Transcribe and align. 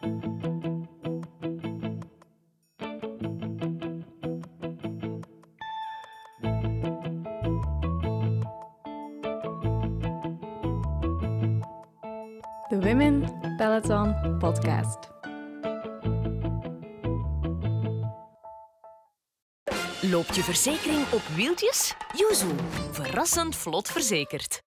De 0.00 0.08
Women 12.68 13.38
Peloton 13.56 14.38
Podcast. 14.38 14.98
Loopt 20.00 20.34
je 20.34 20.42
verzekering 20.42 21.12
op 21.12 21.20
wieltjes? 21.20 21.94
Yuzu, 22.16 22.46
verrassend 22.90 23.56
vlot 23.56 23.88
verzekerd. 23.88 24.62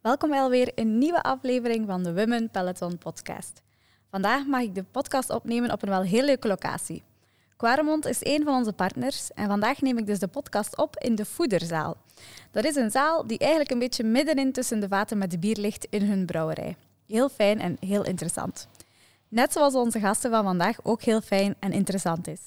Welkom 0.00 0.30
bij 0.30 0.40
alweer 0.40 0.72
een 0.74 0.98
nieuwe 0.98 1.22
aflevering 1.22 1.86
van 1.86 2.02
de 2.02 2.14
Women 2.14 2.50
Peloton 2.50 2.98
Podcast. 2.98 3.62
Vandaag 4.10 4.46
mag 4.46 4.60
ik 4.60 4.74
de 4.74 4.82
podcast 4.82 5.30
opnemen 5.30 5.72
op 5.72 5.82
een 5.82 5.88
wel 5.88 6.02
heel 6.02 6.24
leuke 6.24 6.48
locatie. 6.48 7.02
Quaremont 7.56 8.06
is 8.06 8.18
een 8.20 8.44
van 8.44 8.54
onze 8.54 8.72
partners 8.72 9.32
en 9.34 9.46
vandaag 9.46 9.80
neem 9.80 9.98
ik 9.98 10.06
dus 10.06 10.18
de 10.18 10.26
podcast 10.26 10.76
op 10.76 10.96
in 10.96 11.14
de 11.14 11.24
Voederzaal. 11.24 11.96
Dat 12.50 12.64
is 12.64 12.76
een 12.76 12.90
zaal 12.90 13.26
die 13.26 13.38
eigenlijk 13.38 13.70
een 13.70 13.78
beetje 13.78 14.04
middenin 14.04 14.52
tussen 14.52 14.80
de 14.80 14.88
vaten 14.88 15.18
met 15.18 15.30
de 15.30 15.38
bier 15.38 15.56
ligt 15.56 15.86
in 15.90 16.02
hun 16.02 16.26
brouwerij. 16.26 16.76
Heel 17.06 17.28
fijn 17.28 17.60
en 17.60 17.76
heel 17.80 18.04
interessant. 18.04 18.68
Net 19.28 19.52
zoals 19.52 19.74
onze 19.74 20.00
gasten 20.00 20.30
van 20.30 20.44
vandaag 20.44 20.76
ook 20.82 21.02
heel 21.02 21.20
fijn 21.20 21.54
en 21.58 21.72
interessant 21.72 22.28
is. 22.28 22.40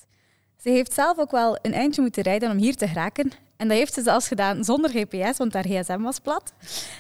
Ze 0.58 0.70
heeft 0.70 0.94
zelf 0.94 1.18
ook 1.18 1.32
wel 1.32 1.58
een 1.62 1.74
eindje 1.74 2.02
moeten 2.02 2.24
rijden 2.24 2.52
om 2.52 2.58
hier 2.58 2.76
te 2.76 2.88
geraken. 2.88 3.32
En 3.58 3.68
dat 3.68 3.78
heeft 3.78 3.94
ze 3.94 4.02
zelfs 4.02 4.28
gedaan 4.28 4.64
zonder 4.64 4.90
GPS, 4.90 5.38
want 5.38 5.54
haar 5.54 5.68
gsm 5.68 6.02
was 6.02 6.20
plat. 6.20 6.54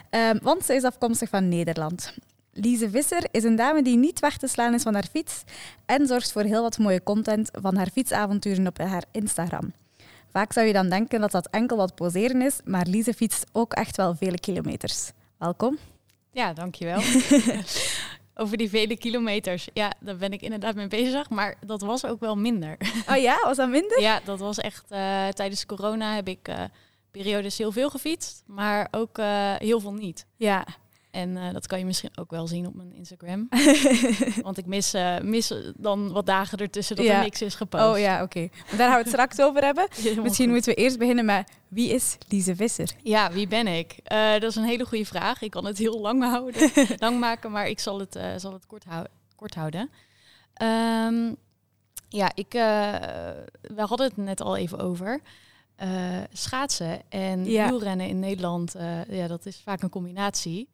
Ehm, 0.09 0.37
want 0.41 0.65
ze 0.65 0.73
is 0.73 0.83
afkomstig 0.83 1.29
van 1.29 1.49
Nederland. 1.49 2.13
Lise 2.53 2.89
Visser 2.89 3.27
is 3.31 3.43
een 3.43 3.55
dame 3.55 3.81
die 3.81 3.97
niet 3.97 4.19
weg 4.19 4.37
te 4.37 4.47
slaan 4.47 4.73
is 4.73 4.83
van 4.83 4.93
haar 4.93 5.07
fiets 5.11 5.43
en 5.85 6.07
zorgt 6.07 6.31
voor 6.31 6.43
heel 6.43 6.61
wat 6.61 6.77
mooie 6.77 7.03
content 7.03 7.49
van 7.61 7.75
haar 7.75 7.89
fietsavonturen 7.89 8.67
op 8.67 8.77
haar 8.77 9.03
Instagram. 9.11 9.73
Vaak 10.31 10.53
zou 10.53 10.67
je 10.67 10.73
dan 10.73 10.89
denken 10.89 11.21
dat 11.21 11.31
dat 11.31 11.47
enkel 11.49 11.77
wat 11.77 11.95
poseren 11.95 12.41
is, 12.41 12.59
maar 12.65 12.85
Lise 12.87 13.13
fietst 13.13 13.45
ook 13.51 13.73
echt 13.73 13.97
wel 13.97 14.15
vele 14.15 14.39
kilometers. 14.39 15.11
Welkom. 15.37 15.77
Ja, 16.31 16.53
dankjewel. 16.53 17.01
Over 18.35 18.57
die 18.57 18.69
vele 18.69 18.97
kilometers. 18.97 19.67
Ja, 19.73 19.91
daar 19.99 20.15
ben 20.17 20.31
ik 20.33 20.41
inderdaad 20.41 20.75
mee 20.75 20.87
bezig. 20.87 21.29
Maar 21.29 21.55
dat 21.65 21.81
was 21.81 22.05
ook 22.05 22.19
wel 22.19 22.35
minder. 22.37 22.77
Oh 23.09 23.17
ja, 23.17 23.39
was 23.43 23.57
dat 23.57 23.69
minder? 23.69 24.01
Ja, 24.01 24.19
dat 24.25 24.39
was 24.39 24.57
echt... 24.57 24.85
eh, 24.89 25.27
tijdens 25.27 25.65
corona 25.65 26.15
heb 26.15 26.27
ik 26.27 26.47
eh, 26.47 26.63
periodes 27.11 27.57
heel 27.57 27.71
veel 27.71 27.89
gefietst. 27.89 28.43
Maar 28.45 28.87
ook 28.91 29.17
eh, 29.17 29.53
heel 29.57 29.79
veel 29.79 29.93
niet. 29.93 30.25
Ja. 30.35 30.65
En 31.13 31.37
eh, 31.37 31.53
dat 31.53 31.67
kan 31.67 31.79
je 31.79 31.85
misschien 31.85 32.09
ook 32.15 32.31
wel 32.31 32.47
zien 32.47 32.67
op 32.67 32.73
mijn 32.75 32.93
Instagram. 32.93 33.47
Want 34.41 34.57
ik 34.57 34.65
mis, 34.65 34.93
eh, 34.93 35.19
mis 35.19 35.53
dan 35.77 36.11
wat 36.11 36.25
dagen 36.25 36.57
ertussen 36.57 36.95
dat 36.95 37.05
Ja. 37.05 37.17
er 37.17 37.23
niks 37.23 37.41
is 37.41 37.55
gepost. 37.55 37.83
Oh 37.83 37.99
ja, 37.99 38.21
oké. 38.23 38.39
Maar 38.39 38.77
Daar 38.77 38.87
gaan 38.87 38.97
we 38.97 39.03
het 39.03 39.07
straks 39.07 39.39
over 39.41 39.63
hebben. 39.63 39.87
Misschien 40.03 40.23
goed. 40.45 40.47
moeten 40.47 40.73
we 40.75 40.81
eerst 40.81 40.97
beginnen 40.97 41.25
met 41.25 41.49
wie 41.67 41.89
is 41.89 42.17
Lise 42.27 42.55
Visser? 42.55 42.89
Ja, 43.03 43.31
wie 43.31 43.47
ben 43.47 43.67
ik? 43.67 43.95
Eh, 44.03 44.31
dat 44.31 44.43
is 44.43 44.55
een 44.55 44.63
hele 44.63 44.85
goede 44.85 45.05
vraag. 45.05 45.41
Ik 45.41 45.51
kan 45.51 45.65
het 45.65 45.77
heel 45.77 45.99
lang 45.99 46.23
houden, 46.23 46.71
lang 46.99 47.19
maken, 47.19 47.51
maar 47.51 47.67
ik 47.67 47.79
zal 47.79 47.99
het, 47.99 48.15
eh, 48.15 48.25
zal 48.37 48.53
het 48.53 48.65
kort, 48.65 48.83
hou- 48.83 49.07
kort 49.35 49.55
houden. 49.55 49.89
Ehm, 50.53 51.33
ja, 52.09 52.31
ik, 52.35 52.53
eh, 52.53 52.61
we 53.61 53.81
hadden 53.81 54.07
het 54.07 54.17
net 54.17 54.41
al 54.41 54.57
even 54.57 54.79
over. 54.79 55.19
Eh, 55.75 55.89
schaatsen 56.33 57.01
en 57.09 57.43
wielrennen 57.43 58.07
in 58.07 58.19
Nederland, 58.19 58.75
eh, 58.75 59.05
ja, 59.09 59.27
dat 59.27 59.45
is 59.45 59.61
vaak 59.63 59.81
een 59.81 59.89
combinatie. 59.89 60.69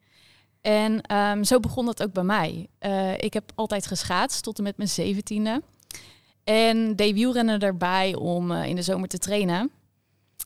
En 0.60 1.00
ehm, 1.00 1.42
zo 1.42 1.60
begon 1.60 1.86
dat 1.86 2.02
ook 2.02 2.12
bij 2.12 2.22
mij. 2.22 2.68
Eh, 2.78 3.18
ik 3.18 3.32
heb 3.32 3.52
altijd 3.54 3.86
geschaatst 3.86 4.42
tot 4.42 4.58
en 4.58 4.64
met 4.64 4.76
mijn 4.76 4.88
zeventiende. 4.88 5.62
En 6.44 6.96
deed 6.96 7.14
wielrennen 7.14 7.60
erbij 7.60 8.14
om 8.14 8.50
eh, 8.50 8.64
in 8.64 8.76
de 8.76 8.82
zomer 8.82 9.08
te 9.08 9.18
trainen. 9.18 9.70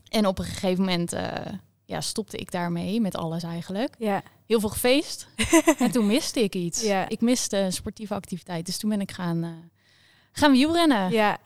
En 0.08 0.26
op 0.26 0.38
een 0.38 0.44
gegeven 0.44 0.84
moment 0.84 1.12
eh, 1.12 1.53
ja, 1.84 2.00
stopte 2.00 2.36
ik 2.36 2.50
daarmee 2.50 3.00
met 3.00 3.16
alles 3.16 3.42
eigenlijk. 3.42 3.94
Ja. 3.98 4.22
Heel 4.47 4.60
veel 4.60 4.69
gefeest. 4.69 5.28
en 5.78 5.91
toen 5.91 6.06
miste 6.06 6.42
ik 6.42 6.54
iets. 6.54 6.82
Ja. 6.82 7.08
Ik 7.08 7.20
miste 7.20 7.56
een 7.56 7.72
sportieve 7.72 8.14
activiteit. 8.14 8.66
Dus 8.66 8.78
toen 8.78 8.91
ben 8.91 9.00
ik 9.00 9.12
gaan, 9.12 9.70
gaan 10.32 10.53
wielrennen. 10.53 11.10
Ja. 11.10 11.38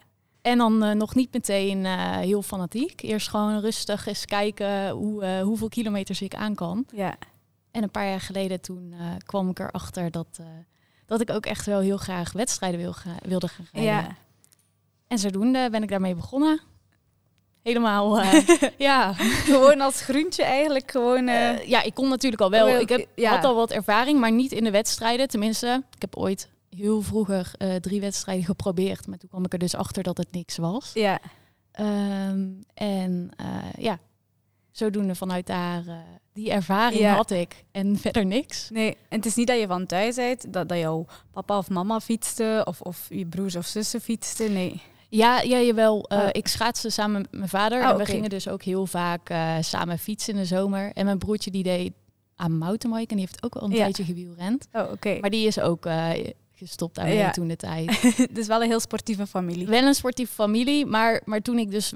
En 0.42 0.58
dan 0.58 0.96
nog 0.96 1.14
niet 1.14 1.32
meteen 1.32 1.84
heel 2.20 2.42
fanatiek. 2.42 3.02
Eerst 3.02 3.28
gewoon 3.28 3.60
rustig 3.60 4.06
eens 4.06 4.24
kijken 4.24 4.90
hoe, 4.90 5.40
hoeveel 5.42 5.68
kilometers 5.68 6.22
ik 6.22 6.34
aan 6.34 6.54
kan. 6.54 6.86
Ja. 6.94 7.18
En 7.78 7.84
een 7.84 7.90
paar 7.90 8.08
jaar 8.08 8.20
geleden 8.20 8.60
toen 8.60 8.92
eh, 8.98 9.06
kwam 9.26 9.48
ik 9.50 9.58
erachter 9.58 10.10
dat, 10.10 10.26
eh, 10.40 10.46
dat 11.06 11.20
ik 11.20 11.30
ook 11.30 11.46
echt 11.46 11.66
wel 11.66 11.80
heel 11.80 11.96
graag 11.96 12.32
wedstrijden 12.32 12.80
wil 12.80 12.92
ga- 12.92 13.16
wilde 13.22 13.48
gaan 13.48 13.66
rijden. 13.72 13.92
Ja. 13.92 14.16
En 15.06 15.18
zodoende 15.18 15.68
ben 15.70 15.82
ik 15.82 15.88
daarmee 15.88 16.14
begonnen. 16.14 16.60
Helemaal, 17.62 18.20
eh, 18.20 18.46
ja. 18.78 19.12
Gewoon 19.48 19.80
als 19.80 20.00
groentje 20.00 20.42
eigenlijk. 20.42 20.90
Gewoon, 20.90 21.26
ja, 21.66 21.82
ik 21.82 21.94
kon 21.94 22.08
natuurlijk 22.08 22.42
al 22.42 22.50
wel. 22.50 22.68
Ik 22.80 22.88
heb, 22.88 23.08
ja. 23.14 23.34
had 23.34 23.44
al 23.44 23.54
wat 23.54 23.70
ervaring, 23.70 24.20
maar 24.20 24.32
niet 24.32 24.52
in 24.52 24.64
de 24.64 24.70
wedstrijden. 24.70 25.28
Tenminste, 25.28 25.82
ik 25.94 26.00
heb 26.00 26.16
ooit 26.16 26.48
heel 26.76 27.02
vroeger 27.02 27.50
drie 27.80 28.00
wedstrijden 28.00 28.44
geprobeerd. 28.44 29.06
Maar 29.06 29.18
toen 29.18 29.28
kwam 29.28 29.44
ik 29.44 29.52
er 29.52 29.58
dus 29.58 29.74
achter 29.74 30.02
dat 30.02 30.16
het 30.16 30.32
niks 30.32 30.56
was. 30.56 30.90
ja. 30.94 31.18
Ehm, 31.72 32.48
en 32.74 33.30
ja, 33.78 33.98
zodoende 34.70 35.14
vanuit 35.14 35.46
daar 35.46 35.82
die 36.38 36.50
ervaring 36.50 37.00
Ja. 37.00 37.14
had 37.14 37.30
ik. 37.30 37.64
En 37.72 37.96
verder 37.98 38.26
niks. 38.26 38.70
Nee, 38.70 38.96
en 39.08 39.16
het 39.16 39.26
is 39.26 39.34
niet 39.34 39.46
dat 39.46 39.58
je 39.60 39.66
van 39.66 39.86
thuis 39.86 40.14
bent, 40.16 40.52
dat, 40.52 40.68
dat 40.68 40.78
jouw 40.78 41.06
papa 41.32 41.58
of 41.58 41.68
mama 41.70 42.00
fietste, 42.00 42.62
of, 42.64 42.80
of 42.80 43.06
je 43.08 43.26
broers 43.26 43.56
of 43.56 43.66
zussen 43.66 44.00
fietsten. 44.00 44.52
Nee. 44.52 44.82
Ja, 45.08 45.40
ja 45.40 45.60
jawel. 45.60 46.02
Eh, 46.08 46.18
Oh. 46.18 46.28
Ik 46.32 46.48
schaatste 46.48 46.90
samen 46.90 47.20
met 47.20 47.30
mijn 47.32 47.48
vader. 47.48 47.82
Oh, 47.82 47.88
en 47.88 47.96
we 47.96 48.04
gingen 48.04 48.30
dus 48.30 48.48
ook 48.48 48.62
heel 48.62 48.86
vaak 48.86 49.28
eh, 49.30 49.54
samen 49.60 49.98
fietsen 49.98 50.32
in 50.34 50.40
de 50.40 50.46
zomer. 50.46 50.90
En 50.94 51.04
mijn 51.04 51.18
broertje 51.18 51.50
die 51.50 51.62
deed 51.62 51.92
aan 52.36 52.58
mountainbike. 52.58 53.10
En 53.10 53.16
die 53.16 53.26
heeft 53.26 53.42
ook 53.44 53.54
al 53.56 53.62
een 53.62 53.70
Ja. 53.70 53.76
tijdje 53.76 54.04
gewielrend. 54.04 54.68
Oh, 54.72 54.90
oké. 54.92 55.18
Maar 55.20 55.30
die 55.30 55.46
is 55.46 55.60
ook 55.60 55.86
eh, 55.86 56.10
gestopt 56.54 56.94
daarmee 56.94 57.16
Ja. 57.16 57.30
toen 57.30 57.48
de 57.48 57.56
tijd. 57.56 58.02
Is 58.34 58.46
wel 58.46 58.62
een 58.62 58.68
heel 58.68 58.80
sportieve 58.80 59.26
familie. 59.26 59.66
Wel 59.66 59.82
een 59.82 59.94
sportieve 59.94 60.32
familie, 60.32 60.86
maar, 60.86 61.22
maar 61.24 61.40
toen 61.42 61.58
ik 61.58 61.70
dus 61.70 61.92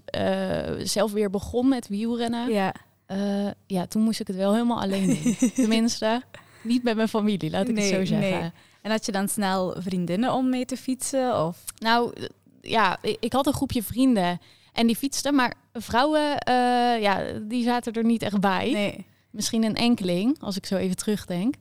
zelf 0.82 1.12
weer 1.12 1.30
begon 1.30 1.68
met 1.68 1.88
wielrennen, 1.88 2.50
ja. 2.52 2.74
Ja. 3.16 3.54
ja, 3.66 3.86
toen 3.86 4.02
moest 4.02 4.20
ik 4.20 4.26
het 4.26 4.36
wel 4.36 4.52
helemaal 4.52 4.80
alleen 4.80 5.06
doen. 5.22 5.36
Tenminste, 5.54 6.22
niet 6.62 6.82
met 6.82 6.96
mijn 6.96 7.08
familie, 7.08 7.50
laat 7.50 7.68
ik 7.68 7.74
Nee, 7.74 7.84
het 7.84 7.94
zo 7.94 8.04
zeggen. 8.04 8.40
nee. 8.40 8.50
En 8.82 8.90
had 8.90 9.06
je 9.06 9.12
dan 9.12 9.28
snel 9.28 9.74
vriendinnen 9.78 10.32
om 10.32 10.48
mee 10.48 10.64
te 10.64 10.76
fietsen? 10.76 11.46
Of? 11.46 11.64
Nou, 11.78 12.12
eh, 12.14 12.24
ja, 12.60 12.98
ik, 13.02 13.16
ik 13.20 13.32
had 13.32 13.46
een 13.46 13.52
groepje 13.52 13.82
vrienden 13.82 14.40
en 14.72 14.86
die 14.86 14.96
fietsten, 14.96 15.34
maar 15.34 15.54
vrouwen, 15.72 16.38
eh, 16.38 16.54
ja, 17.02 17.22
die 17.42 17.62
zaten 17.64 17.92
er 17.92 18.04
niet 18.04 18.22
echt 18.22 18.40
bij. 18.40 18.70
Nee. 18.72 19.06
Misschien 19.30 19.64
een 19.64 19.76
enkeling, 19.76 20.40
als 20.40 20.56
ik 20.56 20.66
zo 20.66 20.76
even 20.76 20.96
terugdenk. 20.96 21.54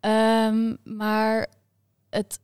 Ehm, 0.00 0.74
maar 0.84 1.46
het, 2.10 2.38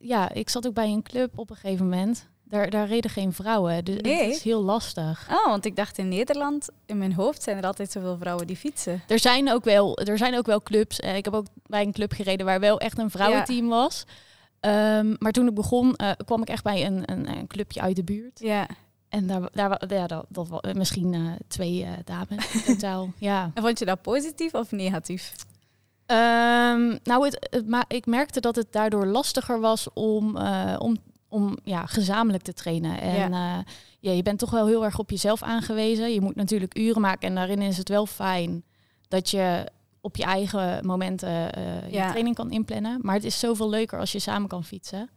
ja, 0.00 0.32
ik 0.32 0.48
zat 0.48 0.66
ook 0.66 0.74
bij 0.74 0.88
een 0.88 1.02
club 1.02 1.38
op 1.38 1.50
een 1.50 1.56
gegeven 1.56 1.88
moment. 1.88 2.28
Daar, 2.48 2.70
daar 2.70 2.86
reden 2.86 3.10
geen 3.10 3.32
vrouwen. 3.32 3.84
Dus 3.84 4.00
Nee? 4.00 4.24
het 4.26 4.34
is 4.36 4.42
heel 4.42 4.62
lastig. 4.62 5.28
Oh, 5.30 5.46
want 5.46 5.64
ik 5.64 5.76
dacht 5.76 5.98
in 5.98 6.08
Nederland, 6.08 6.68
in 6.86 6.98
mijn 6.98 7.12
hoofd 7.12 7.42
zijn 7.42 7.56
er 7.56 7.64
altijd 7.66 7.90
zoveel 7.92 8.16
vrouwen 8.18 8.46
die 8.46 8.56
fietsen. 8.56 9.02
Er 9.08 9.18
zijn 9.18 9.50
ook 9.52 9.64
wel, 9.64 9.98
er 9.98 10.18
zijn 10.18 10.36
ook 10.36 10.46
wel 10.46 10.62
clubs. 10.62 11.00
En 11.00 11.14
ik 11.16 11.24
heb 11.24 11.34
ook 11.34 11.46
bij 11.66 11.82
een 11.82 11.92
club 11.92 12.12
gereden 12.12 12.46
waar 12.46 12.60
wel 12.60 12.80
echt 12.80 12.98
een 12.98 13.10
vrouwenteam 13.10 13.68
was. 13.68 14.04
Ehm, 14.60 15.14
maar 15.18 15.32
toen 15.32 15.46
ik 15.48 15.54
begon, 15.54 15.96
eh, 15.96 16.10
kwam 16.24 16.40
ik 16.42 16.48
echt 16.48 16.62
bij 16.64 16.86
een, 16.86 17.02
een, 17.12 17.28
een 17.28 17.46
clubje 17.46 17.80
uit 17.80 17.96
de 17.96 18.04
buurt. 18.04 18.38
Ja. 18.40 18.66
En 19.08 19.26
daar, 19.26 19.48
daar 19.52 19.78
ja, 19.88 20.06
dat, 20.06 20.24
dat 20.28 20.48
wa- 20.48 20.62
misschien 20.72 21.14
eh, 21.14 21.20
twee 21.48 21.82
eh, 21.84 21.90
dames 22.04 22.52
in 22.54 22.62
totaal. 22.74 23.12
ja. 23.18 23.50
En 23.54 23.62
vond 23.62 23.78
je 23.78 23.84
dat 23.84 24.02
positief 24.02 24.54
of 24.54 24.70
negatief? 24.72 25.32
Ehm, 26.06 26.96
nou, 27.02 27.24
het, 27.24 27.46
het, 27.50 27.68
ma- 27.68 27.84
ik 27.88 28.06
merkte 28.06 28.40
dat 28.40 28.56
het 28.56 28.72
daardoor 28.72 29.06
lastiger 29.06 29.60
was 29.60 29.88
om, 29.94 30.36
eh, 30.36 30.76
om, 30.78 30.96
om 31.28 31.56
ja, 31.64 31.86
gezamenlijk 31.86 32.44
te 32.44 32.52
trainen. 32.52 33.00
En 33.00 33.30
ja. 33.30 33.64
ja, 34.00 34.10
je 34.12 34.22
bent 34.22 34.38
toch 34.38 34.50
wel 34.50 34.66
heel 34.66 34.84
erg 34.84 34.98
op 34.98 35.10
jezelf 35.10 35.42
aangewezen. 35.42 36.12
Je 36.12 36.20
moet 36.20 36.34
natuurlijk 36.36 36.78
uren 36.78 37.00
maken 37.00 37.28
en 37.28 37.34
daarin 37.34 37.62
is 37.62 37.76
het 37.76 37.88
wel 37.88 38.06
fijn 38.06 38.62
dat 39.08 39.30
je 39.30 39.66
op 40.00 40.16
je 40.16 40.24
eigen 40.24 40.86
momenten 40.86 41.52
eh, 41.54 41.62
je 41.90 41.96
Ja. 41.96 42.08
training 42.08 42.34
kan 42.36 42.50
inplannen. 42.50 42.98
Maar 43.02 43.14
het 43.14 43.24
is 43.24 43.38
zoveel 43.38 43.68
leuker 43.68 43.98
als 43.98 44.12
je 44.12 44.18
samen 44.18 44.48
kan 44.48 44.64
fietsen. 44.64 45.10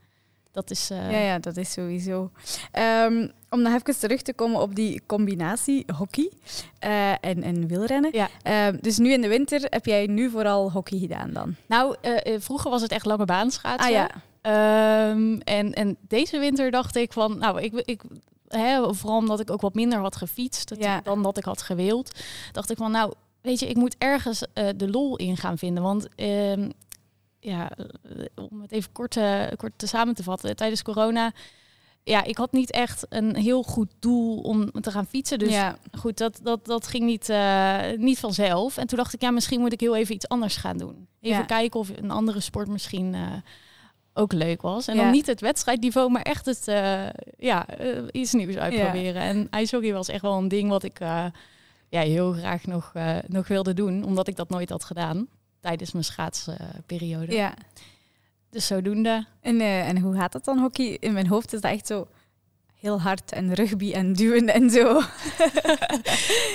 Dat 0.52 0.72
is... 0.72 0.90
eh, 0.90 1.12
Ja, 1.12 1.20
ja, 1.20 1.40
dat 1.40 1.58
is 1.58 1.72
sowieso. 1.72 2.32
Ehm, 2.72 3.28
om 3.50 3.62
nog 3.62 3.74
even 3.74 4.00
terug 4.00 4.22
te 4.22 4.34
komen 4.34 4.62
op 4.62 4.76
die 4.76 5.02
combinatie 5.06 5.86
hockey 5.98 6.32
eh, 6.80 7.12
en, 7.12 7.44
en 7.44 7.68
wielrennen. 7.68 8.10
Ja. 8.14 8.30
Ehm, 8.42 8.78
dus 8.82 8.98
nu 8.98 9.12
in 9.12 9.22
de 9.22 9.28
winter 9.28 9.62
heb 9.70 9.86
jij 9.86 10.06
nu 10.06 10.30
vooral 10.30 10.72
hockey 10.72 11.00
gedaan 11.00 11.34
dan? 11.34 11.56
Nou, 11.68 11.96
eh, 12.02 12.34
eh, 12.34 12.42
vroeger 12.42 12.72
was 12.72 12.82
het 12.82 12.92
echt 12.92 13.06
lange 13.06 13.26
baan 13.26 13.52
schaatsen. 13.52 13.86
Ah 13.88 13.92
ja, 13.96 14.10
Ehm, 14.42 15.40
en, 15.44 15.74
en 15.74 15.98
deze 16.08 16.40
winter 16.40 16.72
dacht 16.72 16.96
ik 16.96 17.14
van, 17.14 17.38
nou, 17.38 17.62
ik, 17.62 17.74
ik 17.74 18.02
hè, 18.48 18.94
vooral 18.94 19.18
omdat 19.18 19.40
ik 19.40 19.52
ook 19.52 19.62
wat 19.62 19.74
minder 19.74 20.00
had 20.00 20.16
gefietst 20.16 20.74
Ja. 20.78 21.02
dan 21.02 21.24
dat 21.24 21.38
ik 21.38 21.44
had 21.44 21.62
gewild, 21.62 22.20
dacht 22.52 22.70
ik 22.72 22.78
van, 22.78 22.92
nou, 22.92 23.14
weet 23.42 23.60
je, 23.60 23.68
ik 23.68 23.76
moet 23.76 23.96
ergens 23.98 24.44
eh, 24.54 24.68
de 24.76 24.90
lol 24.90 25.16
in 25.16 25.38
gaan 25.38 25.58
vinden. 25.58 25.84
Want 25.84 26.08
ehm, 26.16 26.70
ja, 27.40 27.70
eh, 27.72 28.26
om 28.50 28.62
het 28.62 28.72
even 28.72 28.92
kort, 28.92 29.18
eh, 29.18 29.44
kort 29.58 29.74
te 29.76 29.88
samen 29.88 30.16
te 30.16 30.24
vatten, 30.24 30.56
tijdens 30.56 30.82
corona, 30.82 31.32
ja, 32.04 32.24
ik 32.24 32.38
had 32.38 32.52
niet 32.52 32.72
echt 32.72 33.06
een 33.10 33.36
heel 33.36 33.64
goed 33.64 33.92
doel 34.00 34.38
om 34.40 34.72
te 34.72 34.92
gaan 34.92 35.06
fietsen. 35.08 35.40
Dus 35.40 35.52
ja. 35.54 35.78
goed, 36.00 36.18
dat, 36.18 36.40
dat, 36.44 36.66
dat 36.66 36.88
ging 36.88 37.04
niet, 37.04 37.34
niet 37.98 38.20
vanzelf. 38.20 38.78
En 38.78 38.88
toen 38.88 38.98
dacht 38.98 39.14
ik, 39.14 39.22
ja, 39.22 39.32
misschien 39.32 39.60
moet 39.60 39.74
ik 39.74 39.80
heel 39.80 39.96
even 39.96 40.16
iets 40.16 40.28
anders 40.28 40.56
gaan 40.56 40.78
doen. 40.78 41.08
Even 41.22 41.38
Ja. 41.38 41.44
kijken 41.46 41.80
of 41.80 41.90
een 41.96 42.12
andere 42.12 42.40
sport 42.40 42.68
misschien 42.68 43.16
ook 44.20 44.34
leuk 44.34 44.62
was. 44.62 44.88
En 44.88 44.96
Ja. 44.96 45.02
dan 45.04 45.12
niet 45.12 45.28
het 45.28 45.42
wedstrijdniveau, 45.42 46.12
maar 46.12 46.22
echt 46.22 46.46
het, 46.46 46.68
eh, 46.68 47.06
ja, 47.38 47.68
eh, 47.68 48.04
iets 48.12 48.34
nieuws 48.34 48.56
uitproberen. 48.58 49.22
En 49.22 49.48
ijshockey 49.50 49.94
was 49.94 50.08
echt 50.08 50.22
wel 50.22 50.38
een 50.38 50.48
ding 50.48 50.70
wat 50.70 50.84
ik 50.84 51.00
eh, 51.00 51.26
ja, 51.90 52.02
heel 52.02 52.32
graag 52.32 52.66
nog, 52.66 52.94
nog 53.28 53.48
wilde 53.48 53.74
doen. 53.74 54.04
Omdat 54.04 54.28
ik 54.28 54.36
dat 54.36 54.50
nooit 54.50 54.70
had 54.70 54.84
gedaan 54.84 55.28
tijdens 55.60 55.92
mijn 55.92 56.04
schaatsperiode. 56.06 57.34
ja. 57.34 57.54
Dus 58.52 58.68
zodoende. 58.68 59.26
En, 59.42 59.62
en 59.62 59.98
hoe 60.00 60.16
gaat 60.16 60.32
dat 60.32 60.46
dan, 60.46 60.60
hockey? 60.60 60.98
In 61.00 61.14
mijn 61.14 61.28
hoofd 61.28 61.54
is 61.54 61.62
dat 61.62 61.72
echt 61.72 61.88
zo 61.88 62.08
heel 62.80 63.02
hard 63.02 63.32
en 63.32 63.54
rugby 63.54 63.92
en 63.92 64.14
duwen 64.14 64.54
en 64.54 64.70
zo. 64.70 65.00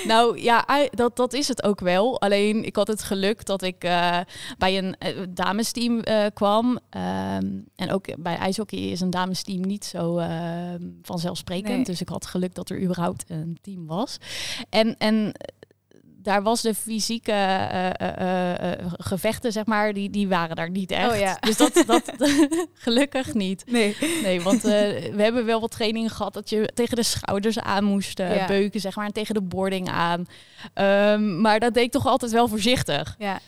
Nou 0.07 0.41
ja, 0.41 0.65
dat, 0.91 1.15
dat 1.15 1.33
is 1.33 1.47
het 1.47 1.63
ook 1.63 1.79
wel. 1.79 2.21
Alleen 2.21 2.63
ik 2.65 2.75
had 2.75 2.87
het 2.87 3.03
geluk 3.03 3.45
dat 3.45 3.61
ik 3.61 3.83
eh, 3.83 4.19
bij 4.57 4.77
een 4.77 4.95
eh, 4.99 5.17
damesteam 5.29 5.99
eh, 5.99 6.25
kwam. 6.33 6.79
Ehm, 6.89 7.59
en 7.75 7.91
ook 7.91 8.21
bij 8.23 8.35
ijshockey 8.35 8.79
is 8.79 9.01
een 9.01 9.09
damesteam 9.09 9.61
niet 9.61 9.85
zo 9.85 10.17
ehm, 10.17 10.81
vanzelfsprekend. 11.01 11.75
Nee. 11.75 11.83
Dus 11.83 12.01
ik 12.01 12.09
had 12.09 12.25
geluk 12.25 12.55
dat 12.55 12.69
er 12.69 12.81
überhaupt 12.81 13.23
een 13.27 13.57
team 13.61 13.85
was. 13.85 14.17
En, 14.69 14.97
en 14.97 15.31
daar 16.25 16.43
was 16.43 16.61
de 16.61 16.73
fysieke 16.73 17.31
eh, 17.31 17.89
eh, 17.99 18.71
eh, 18.71 18.85
gevechten, 18.97 19.51
zeg 19.51 19.65
maar, 19.65 19.93
die, 19.93 20.09
die 20.09 20.27
waren 20.27 20.55
daar 20.55 20.69
niet 20.69 20.91
echt. 20.91 21.11
Oh 21.11 21.17
ja. 21.19 21.37
Dus 21.39 21.57
dat, 21.57 21.83
dat 21.85 22.11
gelukkig 22.73 23.33
niet. 23.33 23.63
Nee. 23.65 23.95
Nee, 24.23 24.41
want 24.41 24.61
we 24.61 25.13
hebben 25.17 25.45
wel 25.45 25.61
wat 25.61 25.71
trainingen 25.71 26.09
gehad 26.09 26.33
dat 26.33 26.49
je 26.49 26.69
tegen 26.73 26.95
de 26.95 27.03
schouders 27.03 27.59
aan 27.59 27.83
moest 27.83 28.17
Ja. 28.17 28.45
beuken, 28.47 28.79
zeg 28.79 28.95
maar, 28.95 29.05
en 29.05 29.13
tegen 29.13 29.33
de 29.33 29.41
boarding 29.41 29.89
aan. 29.89 30.25
Ehm, 30.73 31.41
maar 31.41 31.59
dat 31.59 31.73
deed 31.73 31.83
ik 31.83 31.91
toch 31.91 32.05
altijd 32.05 32.31
wel 32.31 32.47
voorzichtig, 32.47 33.15
Ja. 33.17 33.39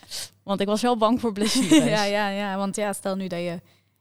want 0.42 0.60
ik 0.60 0.66
was 0.66 0.82
wel 0.82 0.96
bang 0.96 1.20
voor 1.20 1.32
blessures. 1.32 1.84
ja, 1.98 2.04
ja, 2.04 2.28
ja. 2.28 2.56
Want 2.56 2.76
ja, 2.76 2.92
stel 2.92 3.16
nu 3.16 3.26
dat 3.26 3.38
je 3.40 3.60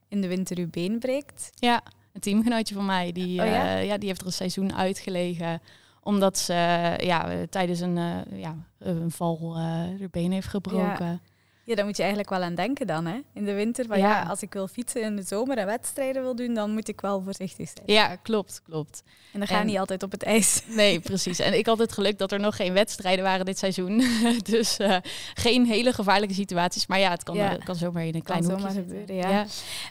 in 0.10 0.22
de 0.22 0.28
winter 0.28 0.60
je 0.60 0.68
been 0.68 1.00
breekt. 1.00 1.50
Ja, 1.54 1.82
een 2.14 2.22
teamgenootje 2.22 2.76
van 2.76 2.86
mij, 2.86 3.12
die, 3.12 3.42
Oh 3.42 3.48
ja? 3.48 3.78
ja, 3.78 3.98
die 3.98 4.08
heeft 4.08 4.22
er 4.22 4.28
een 4.28 4.34
seizoen 4.34 4.76
uitgelegen 4.76 5.62
omdat 6.08 6.38
ze 6.38 6.54
eh, 6.54 7.06
ja, 7.06 7.30
eh, 7.32 7.38
tijdens 7.50 7.80
een, 7.80 7.98
eh, 7.98 8.40
ja, 8.40 8.56
een 8.78 9.12
val 9.12 9.56
eh 9.56 9.62
haar 9.64 10.10
been 10.12 10.32
heeft 10.32 10.48
gebroken. 10.48 11.22
Ja, 11.68 11.76
daar 11.76 11.86
moet 11.86 11.96
je 11.96 12.02
eigenlijk 12.04 12.32
wel 12.32 12.42
aan 12.44 12.56
denken 12.56 12.88
dan, 12.88 13.06
hè? 13.06 13.20
In 13.34 13.46
de 13.46 13.54
winter. 13.54 13.86
Van, 13.86 13.98
ja. 13.98 14.10
Ja. 14.10 14.24
als 14.30 14.42
ik 14.42 14.54
wil 14.54 14.68
fietsen 14.68 15.02
in 15.02 15.16
de 15.16 15.22
zomer 15.22 15.58
en 15.58 15.66
wedstrijden 15.66 16.22
wil 16.22 16.36
doen, 16.36 16.54
dan 16.54 16.72
moet 16.72 16.88
ik 16.88 17.02
wel 17.02 17.22
voorzichtig 17.22 17.70
zijn. 17.70 17.86
Ja, 17.86 18.16
klopt, 18.16 18.62
klopt. 18.64 19.04
En 19.34 19.40
dan 19.40 19.48
ga 19.48 19.54
je 19.56 19.60
En- 19.62 19.66
niet 19.68 19.78
altijd 19.78 20.04
op 20.04 20.12
het 20.12 20.24
ijs. 20.24 20.62
Nee, 20.76 21.00
precies. 21.00 21.40
En 21.40 21.58
ik 21.58 21.66
had 21.66 21.78
het 21.78 21.92
geluk 21.94 22.18
dat 22.18 22.32
er 22.32 22.40
nog 22.40 22.56
geen 22.56 22.74
wedstrijden 22.74 23.24
waren 23.24 23.46
dit 23.46 23.58
seizoen. 23.58 24.04
dus 24.52 24.78
eh, 24.78 24.98
geen 25.34 25.66
hele 25.66 25.94
gevaarlijke 25.94 26.36
situaties. 26.36 26.88
Maar 26.88 27.00
ja, 27.00 27.10
het 27.10 27.24
kan, 27.24 27.36
Ja. 27.36 27.58
kan 27.64 27.76
zomaar 27.76 28.06
in 28.06 28.16
een 28.16 28.24
Kan 28.24 28.40
klein 28.40 28.44
hoekje 28.44 28.58
zomaar 28.60 28.72
zitten. 28.72 28.98
gebeuren, 29.00 29.30
ja. 29.32 29.46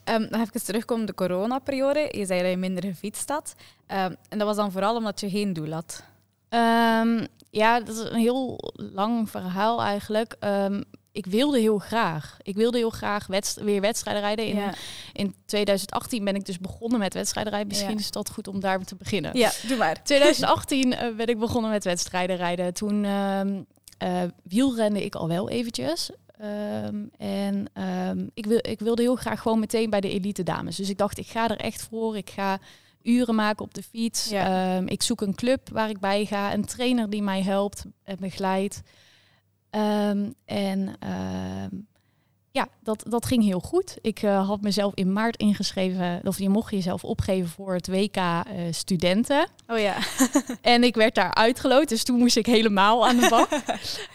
Ehm, 0.05 0.26
nog 0.31 0.40
even 0.40 0.64
terugkomen 0.64 1.02
op 1.02 1.08
de 1.08 1.14
coronaperiode. 1.25 2.08
Je 2.11 2.26
zei 2.26 2.40
dat 2.43 2.50
je 2.50 2.56
minder 2.56 2.84
gefietst 2.84 3.28
had. 3.28 3.55
Ehm, 3.87 4.14
en 4.28 4.38
dat 4.38 4.46
was 4.46 4.56
dan 4.56 4.73
vooral 4.73 4.96
omdat 4.96 5.20
je 5.20 5.31
geen 5.31 5.52
doel 5.52 5.70
had. 5.73 6.05
Ehm, 6.49 7.26
ja, 7.50 7.81
dat 7.81 7.96
is 7.96 8.11
een 8.11 8.19
heel 8.20 8.58
lang 8.75 9.31
verhaal 9.31 9.82
eigenlijk. 9.82 10.37
Ik 11.16 11.26
wilde 11.26 11.58
heel 11.58 11.78
graag. 11.78 12.36
Ik 12.42 12.54
wilde 12.54 12.78
heel 12.78 12.90
graag 12.90 13.26
wedst- 13.26 13.60
weer 13.60 13.80
wedstrijden 13.80 14.22
rijden. 14.22 14.46
In, 14.46 14.56
ja. 14.56 14.74
in 15.12 15.34
2018 15.46 16.24
ben 16.24 16.34
ik 16.34 16.44
dus 16.44 16.58
begonnen 16.58 16.98
met 16.98 17.14
wedstrijden 17.14 17.52
rijden. 17.52 17.70
Misschien 17.70 17.90
Ja. 17.92 17.98
is 17.98 18.10
dat 18.10 18.30
goed 18.30 18.48
om 18.48 18.60
daar 18.60 18.84
te 18.84 18.96
beginnen. 18.96 19.38
ja, 19.38 19.50
doe 19.68 19.76
maar. 19.76 20.02
2018 20.04 20.92
eh, 20.94 21.14
ben 21.16 21.26
ik 21.26 21.38
begonnen 21.38 21.70
met 21.70 21.84
wedstrijden 21.84 22.36
rijden. 22.36 22.74
Toen 22.74 23.04
eh, 23.98 24.22
wielrende 24.42 25.04
ik 25.04 25.14
al 25.14 25.28
wel 25.28 25.48
eventjes. 25.48 26.10
Ehm, 26.38 27.04
en 27.18 27.66
ehm, 27.72 28.26
ik, 28.34 28.46
wil, 28.46 28.58
ik 28.62 28.78
wilde 28.78 29.02
heel 29.02 29.16
graag 29.16 29.40
gewoon 29.40 29.58
meteen 29.58 29.90
bij 29.90 30.00
de 30.00 30.10
elite 30.10 30.42
dames. 30.42 30.76
Dus 30.76 30.88
ik 30.88 30.98
dacht, 30.98 31.18
ik 31.18 31.26
ga 31.26 31.48
er 31.50 31.56
echt 31.56 31.82
voor. 31.90 32.16
Ik 32.16 32.30
ga 32.30 32.58
uren 33.02 33.34
maken 33.34 33.64
op 33.64 33.74
de 33.74 33.82
fiets. 33.82 34.28
Ja. 34.28 34.78
Ik 34.86 35.02
zoek 35.02 35.20
een 35.20 35.34
club 35.34 35.68
waar 35.72 35.88
ik 35.88 36.00
bij 36.00 36.24
ga. 36.24 36.52
Een 36.52 36.64
trainer 36.64 37.10
die 37.10 37.22
mij 37.22 37.42
helpt 37.42 37.84
en 38.04 38.16
begeleidt. 38.20 38.82
Ehm, 39.76 40.31
en 40.44 40.96
ehm, 40.99 41.76
ja, 42.50 42.69
dat, 42.82 43.05
dat 43.08 43.26
ging 43.26 43.44
heel 43.44 43.61
goed. 43.61 43.99
Ik 44.00 44.23
eh, 44.23 44.49
had 44.49 44.61
mezelf 44.61 44.94
in 44.94 45.12
maart 45.12 45.37
ingeschreven. 45.37 46.20
Of 46.25 46.38
je 46.38 46.49
mocht 46.49 46.70
jezelf 46.70 47.05
opgeven 47.05 47.49
voor 47.49 47.75
het 47.75 47.88
WK 47.88 48.17
eh, 48.17 48.43
studenten. 48.70 49.49
Oh 49.67 49.78
ja. 49.78 49.96
En 50.61 50.84
ik 50.84 50.94
werd 50.94 51.14
daar 51.14 51.34
uitgeloot, 51.34 51.88
dus 51.88 52.05
toen 52.05 52.19
moest 52.19 52.37
ik 52.37 52.46
helemaal 52.46 53.06
aan 53.06 53.17
de 53.17 53.28
bak. 53.28 53.49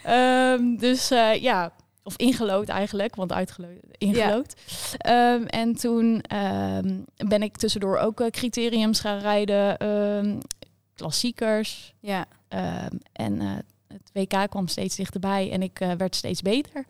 Ehm, 0.02 0.76
dus 0.76 1.10
eh, 1.10 1.42
ja, 1.42 1.72
of 2.02 2.16
ingelood 2.16 2.68
eigenlijk, 2.68 3.14
want 3.14 3.32
uitgeloot, 3.32 3.78
ingelood. 3.98 4.54
Ehm, 4.98 5.42
en 5.42 5.76
toen 5.76 6.24
ben 7.16 7.42
ik 7.42 7.56
tussendoor 7.56 7.98
ook 7.98 8.30
criteriums 8.30 9.00
gaan 9.00 9.18
rijden, 9.18 9.78
klassiekers. 10.94 11.94
Ja. 12.00 12.26
En 13.12 13.40
eh, 13.40 13.50
het 13.92 14.10
WK 14.12 14.50
kwam 14.50 14.68
steeds 14.68 14.96
dichterbij 14.96 15.50
en 15.50 15.62
ik 15.62 15.80
eh, 15.80 15.90
werd 15.92 16.16
steeds 16.16 16.42
beter. 16.42 16.84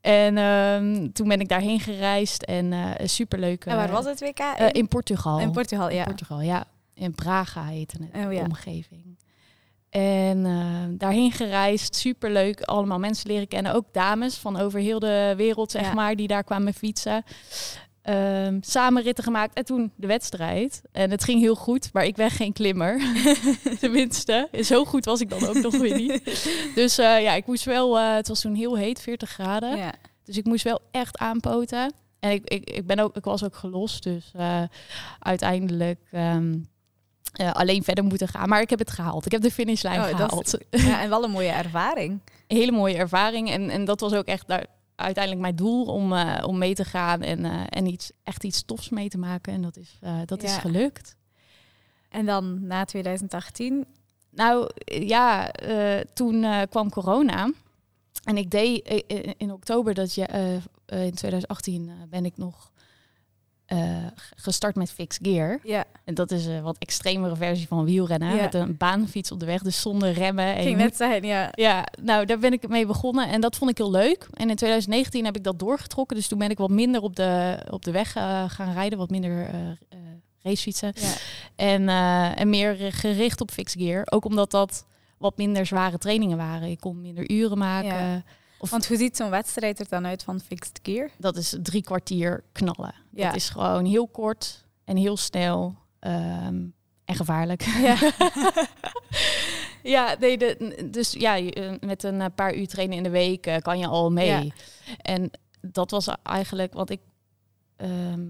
En 0.00 0.36
ehm, 0.38 1.10
toen 1.12 1.28
ben 1.28 1.40
ik 1.40 1.48
daarheen 1.48 1.80
gereisd 1.80 2.42
en 2.44 2.72
eh 2.72 3.06
superleuk. 3.06 3.64
En 3.64 3.76
waar 3.76 3.90
was 3.90 4.04
het 4.04 4.20
WK? 4.20 4.38
eh, 4.38 4.66
in 4.72 4.88
Portugal. 4.88 5.38
In 5.40 5.50
Portugal, 5.50 5.90
ja. 5.90 5.98
In 5.98 6.04
Portugal, 6.04 6.40
ja. 6.40 6.64
In 6.94 7.14
Braga 7.14 7.64
heette 7.64 7.96
het, 8.12 8.26
Oh, 8.26 8.32
ja. 8.32 8.38
de 8.38 8.44
omgeving. 8.48 9.18
En 9.90 10.42
daarheen 10.98 11.32
gereisd, 11.32 11.94
superleuk. 11.96 12.62
Allemaal 12.62 12.98
mensen 12.98 13.30
leren 13.30 13.48
kennen, 13.48 13.74
ook 13.74 13.86
dames 13.92 14.36
van 14.36 14.56
over 14.56 14.80
heel 14.80 14.98
de 14.98 15.34
wereld, 15.36 15.70
zeg 15.70 15.82
Ja. 15.82 15.92
maar, 15.94 16.16
die 16.16 16.26
daar 16.28 16.44
kwamen 16.44 16.74
fietsen. 16.74 17.24
Ehm, 18.04 18.58
samen 18.60 19.02
ritten 19.02 19.24
gemaakt 19.24 19.54
en 19.54 19.64
toen 19.64 19.92
de 19.96 20.06
wedstrijd. 20.06 20.82
En 20.92 21.10
het 21.10 21.24
ging 21.24 21.40
heel 21.40 21.54
goed, 21.54 21.90
maar 21.92 22.04
ik 22.04 22.14
ben 22.14 22.30
geen 22.30 22.52
klimmer. 22.52 23.00
Tenminste, 23.80 24.48
zo 24.62 24.84
goed 24.84 25.04
was 25.04 25.20
ik 25.20 25.30
dan 25.30 25.46
ook 25.46 25.54
nog 25.62 25.76
weer 25.76 25.96
niet. 25.96 26.22
Dus 26.74 26.98
eh, 26.98 27.22
ja, 27.22 27.32
ik 27.32 27.46
moest 27.46 27.64
wel, 27.64 27.98
eh, 27.98 28.14
het 28.14 28.28
was 28.28 28.40
toen 28.40 28.54
heel 28.54 28.76
heet, 28.76 29.00
40 29.00 29.30
graden. 29.30 29.76
Ja. 29.76 29.92
Dus 30.24 30.36
ik 30.36 30.44
moest 30.44 30.64
wel 30.64 30.80
echt 30.90 31.18
aanpoten. 31.18 31.92
En 32.20 32.30
ik, 32.30 32.44
ik, 32.44 32.70
ik, 32.70 32.86
ben 32.86 32.98
ook, 32.98 33.16
ik 33.16 33.24
was 33.24 33.44
ook 33.44 33.56
gelost, 33.56 34.02
dus 34.02 34.30
eh, 34.36 34.62
uiteindelijk 35.18 36.00
ehm, 36.10 36.58
eh, 37.32 37.52
alleen 37.52 37.84
verder 37.84 38.04
moeten 38.04 38.28
gaan. 38.28 38.48
Maar 38.48 38.60
ik 38.60 38.70
heb 38.70 38.78
het 38.78 38.90
gehaald. 38.90 39.26
Ik 39.26 39.32
heb 39.32 39.42
de 39.42 39.50
finishlijn 39.50 40.00
Oh, 40.00 40.06
dat 40.06 40.16
gehaald. 40.16 40.58
ja, 40.70 41.00
en 41.02 41.08
wel 41.08 41.24
een 41.24 41.30
mooie 41.30 41.48
ervaring. 41.48 42.20
Een 42.46 42.56
hele 42.56 42.72
mooie 42.72 42.96
ervaring. 42.96 43.50
En, 43.50 43.70
en 43.70 43.84
dat 43.84 44.00
was 44.00 44.12
ook 44.12 44.26
echt 44.26 44.48
daar, 44.48 44.66
uiteindelijk 44.94 45.42
mijn 45.42 45.56
doel 45.56 45.84
om, 45.84 46.12
eh, 46.12 46.44
om 46.46 46.58
mee 46.58 46.74
te 46.74 46.84
gaan 46.84 47.22
en, 47.22 47.44
eh, 47.44 47.62
en 47.68 47.86
iets, 47.86 48.12
echt 48.22 48.44
iets 48.44 48.64
tofs 48.64 48.88
mee 48.88 49.08
te 49.08 49.18
maken. 49.18 49.52
En 49.52 49.62
dat 49.62 49.76
is, 49.76 49.98
eh, 50.00 50.18
dat 50.24 50.42
is 50.42 50.56
gelukt. 50.56 51.16
En 52.08 52.26
dan 52.26 52.66
na 52.66 52.84
2018. 52.84 53.86
Nou 54.30 54.70
ja, 54.84 55.50
toen 56.14 56.46
kwam 56.70 56.90
corona. 56.90 57.52
En 58.24 58.36
ik 58.36 58.50
deed 58.50 59.04
in, 59.36 59.52
oktober 59.52 59.94
dat 59.94 60.14
je 60.14 60.60
in 60.86 61.14
2018 61.14 61.88
eh, 61.88 61.94
ben 62.08 62.24
ik 62.24 62.36
nog 62.36 62.72
eh, 63.66 64.06
gestart 64.36 64.74
met 64.74 64.90
Fix 64.90 65.18
Gear. 65.22 65.58
Ja. 65.62 65.84
En 66.04 66.14
dat 66.14 66.30
is 66.30 66.46
een 66.46 66.62
wat 66.62 66.76
extremere 66.78 67.36
versie 67.36 67.66
van 67.66 67.84
wielrennen. 67.84 68.34
Ja. 68.34 68.42
Met 68.42 68.54
een 68.54 68.76
baanfiets 68.76 69.32
op 69.32 69.40
de 69.40 69.46
weg, 69.46 69.62
dus 69.62 69.80
zonder 69.80 70.12
remmen. 70.12 70.54
En 70.54 70.62
Ging 70.62 70.76
net 70.76 70.96
zeggen, 70.96 71.22
ja. 71.22 71.48
ja, 71.52 71.86
nou 72.02 72.26
daar 72.26 72.38
ben 72.38 72.52
ik 72.52 72.68
mee 72.68 72.86
begonnen 72.86 73.28
en 73.28 73.40
dat 73.40 73.56
vond 73.56 73.70
ik 73.70 73.78
heel 73.78 73.90
leuk. 73.90 74.26
En 74.30 74.50
in 74.50 74.56
2019 74.56 75.24
heb 75.24 75.36
ik 75.36 75.44
dat 75.44 75.58
doorgetrokken. 75.58 76.16
Dus 76.16 76.28
toen 76.28 76.38
ben 76.38 76.50
ik 76.50 76.58
wat 76.58 76.70
minder 76.70 77.00
op 77.00 77.16
de, 77.16 77.58
op 77.70 77.84
de 77.84 77.90
weg 77.90 78.16
eh, 78.16 78.44
gaan 78.48 78.72
rijden, 78.72 78.98
wat 78.98 79.10
minder 79.10 79.46
eh 79.46 79.70
eh, 80.44 80.50
racefietsen. 80.50 80.92
ja. 80.94 81.12
En, 81.56 81.88
eh, 81.88 82.40
en 82.40 82.50
meer 82.50 82.92
gericht 82.92 83.40
op 83.40 83.50
fixed 83.50 83.82
gear. 83.82 84.02
Ook 84.10 84.24
omdat 84.24 84.50
dat 84.50 84.86
wat 85.18 85.36
minder 85.36 85.66
zware 85.66 85.98
trainingen 85.98 86.36
waren. 86.36 86.70
Ik 86.70 86.80
kon 86.80 87.00
minder 87.00 87.30
uren 87.30 87.58
maken. 87.58 88.24
Of 88.64 88.70
Want 88.70 88.86
hoe 88.86 88.96
ziet 88.96 89.16
zo'n 89.16 89.30
wedstrijd 89.30 89.80
er 89.80 89.88
dan 89.88 90.06
uit 90.06 90.22
van 90.22 90.40
Fixed 90.40 90.80
Gear? 90.82 91.10
dat 91.18 91.36
is 91.36 91.56
drie 91.62 91.82
kwartier 91.82 92.44
knallen. 92.52 92.94
Ja. 93.10 93.26
Dat 93.26 93.36
is 93.36 93.48
gewoon 93.48 93.84
heel 93.84 94.08
kort 94.08 94.64
en 94.84 94.96
heel 94.96 95.16
snel. 95.16 95.74
ehm, 95.98 96.64
en 97.04 97.14
gevaarlijk. 97.14 97.62
Ja. 97.62 97.96
ja, 99.82 100.16
nee, 100.20 100.38
de, 100.38 100.86
dus 100.90 101.12
ja, 101.12 101.38
eh, 101.38 101.72
met 101.80 102.02
een 102.02 102.20
eh, 102.20 102.26
paar 102.34 102.54
uur 102.54 102.66
trainen 102.68 102.96
in 102.96 103.02
de 103.02 103.10
week 103.10 103.46
eh, 103.46 103.56
kan 103.58 103.78
je 103.78 103.86
al 103.86 104.10
mee. 104.12 104.26
Ja. 104.26 104.44
En 105.02 105.30
dat 105.60 105.90
was 105.90 106.08
eigenlijk 106.22 106.72
wat 106.72 106.90
ik. 106.90 107.00
ehm, 107.76 108.20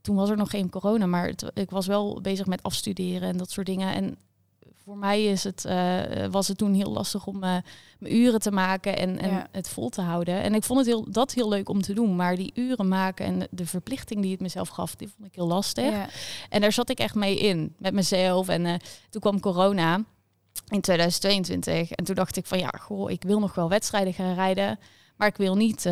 toen 0.00 0.16
was 0.16 0.30
er 0.30 0.36
nog 0.36 0.50
geen 0.50 0.70
corona, 0.70 1.06
maar 1.06 1.26
het- 1.26 1.50
ik 1.54 1.70
was 1.70 1.86
wel 1.86 2.20
bezig 2.20 2.46
met 2.46 2.62
afstuderen 2.62 3.28
en 3.28 3.36
dat 3.36 3.50
soort 3.50 3.66
dingen. 3.66 3.94
En 3.94 4.18
voor 4.86 4.96
mij 4.96 5.24
is 5.24 5.44
het, 5.44 5.64
eh, 5.64 6.26
was 6.30 6.48
het 6.48 6.58
toen 6.58 6.74
heel 6.74 6.90
lastig 6.92 7.26
om 7.26 7.42
eh, 7.42 7.56
mijn 7.98 8.14
uren 8.14 8.40
te 8.40 8.50
maken 8.50 8.96
en, 8.98 9.18
en 9.18 9.30
Ja. 9.30 9.48
het 9.52 9.68
vol 9.68 9.88
te 9.88 10.00
houden. 10.00 10.42
En 10.42 10.54
ik 10.54 10.62
vond 10.62 10.78
het 10.78 10.88
heel, 10.88 11.10
dat 11.10 11.32
heel 11.32 11.48
leuk 11.48 11.68
om 11.68 11.82
te 11.82 11.92
doen. 11.94 12.16
Maar 12.16 12.36
die 12.36 12.50
uren 12.54 12.88
maken 12.88 13.26
en 13.26 13.48
de, 13.50 13.66
verplichting 13.66 14.22
die 14.22 14.30
het 14.30 14.40
mezelf 14.40 14.68
gaf, 14.68 14.94
die 14.94 15.08
vond 15.16 15.28
ik 15.28 15.34
heel 15.34 15.46
lastig. 15.46 15.90
Ja. 15.90 16.08
En 16.48 16.60
daar 16.60 16.72
zat 16.72 16.90
ik 16.90 16.98
echt 16.98 17.14
mee 17.14 17.38
in, 17.38 17.74
met 17.78 17.94
mezelf. 17.94 18.48
En 18.48 18.66
eh, 18.66 18.74
toen 19.10 19.20
kwam 19.20 19.40
corona 19.40 20.04
in 20.68 20.80
2022. 20.80 21.90
En 21.90 22.04
toen 22.04 22.14
dacht 22.14 22.36
ik 22.36 22.46
van 22.46 22.58
ja, 22.58 22.72
goh, 22.80 23.10
ik 23.10 23.22
wil 23.22 23.38
nog 23.38 23.54
wel 23.54 23.68
wedstrijden 23.68 24.14
gaan 24.14 24.34
rijden. 24.34 24.78
Maar 25.16 25.28
ik 25.28 25.36
wil 25.36 25.56
niet, 25.56 25.88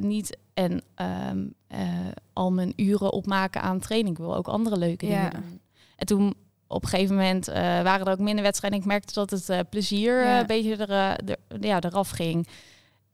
niet 0.00 0.36
en, 0.54 0.82
ehm, 0.94 1.46
eh, 1.66 1.88
al 2.32 2.52
mijn 2.52 2.72
uren 2.76 3.12
opmaken 3.12 3.62
aan 3.62 3.80
training. 3.80 4.18
Ik 4.18 4.22
wil 4.24 4.36
ook 4.36 4.48
andere 4.48 4.76
leuke 4.78 5.06
Ja. 5.06 5.28
dingen 5.28 5.40
doen. 5.42 5.60
En 5.96 6.06
toen 6.06 6.34
op 6.66 6.82
een 6.82 6.88
gegeven 6.88 7.14
moment 7.16 7.48
eh, 7.48 7.54
waren 7.62 8.06
er 8.06 8.12
ook 8.12 8.18
minder 8.18 8.44
wedstrijden. 8.44 8.78
Ik 8.78 8.84
merkte 8.84 9.14
dat 9.14 9.30
het 9.30 9.48
eh, 9.48 9.58
plezier 9.70 10.18
eh, 10.20 10.24
Ja. 10.24 10.40
een 10.40 10.46
beetje 10.46 10.76
er, 10.76 10.90
eh, 10.90 11.28
er, 11.28 11.36
ja, 11.60 11.80
eraf 11.80 12.10
ging. 12.10 12.48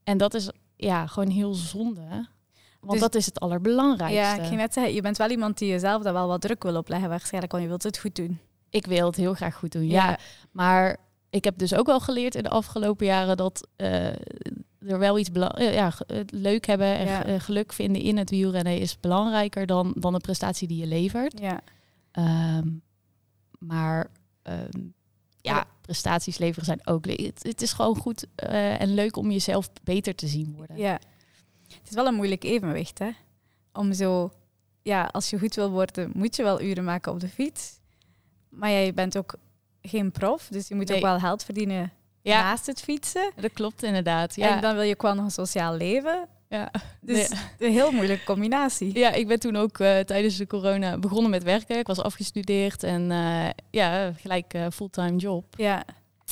En 0.03 0.17
dat 0.17 0.33
is 0.33 0.49
ja, 0.75 1.07
gewoon 1.07 1.29
heel 1.29 1.53
zonde. 1.53 2.27
Want 2.79 2.91
Dus- 2.91 3.01
dat 3.01 3.15
is 3.15 3.25
het 3.25 3.39
allerbelangrijkste. 3.39 4.19
ja, 4.21 4.35
ik 4.35 4.43
ging 4.43 4.55
net 4.59 4.73
zeggen, 4.73 4.93
je 4.93 5.01
bent 5.01 5.17
wel 5.17 5.29
iemand 5.29 5.57
die 5.57 5.69
jezelf 5.69 6.03
daar 6.03 6.13
wel 6.13 6.27
wat 6.27 6.41
druk 6.41 6.63
wil 6.63 6.75
opleggen 6.77 7.09
waarschijnlijk, 7.09 7.51
want 7.51 7.63
je 7.63 7.69
wilt 7.69 7.83
het 7.83 7.97
goed 7.99 8.15
doen. 8.15 8.39
Ik 8.69 8.85
wil 8.85 9.05
het 9.05 9.15
heel 9.15 9.33
graag 9.33 9.55
goed 9.55 9.71
doen, 9.71 9.87
ja. 9.87 10.17
Maar 10.51 10.97
ik 11.29 11.43
heb 11.43 11.57
dus 11.57 11.73
ook 11.75 11.85
wel 11.85 11.99
geleerd 11.99 12.35
in 12.35 12.43
de 12.43 12.49
afgelopen 12.49 13.05
jaren 13.05 13.37
dat 13.37 13.67
eh, 13.75 14.07
er 14.79 14.99
wel 14.99 15.17
iets 15.17 15.29
eh, 15.29 15.73
ja, 15.73 15.91
leuk 16.25 16.65
hebben 16.65 16.97
en 16.97 17.05
Ja. 17.05 17.25
eh, 17.25 17.39
geluk 17.39 17.73
vinden 17.73 18.01
in 18.01 18.17
het 18.17 18.29
wielrennen 18.29 18.77
is 18.79 18.99
belangrijker 18.99 19.65
dan, 19.65 19.93
dan 19.97 20.13
de 20.13 20.19
prestatie 20.19 20.67
die 20.67 20.77
je 20.77 20.87
levert. 20.87 21.39
Ja. 21.39 21.59
Ehm, 22.11 22.67
maar 23.67 24.07
ehm, 24.41 24.81
ja, 25.41 25.65
prestaties 25.81 26.37
leveren 26.37 26.65
zijn 26.65 26.87
ook 26.87 27.05
het, 27.05 27.43
het 27.43 27.61
is 27.61 27.73
gewoon 27.73 27.95
goed 27.95 28.25
eh, 28.35 28.81
en 28.81 28.93
leuk 28.93 29.15
om 29.15 29.31
jezelf 29.31 29.69
beter 29.83 30.15
te 30.15 30.27
zien 30.27 30.53
worden. 30.55 30.77
Ja. 30.77 30.99
Het 31.67 31.89
is 31.89 31.95
wel 31.95 32.07
een 32.07 32.15
moeilijk 32.15 32.43
evenwicht, 32.43 32.99
hè? 32.99 33.09
Om 33.73 33.93
zo, 33.93 34.31
ja, 34.81 35.09
als 35.11 35.29
je 35.29 35.39
goed 35.39 35.55
wil 35.55 35.69
worden, 35.69 36.11
moet 36.13 36.35
je 36.35 36.43
wel 36.43 36.61
uren 36.61 36.83
maken 36.83 37.11
op 37.11 37.19
de 37.19 37.29
fiets. 37.29 37.79
Maar 38.49 38.69
ja, 38.69 38.77
je 38.77 38.93
bent 38.93 39.17
ook 39.17 39.35
geen 39.81 40.11
prof, 40.11 40.47
dus 40.51 40.67
je 40.67 40.75
moet 40.75 40.87
Nee. 40.87 40.97
ook 40.97 41.03
wel 41.03 41.19
geld 41.19 41.43
verdienen 41.43 41.91
Ja, 42.21 42.41
naast 42.41 42.65
het 42.65 42.81
fietsen. 42.81 43.31
dat 43.35 43.53
klopt 43.53 43.83
inderdaad. 43.83 44.35
Ja, 44.35 44.55
En 44.55 44.61
dan 44.61 44.73
wil 44.75 44.83
je 44.83 44.93
ook 44.93 45.01
wel 45.01 45.13
nog 45.15 45.23
een 45.25 45.31
sociaal 45.31 45.75
leven. 45.75 46.27
Ja. 46.57 46.71
Dus 47.01 47.29
een 47.59 47.71
heel 47.71 47.91
moeilijke 47.91 48.25
combinatie. 48.25 48.97
Ja, 48.99 49.11
ik 49.11 49.27
ben 49.27 49.39
toen 49.39 49.55
ook 49.55 49.79
eh, 49.79 49.99
tijdens 49.99 50.37
de 50.37 50.47
corona 50.47 50.97
begonnen 50.97 51.31
met 51.31 51.43
werken. 51.43 51.77
Ik 51.79 51.87
was 51.87 51.99
afgestudeerd 52.01 52.83
en 52.83 53.11
eh, 53.11 53.49
ja, 53.71 54.11
gelijk 54.13 54.53
eh, 54.53 54.65
fulltime 54.73 55.15
job. 55.15 55.45
Ja, 55.57 55.83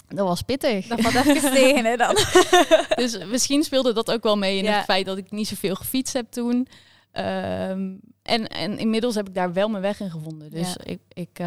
Dat 0.07 0.27
was 0.27 0.41
pittig. 0.41 0.87
dat 0.87 1.01
valt 1.01 1.25
even 1.25 1.51
tegen, 1.61 1.85
hè, 1.85 1.95
dan. 1.97 2.15
Dus 3.01 3.25
misschien 3.25 3.63
speelde 3.63 3.93
dat 3.93 4.11
ook 4.11 4.23
wel 4.23 4.37
mee 4.37 4.57
in 4.57 4.63
Ja. 4.63 4.75
het 4.75 4.83
feit 4.83 5.05
dat 5.05 5.17
ik 5.17 5.31
niet 5.31 5.47
zoveel 5.47 5.75
gefietst 5.75 6.13
heb 6.13 6.31
toen. 6.31 6.67
Ehm, 7.11 7.93
en, 8.23 8.47
en 8.47 8.77
inmiddels 8.77 9.15
heb 9.15 9.27
ik 9.27 9.33
daar 9.35 9.53
wel 9.53 9.69
mijn 9.69 9.81
weg 9.83 9.99
in 9.99 10.11
gevonden. 10.11 10.49
Dus 10.49 10.67
Ja. 10.73 10.83
ik, 10.83 10.99
ik, 11.13 11.37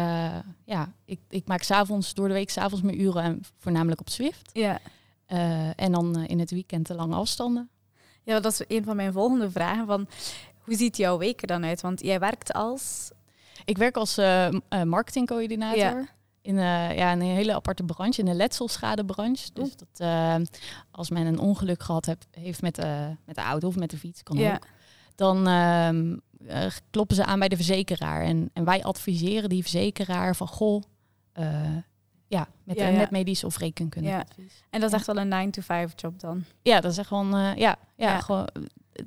ja, 0.65 0.93
ik, 1.05 1.19
ik 1.29 1.47
maak 1.47 1.61
s'avonds 1.63 2.13
door 2.13 2.27
de 2.27 2.33
week 2.33 2.49
s'avonds 2.49 2.83
mijn 2.83 3.01
uren, 3.01 3.23
en 3.23 3.41
voornamelijk 3.59 3.99
op 4.01 4.09
Zwift. 4.09 4.49
Ja. 4.53 4.79
En 5.75 5.91
dan 5.91 6.25
in 6.25 6.39
het 6.39 6.51
weekend 6.51 6.87
de 6.87 6.93
lange 6.93 7.15
afstanden. 7.15 7.69
Ja, 8.25 8.39
dat 8.39 8.51
is 8.51 8.63
een 8.67 8.83
van 8.83 8.95
mijn 8.95 9.13
volgende 9.13 9.51
vragen. 9.51 9.85
Van, 9.85 10.07
hoe 10.59 10.75
ziet 10.75 10.97
jouw 10.97 11.17
week 11.17 11.41
er 11.41 11.47
dan 11.47 11.65
uit? 11.65 11.81
Want 11.81 12.01
jij 12.01 12.19
werkt 12.19 12.53
als... 12.53 13.11
Ik 13.65 13.77
werk 13.77 13.95
als 13.97 14.17
eh, 14.17 14.47
eh, 14.47 14.83
marketingcoördinator. 14.83 15.77
Ja. 15.77 16.05
In, 16.41 16.57
eh, 16.57 16.97
ja, 16.97 17.11
in 17.11 17.21
een 17.21 17.35
hele 17.35 17.53
aparte 17.53 17.83
branche, 17.83 18.19
in 18.19 18.25
de 18.25 18.33
letselsschadebranche. 18.33 19.49
Dus 19.53 19.69
dat 19.75 20.07
als 20.91 21.09
men 21.09 21.25
een 21.25 21.39
ongeluk 21.39 21.83
gehad 21.83 22.05
hebt, 22.05 22.27
heeft 22.31 22.61
met, 22.61 22.77
met 23.25 23.35
de 23.35 23.41
auto 23.41 23.67
of 23.67 23.75
met 23.75 23.89
de 23.89 23.97
fiets, 23.97 24.23
kan 24.23 24.37
Ja. 24.37 24.53
ook. 24.53 24.67
Dan 25.15 25.47
ehm, 25.47 26.15
eh, 26.47 26.71
kloppen 26.91 27.15
ze 27.15 27.25
aan 27.25 27.39
bij 27.39 27.47
de 27.47 27.55
verzekeraar. 27.55 28.23
En, 28.23 28.49
en 28.53 28.65
wij 28.65 28.83
adviseren 28.83 29.49
die 29.49 29.61
verzekeraar 29.61 30.35
van, 30.35 30.47
goh, 30.47 30.81
ja, 32.27 32.47
met, 32.63 32.77
Ja, 32.77 32.85
eh, 32.85 32.91
ja. 32.91 32.97
met 32.97 33.11
medisch 33.11 33.43
of 33.43 33.59
Ja. 33.59 34.19
advies. 34.19 34.63
En 34.69 34.79
dat 34.79 34.89
is 34.89 34.95
echt 34.95 35.05
wel 35.05 35.17
een 35.17 35.27
9-to-5 35.29 35.93
job 35.95 36.19
dan. 36.19 36.43
Ja, 36.61 36.81
dat 36.81 36.91
is 36.91 36.97
echt 36.97 37.07
gewoon, 37.07 37.35
eh, 37.35 37.55
ja, 37.55 37.75
ja, 37.95 38.19
gewoon, 38.19 38.47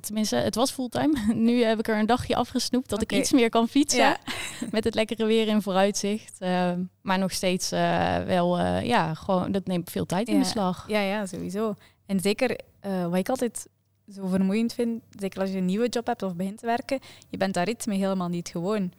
tenminste, 0.00 0.36
het 0.36 0.54
was 0.54 0.70
fulltime. 0.70 1.32
nu 1.34 1.62
heb 1.64 1.78
ik 1.78 1.88
er 1.88 1.98
een 1.98 2.06
dagje 2.06 2.36
afgesnoept 2.36 2.88
dat 2.88 3.02
ik 3.02 3.12
iets 3.12 3.32
meer 3.32 3.48
kan 3.50 3.68
fietsen. 3.68 4.16
Met 4.70 4.84
het 4.84 4.94
lekkere 4.94 5.24
weer 5.24 5.48
in 5.48 5.62
vooruitzicht. 5.62 6.40
Ehm, 6.40 6.82
maar 7.02 7.18
nog 7.18 7.32
steeds 7.32 7.72
eh, 7.72 8.16
wel, 8.22 8.58
eh, 8.58 8.84
ja, 8.84 9.14
gewoon, 9.14 9.52
dat 9.52 9.66
neemt 9.66 9.90
veel 9.90 10.06
tijd 10.06 10.28
in 10.28 10.38
beslag. 10.38 10.84
Ja, 10.88 11.00
ja, 11.00 11.26
sowieso. 11.26 11.74
En 12.06 12.20
zeker 12.20 12.58
eh, 12.80 13.06
wat 13.06 13.14
ik 13.16 13.28
altijd 13.28 13.66
zo 14.12 14.26
vermoeiend 14.26 14.72
vind, 14.72 15.02
zeker 15.18 15.40
als 15.40 15.50
je 15.50 15.56
een 15.56 15.64
nieuwe 15.64 15.88
job 15.88 16.06
hebt 16.06 16.22
of 16.22 16.34
begint 16.36 16.58
te 16.58 16.66
werken, 16.66 16.98
je 17.28 17.36
bent 17.36 17.54
daar 17.54 17.64
ritme 17.64 17.94
helemaal 17.94 18.28
niet 18.28 18.48
gewoon. 18.48 18.92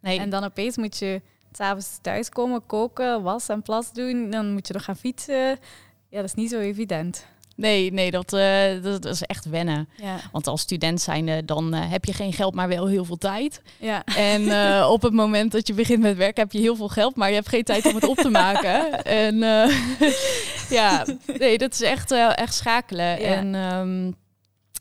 Nee, 0.00 0.18
En 0.18 0.30
dan 0.30 0.44
opeens 0.44 0.76
moet 0.76 0.98
je 0.98 1.22
s'avonds 1.52 1.98
thuiskomen, 2.02 2.66
koken, 2.66 3.22
was 3.22 3.48
en 3.48 3.62
plas 3.62 3.92
doen, 3.92 4.30
dan 4.30 4.52
moet 4.52 4.66
je 4.66 4.72
nog 4.72 4.84
gaan 4.84 4.96
fietsen. 4.96 5.58
Ja, 6.10 6.16
dat 6.16 6.24
is 6.24 6.34
niet 6.34 6.50
zo 6.50 6.58
evident. 6.58 7.26
nee, 7.56 7.92
nee 7.92 8.10
dat, 8.10 8.32
eh, 8.32 8.82
dat, 8.82 9.02
dat 9.02 9.14
is 9.14 9.22
echt 9.22 9.44
wennen. 9.44 9.88
Ja, 9.96 10.16
Want 10.32 10.46
als 10.46 10.60
student 10.60 11.00
zijnde, 11.00 11.44
dan 11.44 11.74
eh, 11.74 11.90
heb 11.90 12.04
je 12.04 12.12
geen 12.12 12.32
geld, 12.32 12.54
maar 12.54 12.68
wel 12.68 12.86
heel 12.86 13.04
veel 13.04 13.16
tijd. 13.16 13.62
ja. 13.78 14.04
En 14.04 14.48
eh, 14.48 14.88
op 14.90 15.02
het 15.02 15.12
moment 15.12 15.52
dat 15.52 15.66
je 15.66 15.74
begint 15.74 16.00
met 16.02 16.16
werken, 16.16 16.42
heb 16.42 16.52
je 16.52 16.58
heel 16.58 16.76
veel 16.76 16.88
geld, 16.88 17.16
maar 17.16 17.28
je 17.28 17.34
hebt 17.34 17.48
geen 17.48 17.64
tijd 17.64 17.86
om 17.86 17.94
het 17.94 18.08
op 18.08 18.16
te 18.16 18.30
maken. 18.30 18.86
En 19.04 19.36
ja, 20.78 21.06
nee, 21.38 21.58
dat 21.58 21.72
is 21.72 21.80
echt, 21.82 22.10
echt 22.12 22.54
schakelen. 22.54 23.20
Ja. 23.20 23.34
En 23.34 23.54
ehm, 23.54 24.12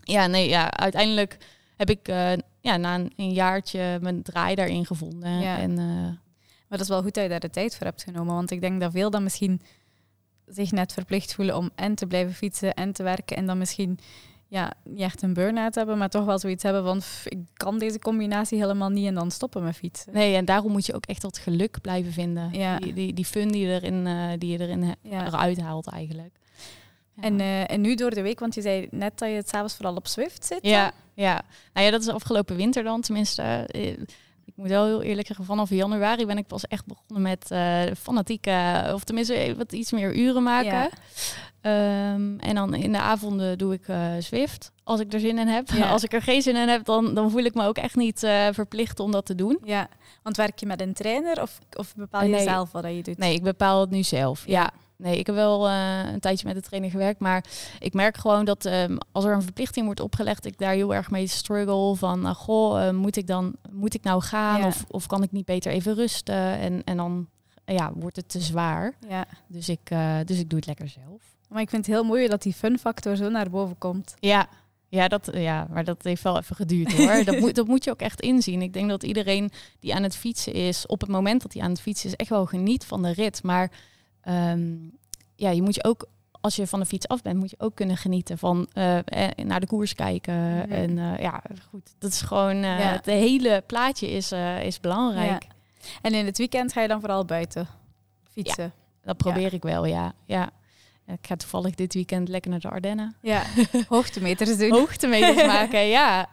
ja, 0.04 0.28
nee, 0.28 0.50
ja, 0.50 0.72
uiteindelijk 0.72 1.38
heb 1.78 1.90
ik 1.90 2.08
ja, 2.62 2.78
na 2.78 2.96
een, 2.96 3.14
een 3.16 3.32
jaartje 3.34 3.98
mijn 4.02 4.22
draai 4.22 4.56
daarin 4.56 4.86
gevonden. 4.86 5.40
Ja. 5.40 5.58
En 5.58 5.78
Maar 6.68 6.78
dat 6.78 6.88
is 6.88 6.94
wel 6.94 7.02
goed 7.02 7.14
dat 7.14 7.24
je 7.24 7.30
daar 7.30 7.40
de 7.40 7.50
tijd 7.50 7.76
voor 7.76 7.86
hebt 7.86 8.04
genomen. 8.04 8.34
Want 8.36 8.52
ik 8.52 8.62
denk 8.62 8.82
dat 8.82 8.92
veel 8.92 9.10
dan 9.10 9.24
misschien 9.24 9.62
zich 10.46 10.72
net 10.72 10.94
verplicht 10.94 11.34
voelen 11.34 11.58
om 11.58 11.70
en 11.76 11.96
te 11.96 12.08
blijven 12.08 12.34
fietsen 12.34 12.74
en 12.74 12.92
te 12.94 13.04
werken. 13.04 13.38
En 13.38 13.46
dan 13.46 13.58
misschien 13.58 14.00
ja, 14.48 14.74
niet 14.84 15.00
echt 15.02 15.22
een 15.22 15.34
burn-out 15.34 15.76
hebben, 15.76 15.98
maar 15.98 16.10
toch 16.10 16.26
wel 16.26 16.40
zoiets 16.40 16.64
hebben 16.64 16.84
van 16.84 16.98
"Pff, 16.98 17.26
ik 17.28 17.38
kan 17.54 17.80
deze 17.80 18.00
combinatie 18.00 18.58
helemaal 18.60 18.90
niet 18.90 19.08
en 19.08 19.14
dan 19.14 19.32
stoppen 19.32 19.64
met 19.64 19.76
fietsen. 19.76 20.14
nee, 20.14 20.36
en 20.36 20.46
daarom 20.46 20.72
moet 20.72 20.86
je 20.86 20.94
ook 20.94 21.06
echt 21.06 21.22
dat 21.22 21.38
geluk 21.38 21.82
blijven 21.82 22.12
vinden. 22.12 22.54
Ja. 22.54 22.78
Die, 22.80 22.94
die, 22.94 23.14
die 23.14 23.26
fun 23.26 23.48
die 23.52 23.68
je 23.68 23.74
erin, 23.82 24.08
eh, 24.08 24.30
die 24.38 24.52
je 24.52 24.60
erin 24.60 24.96
Ja. 25.02 25.26
eruit 25.26 25.62
haalt 25.62 25.88
eigenlijk. 25.88 26.36
Ja. 27.14 27.24
En, 27.24 27.40
eh, 27.40 27.72
en 27.72 27.82
nu 27.82 27.96
door 27.96 28.10
de 28.10 28.22
week, 28.22 28.40
want 28.40 28.56
je 28.56 28.62
zei 28.62 28.88
net 28.92 29.20
dat 29.20 29.30
je 29.30 29.36
het 29.36 29.50
s'avonds 29.50 29.76
vooral 29.76 29.96
op 29.96 30.08
Swift 30.08 30.46
zit. 30.46 30.62
dan? 30.62 30.72
Ja, 30.72 30.92
ja. 31.14 31.42
Nou 31.74 31.86
ja, 31.86 31.92
dat 31.92 32.02
is 32.02 32.08
afgelopen 32.08 32.56
winter 32.56 32.84
dan 32.84 33.02
tenminste. 33.02 33.42
Eh, 33.42 33.98
Ik 34.48 34.54
moet 34.56 34.68
wel 34.68 34.86
heel 34.86 35.02
eerlijk 35.02 35.28
zeggen, 35.28 35.46
vanaf 35.46 35.70
januari 35.70 36.26
ben 36.26 36.38
ik 36.38 36.48
pas 36.48 36.68
echt 36.68 36.86
begonnen 36.86 37.22
met 37.22 37.52
eh 37.52 37.82
fanatieke, 38.00 38.90
of 38.94 39.04
tenminste 39.04 39.54
wat 39.58 39.72
iets 39.74 39.92
meer 39.92 40.16
uren 40.16 40.44
maken. 40.44 40.72
Ja. 40.72 40.90
Ehm, 41.62 42.38
en 42.40 42.56
dan 42.56 42.74
in 42.74 42.92
de 42.92 43.00
avonden 43.00 43.58
doe 43.58 43.74
ik 43.74 43.88
eh 43.88 44.12
Zwift, 44.20 44.72
als 44.84 45.00
ik 45.00 45.14
er 45.14 45.20
zin 45.20 45.38
in 45.38 45.48
heb. 45.48 45.70
Ja. 45.70 45.90
Als 45.94 46.04
ik 46.04 46.14
er 46.14 46.22
geen 46.22 46.42
zin 46.42 46.56
in 46.56 46.68
heb, 46.68 46.86
dan, 46.86 47.14
dan 47.14 47.32
voel 47.32 47.44
ik 47.44 47.54
me 47.54 47.66
ook 47.66 47.78
echt 47.78 47.96
niet 47.96 48.24
eh, 48.24 48.48
verplicht 48.52 49.00
om 49.00 49.12
dat 49.12 49.26
te 49.26 49.36
doen. 49.36 49.60
Ja, 49.64 49.88
want 50.24 50.38
werk 50.38 50.60
je 50.60 50.66
met 50.66 50.82
een 50.82 50.94
trainer 50.94 51.42
of, 51.42 51.60
of 51.74 51.96
bepaal 51.96 52.24
je 52.24 52.30
Nee. 52.30 52.44
zelf 52.44 52.72
wat 52.72 52.84
je 52.84 53.04
doet? 53.04 53.18
Nee, 53.18 53.34
ik 53.34 53.44
bepaal 53.44 53.82
het 53.82 53.90
nu 53.90 54.04
zelf. 54.04 54.44
Ja. 54.46 54.62
Ja. 54.62 54.70
Nee, 54.98 55.18
ik 55.20 55.26
heb 55.26 55.36
wel 55.36 55.68
eh, 55.68 56.00
een 56.14 56.20
tijdje 56.20 56.46
met 56.48 56.56
de 56.56 56.62
trainer 56.62 56.90
gewerkt, 56.92 57.20
maar 57.20 57.44
ik 57.80 57.94
merk 57.94 58.18
gewoon 58.18 58.46
dat 58.46 58.66
ehm, 58.66 58.98
als 59.12 59.26
er 59.26 59.34
een 59.34 59.42
verplichting 59.42 59.86
wordt 59.86 60.00
opgelegd, 60.00 60.46
ik 60.46 60.58
daar 60.58 60.74
heel 60.74 60.94
erg 60.94 61.12
mee 61.12 61.28
struggle 61.28 61.96
van, 61.96 62.22
nou, 62.22 62.36
goh, 62.36 62.88
eh, 62.88 62.94
moet 62.94 63.16
ik 63.16 63.28
dan, 63.28 63.56
moet 63.72 63.94
ik 63.94 64.04
nou 64.04 64.22
gaan 64.22 64.60
Ja. 64.60 64.68
of, 64.68 64.86
of 64.88 65.08
kan 65.08 65.24
ik 65.24 65.32
niet 65.32 65.46
beter 65.46 65.72
even 65.72 65.94
rusten? 65.96 66.36
En, 66.36 66.84
en 66.84 66.98
dan, 66.98 67.28
ja, 67.66 67.92
wordt 67.96 68.16
het 68.16 68.30
te 68.30 68.40
zwaar. 68.42 68.94
Ja, 69.10 69.26
Dus 69.48 69.70
ik, 69.70 69.80
eh, 69.84 70.18
dus 70.26 70.40
ik 70.40 70.50
doe 70.50 70.58
het 70.58 70.68
lekker 70.68 70.88
zelf. 70.90 71.22
maar 71.50 71.62
ik 71.62 71.70
vind 71.70 71.86
het 71.86 71.96
heel 71.96 72.04
mooi 72.04 72.28
dat 72.28 72.42
die 72.42 72.54
fun 72.54 72.80
factor 72.80 73.16
zo 73.16 73.30
naar 73.30 73.50
boven 73.50 73.78
komt. 73.78 74.16
Ja, 74.20 74.48
ja, 74.90 75.08
dat, 75.08 75.30
ja, 75.34 75.68
maar 75.72 75.84
dat 75.84 76.04
heeft 76.04 76.24
wel 76.24 76.38
even 76.38 76.56
geduurd 76.56 76.94
hoor. 76.94 77.24
dat, 77.26 77.40
moet, 77.40 77.56
dat 77.56 77.68
moet 77.68 77.84
je 77.84 77.92
ook 77.92 78.02
echt 78.02 78.22
inzien. 78.22 78.62
Ik 78.62 78.74
denk 78.74 78.90
dat 78.90 79.04
iedereen 79.04 79.52
die 79.80 79.96
aan 79.96 80.04
het 80.04 80.16
fietsen 80.16 80.54
is, 80.54 80.86
op 80.86 81.02
het 81.02 81.10
moment 81.10 81.42
dat 81.42 81.54
hij 81.54 81.62
aan 81.62 81.70
het 81.72 81.82
fietsen 81.82 82.10
is, 82.10 82.16
echt 82.16 82.30
wel 82.30 82.46
geniet 82.46 82.86
van 82.86 83.02
de 83.04 83.12
rit. 83.14 83.44
Maar 83.44 83.72
ehm, 84.34 84.76
ja, 85.36 85.50
je 85.50 85.62
moet 85.62 85.76
je 85.76 85.84
ook, 85.84 86.08
als 86.42 86.56
je 86.56 86.68
van 86.68 86.80
de 86.80 86.86
fiets 86.86 87.08
af 87.08 87.22
bent, 87.22 87.40
moet 87.40 87.50
je 87.50 87.60
ook 87.60 87.76
kunnen 87.76 87.98
genieten 87.98 88.38
van 88.38 88.68
eh, 88.74 88.98
eh, 88.98 89.46
naar 89.46 89.60
de 89.60 89.68
koers 89.68 89.94
kijken. 89.94 90.34
Mhm. 90.58 90.72
En 90.72 90.98
eh, 90.98 91.20
ja, 91.20 91.44
goed, 91.70 91.94
dat 92.00 92.12
is 92.12 92.22
gewoon, 92.22 92.58
Ja. 92.58 92.78
het 92.78 93.06
hele 93.06 93.64
plaatje 93.68 94.10
is, 94.12 94.32
is 94.62 94.80
belangrijk. 94.80 95.44
Ja. 95.44 95.50
En 96.02 96.14
in 96.14 96.26
het 96.26 96.38
weekend 96.38 96.74
ga 96.74 96.82
je 96.82 96.88
dan 96.88 97.00
vooral 97.00 97.26
buiten 97.26 97.68
fietsen. 98.32 98.74
Dat 99.02 99.18
probeer 99.18 99.54
ik 99.54 99.64
wel, 99.64 99.86
ja. 99.86 100.14
ja. 100.26 100.50
Ik 101.08 101.28
ga 101.28 101.36
toevallig 101.36 101.76
dit 101.76 101.94
weekend 101.94 102.28
lekker 102.30 102.52
naar 102.52 102.60
de 102.60 102.70
Ardennen. 102.70 103.16
Ja, 103.22 103.44
hoogtemeters 103.90 104.58
doen. 104.58 104.72
Hoogtemeters 104.72 105.46
maken, 105.46 105.88
ja. 105.88 106.26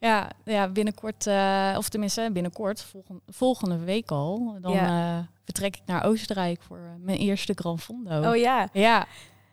Ja, 0.00 0.30
ja 0.44 0.68
binnenkort, 0.68 1.26
uh, 1.26 1.74
of 1.76 1.88
tenminste 1.88 2.30
binnenkort, 2.32 2.82
volgende, 2.82 3.22
volgende 3.26 3.78
week 3.78 4.10
al, 4.10 4.58
dan 4.60 4.72
ja. 4.72 5.16
uh, 5.18 5.24
vertrek 5.44 5.76
ik 5.76 5.82
naar 5.86 6.04
Oostenrijk 6.04 6.62
voor 6.62 6.78
uh, 6.78 6.84
mijn 6.98 7.18
eerste 7.18 7.52
Gran 7.54 7.78
Fondo. 7.78 8.30
Oh 8.30 8.36
ja. 8.36 8.68
Ja. 8.72 9.06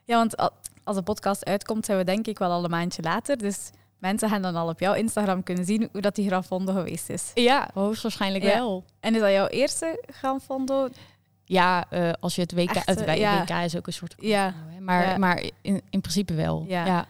Ja, 0.04 0.18
want 0.18 0.36
als 0.84 0.96
de 0.96 1.02
podcast 1.02 1.46
uitkomt, 1.46 1.86
zijn 1.86 1.98
we 1.98 2.04
denk 2.04 2.28
ik 2.28 2.38
wel 2.38 2.52
al 2.52 2.64
een 2.64 2.70
maandje 2.70 3.02
later. 3.02 3.38
Dus 3.38 3.70
mensen 3.98 4.30
gaan 4.30 4.42
dan 4.42 4.56
al 4.56 4.70
op 4.70 4.80
jouw 4.80 4.94
Instagram 4.94 5.44
kunnen 5.44 5.66
zien 5.66 5.90
hoe 5.92 6.02
dat 6.02 6.16
die 6.16 6.28
Gran 6.28 6.44
Fondo 6.44 6.74
geweest 6.74 7.10
is. 7.10 7.32
Ja, 7.34 7.70
hoogstwaarschijnlijk 7.74 8.44
ja. 8.44 8.54
wel. 8.54 8.84
En 9.00 9.16
is 9.16 9.22
dat 9.22 9.32
jouw 9.32 9.48
eerste 9.48 10.04
Gran 10.06 10.42
Fondo? 10.42 10.90
Ja, 11.46 11.86
als 12.20 12.36
je 12.36 12.42
het 12.42 12.54
WK, 12.54 12.70
Echt, 12.70 12.86
het 12.88 13.18
ja. 13.18 13.42
WK 13.42 13.50
is 13.50 13.78
ook 13.78 13.88
een 13.88 13.94
soort. 13.94 14.16
Ja. 14.18 14.54
Maar, 14.80 15.08
ja. 15.08 15.18
maar 15.18 15.44
in, 15.62 15.82
in 15.90 16.02
principe 16.02 16.34
wel. 16.34 16.66
Ja. 16.68 17.08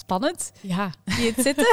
Spannend. 0.00 0.52
Ja. 0.60 0.90
Zie 1.04 1.24
je 1.24 1.32
het 1.34 1.44
zitten? 1.44 1.66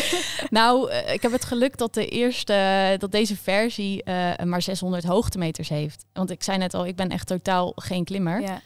nou, 0.58 0.90
uh, 0.90 1.12
ik 1.12 1.22
heb 1.22 1.32
het 1.32 1.44
geluk 1.44 1.76
dat 1.76 1.94
de 1.94 2.08
eerste, 2.08 2.94
dat 2.98 3.12
deze 3.12 3.36
versie 3.36 4.02
uh, 4.04 4.32
maar 4.44 4.62
600 4.62 5.04
hoogtemeters 5.04 5.68
heeft. 5.68 6.04
Want 6.12 6.30
ik 6.30 6.42
zei 6.42 6.58
net 6.58 6.74
al, 6.74 6.86
ik 6.86 6.96
ben 6.96 7.08
echt 7.08 7.26
totaal 7.26 7.72
geen 7.76 8.04
klimmer. 8.04 8.40
Ja. 8.40 8.60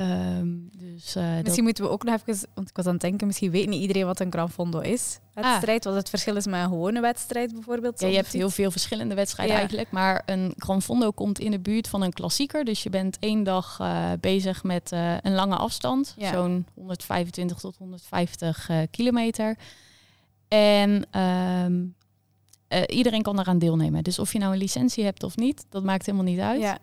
Um, 0.00 0.68
dus, 0.76 1.16
uh, 1.16 1.22
misschien 1.22 1.44
dat... 1.44 1.60
moeten 1.60 1.84
we 1.84 1.90
ook 1.90 2.04
nog 2.04 2.14
even, 2.14 2.48
want 2.54 2.68
ik 2.68 2.76
was 2.76 2.86
aan 2.86 2.92
het 2.92 3.00
denken, 3.00 3.26
misschien 3.26 3.50
weet 3.50 3.68
niet 3.68 3.80
iedereen 3.80 4.06
wat 4.06 4.20
een 4.20 4.32
Gran 4.32 4.50
Fondo 4.50 4.78
is. 4.78 5.18
Wedstrijd, 5.34 5.86
ah. 5.86 5.92
wat 5.92 6.00
het 6.00 6.08
verschil 6.08 6.36
is 6.36 6.46
met 6.46 6.60
een 6.60 6.68
gewone 6.68 7.00
wedstrijd 7.00 7.52
bijvoorbeeld. 7.52 8.00
Ja, 8.00 8.08
je 8.08 8.16
hebt 8.16 8.32
heel 8.32 8.50
veel 8.50 8.70
verschillende 8.70 9.14
wedstrijden 9.14 9.54
ja. 9.54 9.60
eigenlijk, 9.60 9.90
maar 9.90 10.22
een 10.26 10.52
Gran 10.56 10.82
Fondo 10.82 11.10
komt 11.10 11.38
in 11.38 11.50
de 11.50 11.58
buurt 11.58 11.88
van 11.88 12.02
een 12.02 12.12
klassieker. 12.12 12.64
Dus 12.64 12.82
je 12.82 12.90
bent 12.90 13.16
één 13.18 13.42
dag 13.42 13.78
uh, 13.80 14.12
bezig 14.20 14.62
met 14.62 14.92
uh, 14.92 15.16
een 15.22 15.34
lange 15.34 15.56
afstand, 15.56 16.14
ja. 16.16 16.32
zo'n 16.32 16.66
125 16.74 17.58
tot 17.58 17.76
150 17.76 18.70
kilometer. 18.90 19.56
En 20.48 21.20
um, 21.20 21.94
iedereen 22.86 23.22
kan 23.22 23.36
daaraan 23.36 23.58
deelnemen. 23.58 24.04
Dus 24.04 24.18
of 24.18 24.32
je 24.32 24.38
nou 24.38 24.52
een 24.52 24.58
licentie 24.58 25.04
hebt 25.04 25.22
of 25.22 25.36
niet, 25.36 25.66
dat 25.68 25.84
maakt 25.84 26.06
helemaal 26.06 26.26
niet 26.26 26.40
uit. 26.40 26.60
Ja. 26.60 26.78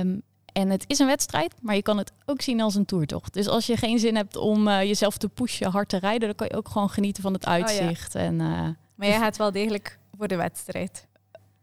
Um, 0.00 0.22
en 0.52 0.70
het 0.70 0.84
is 0.86 0.98
een 0.98 1.06
wedstrijd, 1.06 1.54
maar 1.60 1.74
je 1.74 1.82
kan 1.82 1.98
het 1.98 2.12
ook 2.26 2.42
zien 2.42 2.60
als 2.60 2.74
een 2.74 2.84
toertocht. 2.84 3.32
Dus 3.32 3.48
als 3.48 3.66
je 3.66 3.76
geen 3.76 3.98
zin 3.98 4.16
hebt 4.16 4.36
om 4.36 4.68
uh, 4.68 4.82
jezelf 4.82 5.16
te 5.16 5.28
pushen, 5.28 5.70
hard 5.70 5.88
te 5.88 5.98
rijden, 5.98 6.28
dan 6.28 6.36
kan 6.36 6.46
je 6.50 6.56
ook 6.56 6.68
gewoon 6.68 6.90
genieten 6.90 7.22
van 7.22 7.32
het 7.32 7.46
uitzicht. 7.46 8.14
Oh, 8.14 8.20
ja. 8.20 8.26
en, 8.26 8.34
uh, 8.34 8.68
maar 8.94 9.08
jij 9.08 9.18
gaat 9.18 9.36
wel 9.36 9.52
degelijk 9.52 9.98
voor 10.16 10.28
de 10.28 10.36
wedstrijd. 10.36 11.06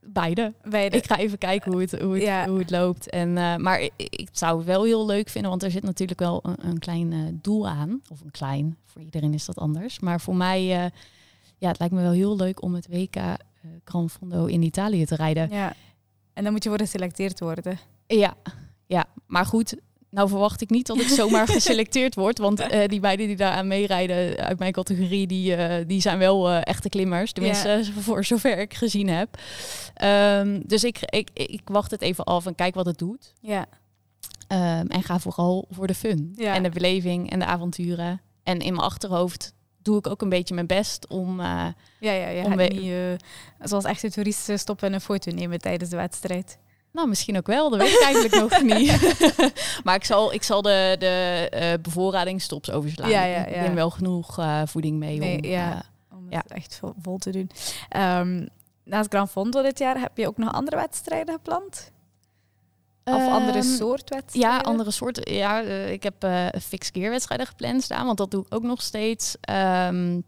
Beide. 0.01 0.53
Beide. 0.63 0.97
Ik 0.97 1.05
ga 1.05 1.17
even 1.17 1.37
kijken 1.37 1.71
hoe 1.71 1.81
het, 1.81 2.01
hoe 2.01 2.13
het, 2.13 2.23
ja. 2.23 2.47
hoe 2.47 2.59
het 2.59 2.69
loopt. 2.69 3.09
En, 3.09 3.29
uh, 3.29 3.55
maar 3.55 3.81
ik, 3.81 3.91
ik, 3.95 4.29
zou 4.31 4.57
het 4.57 4.65
wel 4.65 4.83
heel 4.83 5.05
leuk 5.05 5.29
vinden, 5.29 5.49
want 5.49 5.63
er 5.63 5.71
zit 5.71 5.83
natuurlijk 5.83 6.19
wel 6.19 6.39
een, 6.43 6.69
een 6.69 6.79
klein 6.79 7.39
doel 7.41 7.67
aan. 7.67 8.01
Of 8.11 8.21
een 8.21 8.31
klein, 8.31 8.77
voor 8.85 9.01
iedereen 9.01 9.33
is 9.33 9.45
dat 9.45 9.57
anders. 9.57 9.99
Maar 9.99 10.21
voor 10.21 10.35
mij, 10.35 10.65
ja, 11.57 11.67
het 11.67 11.79
lijkt 11.79 11.93
me 11.93 12.01
wel 12.01 12.11
heel 12.11 12.35
leuk 12.35 12.61
om 12.61 12.73
het 12.73 12.87
WK 12.87 13.15
Gran 13.85 14.09
Fondo 14.09 14.45
in 14.45 14.61
Italië 14.61 15.05
te 15.05 15.15
rijden. 15.15 15.49
Ja. 15.49 15.75
En 16.33 16.43
dan 16.43 16.51
moet 16.51 16.63
je 16.63 16.69
worden 16.69 16.87
geselecteerd 16.87 17.39
worden. 17.39 17.79
Ja, 18.07 18.35
ja, 18.43 18.53
maar 19.27 19.45
goed, 19.45 19.75
nou 20.15 20.29
verwacht 20.29 20.61
ik 20.61 20.69
niet 20.69 20.87
dat 20.87 20.99
ik 20.99 21.07
zomaar 21.07 21.47
geselecteerd 21.57 22.15
word. 22.15 22.37
Want 22.37 22.59
uh, 22.59 22.87
die 22.87 22.99
beiden 22.99 23.27
die 23.27 23.35
daar 23.35 23.51
aan 23.51 23.67
meerijden 23.67 24.37
uit 24.37 24.59
mijn 24.59 24.71
categorie, 24.71 25.27
die, 25.27 25.57
uh, 25.57 25.75
die 25.87 26.01
zijn 26.01 26.17
wel 26.17 26.51
uh, 26.51 26.59
echte 26.63 26.89
klimmers. 26.89 27.31
Tenminste, 27.31 27.69
ja. 27.69 27.83
voor 28.01 28.25
zover 28.25 28.59
ik 28.59 28.73
gezien 28.73 29.07
heb. 29.07 29.37
Um, 30.03 30.67
dus 30.67 30.83
ik, 30.83 30.99
ik, 31.01 31.29
ik 31.33 31.61
wacht 31.63 31.91
het 31.91 32.01
even 32.01 32.23
af 32.23 32.45
en 32.45 32.55
kijk 32.55 32.75
wat 32.75 32.85
het 32.85 32.97
doet. 32.97 33.33
Ja. 33.41 33.65
Um, 34.47 34.87
en 34.87 35.03
ga 35.03 35.19
vooral 35.19 35.67
voor 35.69 35.87
de 35.87 35.95
fun. 35.95 36.33
Ja. 36.35 36.53
En 36.53 36.63
de 36.63 36.69
beleving 36.69 37.31
en 37.31 37.39
de 37.39 37.45
avonturen. 37.45 38.21
En 38.43 38.59
in 38.59 38.73
mijn 38.73 38.85
achterhoofd 38.85 39.53
doe 39.81 39.97
ik 39.97 40.07
ook 40.07 40.21
een 40.21 40.29
beetje 40.29 40.53
mijn 40.53 40.67
best 40.67 41.07
om... 41.07 41.41
ja, 41.41 41.73
ja, 41.99 42.11
je 42.11 42.43
om 42.43 42.55
niet 42.55 43.23
zoals 43.59 43.83
echte 43.83 44.11
toeristen 44.11 44.59
stoppen 44.59 44.87
en 44.87 44.93
een 44.93 45.01
foto 45.01 45.31
nemen 45.31 45.59
tijdens 45.59 45.89
de 45.89 45.95
wedstrijd. 45.95 46.57
Nou, 46.95 47.07
misschien 47.07 47.37
ook 47.37 47.47
wel. 47.47 47.69
Dat 47.69 47.79
weet 47.79 47.93
ik 47.93 48.01
eigenlijk 48.01 48.35
nog 48.35 48.61
niet. 48.77 49.15
maar 49.83 49.95
ik 49.95 50.03
zal, 50.03 50.33
ik 50.33 50.43
zal 50.43 50.61
de, 50.61 50.95
de 50.99 51.49
uh, 51.53 51.81
bevoorradingsstops 51.81 52.71
overslaan. 52.71 53.09
Ja, 53.09 53.23
ja, 53.23 53.37
ja. 53.37 53.45
Ik 53.45 53.61
neem 53.61 53.75
wel 53.75 53.89
genoeg 53.89 54.39
uh, 54.39 54.61
voeding 54.65 54.97
mee 54.97 55.19
nee, 55.19 55.37
om, 55.37 55.45
ja, 55.45 55.73
uh, 55.73 56.17
om 56.17 56.25
het 56.29 56.51
echt 56.51 56.75
vol, 56.75 56.93
vol 57.01 57.17
te 57.17 57.31
doen. 57.31 57.49
Um, 57.97 58.47
naast 58.83 59.09
Gran 59.09 59.27
Fondo 59.27 59.61
dit 59.61 59.79
jaar 59.79 59.99
heb 59.99 60.17
je 60.17 60.27
ook 60.27 60.37
nog 60.37 60.53
andere 60.53 60.75
wedstrijden 60.75 61.33
gepland? 61.33 61.91
Of 63.03 63.21
Um, 63.21 63.31
andere 63.31 63.63
soort 63.63 64.09
wedstrijden? 64.09 64.51
Ja, 64.51 64.59
andere 64.59 64.91
soorten. 64.91 65.33
Ja, 65.33 65.59
ik 65.59 66.03
heb 66.03 66.23
uh, 66.23 66.47
fixed 66.61 66.95
gear 66.97 67.09
wedstrijden 67.09 67.47
gepland 67.47 67.83
staan, 67.83 68.05
want 68.05 68.17
dat 68.17 68.31
doe 68.31 68.45
ik 68.45 68.55
ook 68.55 68.63
nog 68.63 68.81
steeds 68.81 69.35
um, 69.49 70.23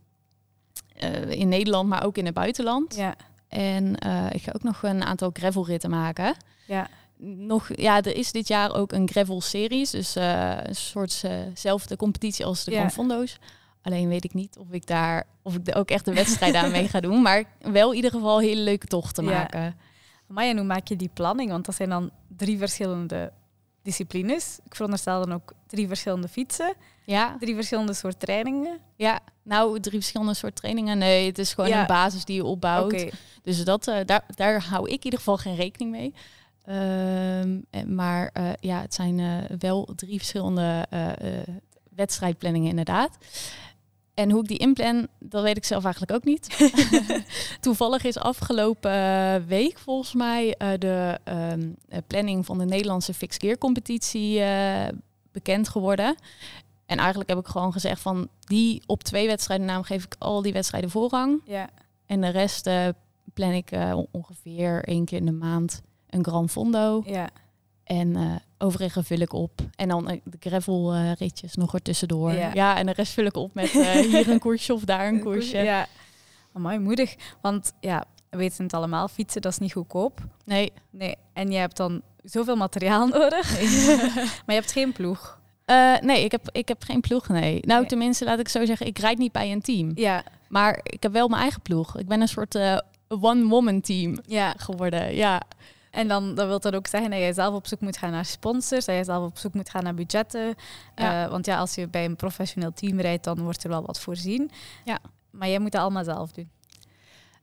uh, 1.04 1.30
in 1.30 1.48
Nederland, 1.48 1.90
maar 1.90 2.06
ook 2.06 2.18
in 2.18 2.26
het 2.26 2.34
buitenland. 2.34 2.96
Ja. 2.96 3.16
En 3.48 3.96
uh, 4.06 4.26
ik 4.32 4.42
ga 4.42 4.52
ook 4.56 4.64
nog 4.64 4.84
een 4.84 5.04
aantal 5.04 5.30
gravelritten 5.34 5.90
maken. 5.90 6.36
Ja. 6.68 6.88
Nog, 7.20 7.70
ja, 7.76 7.98
er 8.02 8.16
is 8.16 8.32
dit 8.32 8.48
jaar 8.48 8.74
ook 8.76 8.92
een 8.92 9.10
gravel 9.10 9.42
series, 9.42 9.90
dus 9.90 10.18
uh, 10.18 10.58
een 10.64 10.76
soortzelfde 10.76 11.94
uh 11.94 11.98
competitie 11.98 12.46
als 12.46 12.64
de 12.64 12.72
Ja. 12.72 12.90
Alleen 13.82 14.08
weet 14.08 14.24
ik 14.24 14.34
niet 14.34 14.58
of 14.58 14.72
ik 14.72 14.88
daar 14.88 15.24
of 15.42 15.56
ik 15.56 15.68
er 15.68 15.76
ook 15.76 15.90
echt 15.90 16.06
de 16.06 16.14
wedstrijden 16.14 16.62
aan 16.62 16.72
mee 16.72 16.88
ga 16.88 17.00
doen, 17.00 17.22
maar 17.22 17.44
wel 17.62 17.90
in 17.90 17.96
ieder 17.96 18.12
geval 18.12 18.40
hele 18.40 18.62
leuke 18.62 18.88
tochten 18.88 19.24
Ja. 19.24 19.30
maken. 19.32 19.76
Maar 20.28 20.46
en 20.46 20.58
hoe 20.58 20.66
maak 20.66 20.88
je 20.88 20.96
die 20.96 21.10
planning? 21.14 21.50
Want 21.52 21.66
dat 21.66 21.76
zijn 21.76 21.90
dan 21.90 22.12
drie 22.38 22.58
verschillende 22.58 23.32
disciplines. 23.84 24.60
Ik 24.66 24.76
veronderstel 24.76 25.26
dan 25.26 25.34
ook 25.34 25.54
drie 25.68 25.88
verschillende 25.88 26.28
fietsen, 26.28 26.74
Ja, 27.06 27.38
drie 27.40 27.56
verschillende 27.56 27.94
soort 27.94 28.20
trainingen. 28.20 28.80
ja, 28.96 29.20
nou 29.44 29.80
drie 29.80 30.00
verschillende 30.00 30.34
soort 30.34 30.56
trainingen. 30.56 30.98
Nee, 30.98 31.26
het 31.28 31.38
is 31.40 31.54
gewoon 31.54 31.70
Ja. 31.70 31.80
een 31.82 31.88
basis 31.88 32.26
die 32.26 32.36
je 32.36 32.44
opbouwt. 32.46 33.06
Dus 33.44 33.64
dat, 33.64 33.88
eh, 33.88 33.96
daar, 34.06 34.24
daar 34.36 34.64
hou 34.64 34.86
ik 34.88 34.98
in 34.98 35.04
ieder 35.04 35.20
geval 35.20 35.38
geen 35.38 35.56
rekening 35.56 35.92
mee. 35.92 36.14
Ehm, 36.68 37.60
en- 37.70 37.96
maar 37.96 38.30
eh, 38.34 38.50
ja, 38.60 38.82
het 38.82 38.94
zijn 38.94 39.20
eh, 39.20 39.58
wel 39.60 39.90
drie 39.96 40.18
verschillende 40.18 40.86
eh, 40.90 41.10
eh, 41.10 41.48
wedstrijdplanningen 41.96 42.70
inderdaad. 42.70 43.18
En 44.14 44.32
hoe 44.32 44.42
ik 44.42 44.48
die 44.48 44.58
inplan, 44.58 45.08
dat 45.20 45.44
weet 45.44 45.58
ik 45.58 45.66
zelf 45.66 45.84
eigenlijk 45.84 46.14
ook 46.14 46.24
niet. 46.24 46.72
Toevallig 47.62 48.04
is 48.04 48.18
afgelopen 48.18 48.92
eh, 48.92 49.36
week 49.48 49.80
volgens 49.80 50.14
mij 50.14 50.56
eh, 50.56 50.70
de 50.80 51.20
ehm, 51.24 51.70
eh, 51.90 51.98
planning 52.08 52.46
van 52.46 52.58
de 52.58 52.66
Nederlandse 52.66 53.14
fixed 53.14 53.42
gear 53.44 53.58
competitie 53.58 54.40
eh, 54.42 54.88
bekend 55.32 55.70
geworden. 55.70 56.16
En 56.86 56.98
eigenlijk 56.98 57.30
heb 57.30 57.40
ik 57.40 57.48
gewoon 57.48 57.72
gezegd 57.72 58.02
van 58.02 58.28
die 58.40 58.82
op 58.86 59.04
twee 59.04 59.28
wedstrijden 59.28 59.66
naam 59.66 59.84
geef 59.84 60.04
ik 60.04 60.16
al 60.20 60.42
die 60.42 60.54
wedstrijden 60.54 60.90
voorrang. 60.90 61.42
Ja. 61.46 61.70
En 62.06 62.22
de 62.22 62.30
rest 62.30 62.68
eh, 62.68 62.88
plan 63.34 63.52
ik 63.52 63.72
eh, 63.72 63.98
ongeveer 64.12 64.84
één 64.84 65.06
keer 65.06 65.18
in 65.18 65.26
de 65.26 65.32
maand 65.32 65.82
een 66.10 66.26
Gran 66.26 66.50
Fondo. 66.50 67.04
Ja. 67.06 67.30
En 67.84 68.16
eh 68.16 68.36
overige 68.60 69.04
vul 69.04 69.18
ik 69.20 69.34
op. 69.34 69.52
En 69.76 69.88
dan 69.88 70.10
eh, 70.10 70.20
de 70.24 70.38
gravel 70.40 70.94
eh, 70.94 71.12
ritjes 71.14 71.56
nog 71.56 71.74
ertussendoor. 71.74 72.32
Ja. 72.34 72.52
Ja. 72.54 72.78
en 72.78 72.86
de 72.86 72.92
rest 72.94 73.14
vul 73.14 73.26
ik 73.26 73.36
op 73.36 73.54
met 73.54 73.70
hier 74.12 74.30
een 74.30 74.40
koersje 74.40 74.74
of 74.74 74.84
daar 74.84 75.08
een 75.08 75.20
koersje. 75.20 75.58
Ja. 75.58 75.88
Amai, 76.54 76.80
moedig. 76.80 77.16
Want 77.42 77.74
ja, 77.80 78.06
we 78.30 78.38
weten 78.38 78.64
het 78.64 78.74
allemaal, 78.74 79.08
fietsen 79.08 79.42
dat 79.42 79.52
is 79.52 79.58
niet 79.58 79.74
goedkoop. 79.74 80.20
Nee, 80.46 80.72
Nee. 80.92 81.16
En 81.34 81.52
je 81.52 81.58
hebt 81.58 81.78
dan 81.78 82.02
zoveel 82.24 82.56
materiaal 82.56 83.08
nodig. 83.18 83.52
maar 84.46 84.56
je 84.56 84.62
hebt 84.62 84.72
geen 84.72 84.92
ploeg. 84.92 85.40
Nee 86.02 86.24
ik, 86.24 86.32
heb, 86.32 86.50
ik 86.52 86.68
heb 86.68 86.84
geen 86.84 87.02
ploeg, 87.02 87.28
nee. 87.28 87.60
Nou, 87.66 87.80
Nee. 87.80 87.90
tenminste, 87.90 88.26
laat 88.26 88.40
ik 88.40 88.48
zo 88.50 88.66
zeggen, 88.66 88.86
ik 88.86 89.00
rijd 89.00 89.18
niet 89.18 89.32
bij 89.32 89.52
een 89.52 89.62
team. 89.62 89.92
Ja. 89.96 90.24
Maar 90.50 90.80
ik 90.84 91.04
heb 91.04 91.12
wel 91.12 91.28
mijn 91.28 91.42
eigen 91.42 91.62
ploeg. 91.62 91.98
Ik 91.98 92.08
ben 92.08 92.22
een 92.22 92.28
soort 92.28 92.58
one-woman 93.08 93.82
team 93.82 94.18
Ja. 94.26 94.54
geworden. 94.58 95.16
Ja, 95.16 95.42
En 95.98 96.08
dan 96.08 96.36
dat 96.36 96.48
wil 96.48 96.60
dat 96.60 96.76
ook 96.76 96.88
zeggen 96.88 97.10
dat 97.10 97.20
jij 97.20 97.34
zelf 97.34 97.56
op 97.56 97.68
zoek 97.68 97.80
moet 97.80 97.98
gaan 97.98 98.12
naar 98.12 98.26
sponsors, 98.26 98.86
dat 98.86 98.96
jij 98.96 99.04
zelf 99.04 99.26
op 99.26 99.38
zoek 99.38 99.54
moet 99.54 99.70
gaan 99.70 99.84
naar 99.84 99.94
budgetten. 99.94 100.56
Ja. 100.96 101.24
Eh, 101.24 101.32
want 101.32 101.46
ja, 101.46 101.58
als 101.58 101.76
je 101.76 101.88
bij 101.88 102.06
een 102.06 102.16
professioneel 102.16 102.74
team 102.74 103.00
rijdt, 103.00 103.24
dan 103.24 103.40
wordt 103.40 103.64
er 103.64 103.70
wel 103.70 103.86
wat 103.86 104.00
voorzien. 104.00 104.52
Ja. 104.84 105.00
Maar 105.32 105.48
jij 105.48 105.60
moet 105.60 105.72
dat 105.72 105.82
allemaal 105.82 106.04
zelf 106.04 106.32
doen. 106.32 106.50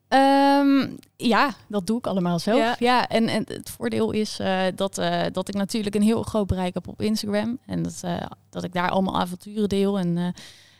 Ehm, 0.08 0.96
ja, 1.16 1.54
dat 1.68 1.86
doe 1.86 1.98
ik 1.98 2.06
allemaal 2.06 2.38
zelf. 2.38 2.58
Ja. 2.58 2.76
Ja, 2.78 3.08
en, 3.08 3.28
en 3.28 3.44
het 3.46 3.70
voordeel 3.70 4.10
is 4.10 4.38
eh, 4.38 4.62
dat, 4.74 4.98
eh, 4.98 5.22
dat 5.32 5.48
ik 5.48 5.54
natuurlijk 5.54 5.94
een 5.94 6.02
heel 6.02 6.22
groot 6.22 6.46
bereik 6.46 6.74
heb 6.74 6.88
op 6.88 7.00
Instagram. 7.02 7.58
En 7.66 7.82
dat, 7.82 8.00
eh, 8.02 8.26
dat 8.50 8.64
ik 8.64 8.72
daar 8.72 8.90
allemaal 8.90 9.20
avonturen 9.20 9.68
deel. 9.68 9.98
En 9.98 10.34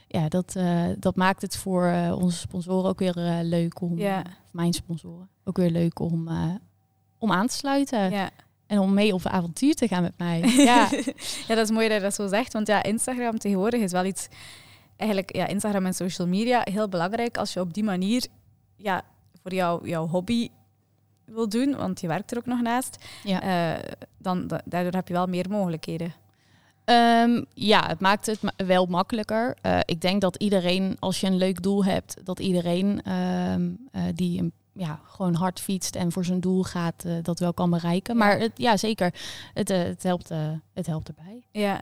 ja, 0.07 0.29
dat, 0.29 0.57
dat 0.99 1.17
maakt 1.17 1.43
het 1.43 1.57
voor 1.57 1.93
onze 2.15 2.39
sponsoren 2.39 2.89
ook 2.89 2.99
weer 2.99 3.41
leuk 3.43 3.81
om, 3.81 3.99
Ja. 3.99 4.23
mijn 4.53 4.73
sponsoren, 4.73 5.29
ook 5.45 5.57
weer 5.57 5.71
leuk 5.71 5.99
om, 5.99 6.29
om 7.25 7.33
aan 7.33 7.47
te 7.47 7.55
sluiten. 7.55 8.11
Ja. 8.11 8.31
En 8.67 8.79
om 8.79 8.95
mee 8.95 9.15
op 9.15 9.25
een 9.25 9.31
avontuur 9.31 9.75
te 9.75 9.89
gaan 9.89 10.03
met 10.03 10.19
mij. 10.19 10.41
Ja, 10.71 10.89
ja, 11.49 11.55
dat 11.55 11.59
is 11.65 11.71
mooi 11.71 11.89
dat 11.89 11.97
je 11.97 12.03
dat 12.03 12.15
zo 12.15 12.27
zegt. 12.27 12.53
Want 12.53 12.67
ja, 12.67 12.83
Instagram 12.83 13.39
tegenwoordig 13.39 13.81
is 13.81 13.93
wel 13.93 14.05
iets... 14.05 14.29
Eigenlijk, 14.97 15.37
ja, 15.37 15.47
Instagram 15.47 15.87
en 15.87 15.95
social 15.95 16.29
media, 16.29 16.61
heel 16.65 16.89
belangrijk 16.89 17.37
als 17.37 17.53
je 17.53 17.61
op 17.61 17.75
die 17.75 17.85
manier 17.85 18.27
ja, 18.77 19.03
voor 19.43 19.55
jou, 19.55 19.89
jouw 19.89 20.07
hobby 20.09 20.49
wil 21.25 21.49
doen, 21.49 21.77
want 21.77 22.01
je 22.01 22.07
werkt 22.07 22.31
er 22.31 22.37
ook 22.39 22.47
nog 22.47 22.61
naast, 22.61 23.05
ja. 23.25 23.43
eh, 23.43 23.83
dan 24.19 24.47
da- 24.47 24.61
daardoor 24.65 24.93
heb 24.93 25.09
je 25.09 25.15
wel 25.15 25.27
meer 25.27 25.47
mogelijkheden. 25.51 26.15
Ehm, 26.85 27.43
ja, 27.55 27.87
het 27.87 28.01
maakt 28.01 28.27
het 28.27 28.43
ma- 28.43 28.53
wel 28.67 28.87
makkelijker. 28.87 29.57
Eh, 29.61 29.79
ik 29.85 30.01
denk 30.01 30.21
dat 30.21 30.37
iedereen, 30.37 30.97
als 31.01 31.21
je 31.21 31.27
een 31.27 31.37
leuk 31.37 31.63
doel 31.63 31.85
hebt, 31.85 32.17
dat 32.25 32.41
iedereen 32.41 33.03
ehm, 33.03 33.71
eh, 33.93 34.03
die 34.15 34.39
een, 34.41 34.53
ja, 34.75 35.01
gewoon 35.05 35.35
hard 35.35 35.61
fietst 35.61 35.97
en 35.97 36.13
voor 36.13 36.25
zijn 36.25 36.41
doel 36.41 36.63
gaat, 36.63 37.05
eh, 37.05 37.13
dat 37.23 37.39
wel 37.39 37.55
kan 37.55 37.71
bereiken. 37.71 38.17
Maar 38.17 38.39
het, 38.39 38.53
ja, 38.55 38.77
zeker, 38.77 39.15
het, 39.55 39.71
eh, 39.71 39.83
het, 39.83 40.03
helpt, 40.03 40.31
eh, 40.31 40.51
het 40.73 40.87
helpt 40.87 41.09
erbij. 41.09 41.43
Ja. 41.51 41.81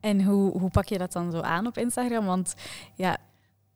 En 0.00 0.24
hoe, 0.24 0.58
hoe 0.58 0.70
pak 0.70 0.86
je 0.86 0.98
dat 0.98 1.12
dan 1.12 1.30
zo 1.30 1.40
aan 1.40 1.66
op 1.66 1.78
Instagram? 1.78 2.26
Want 2.26 2.54
ja, 2.94 3.16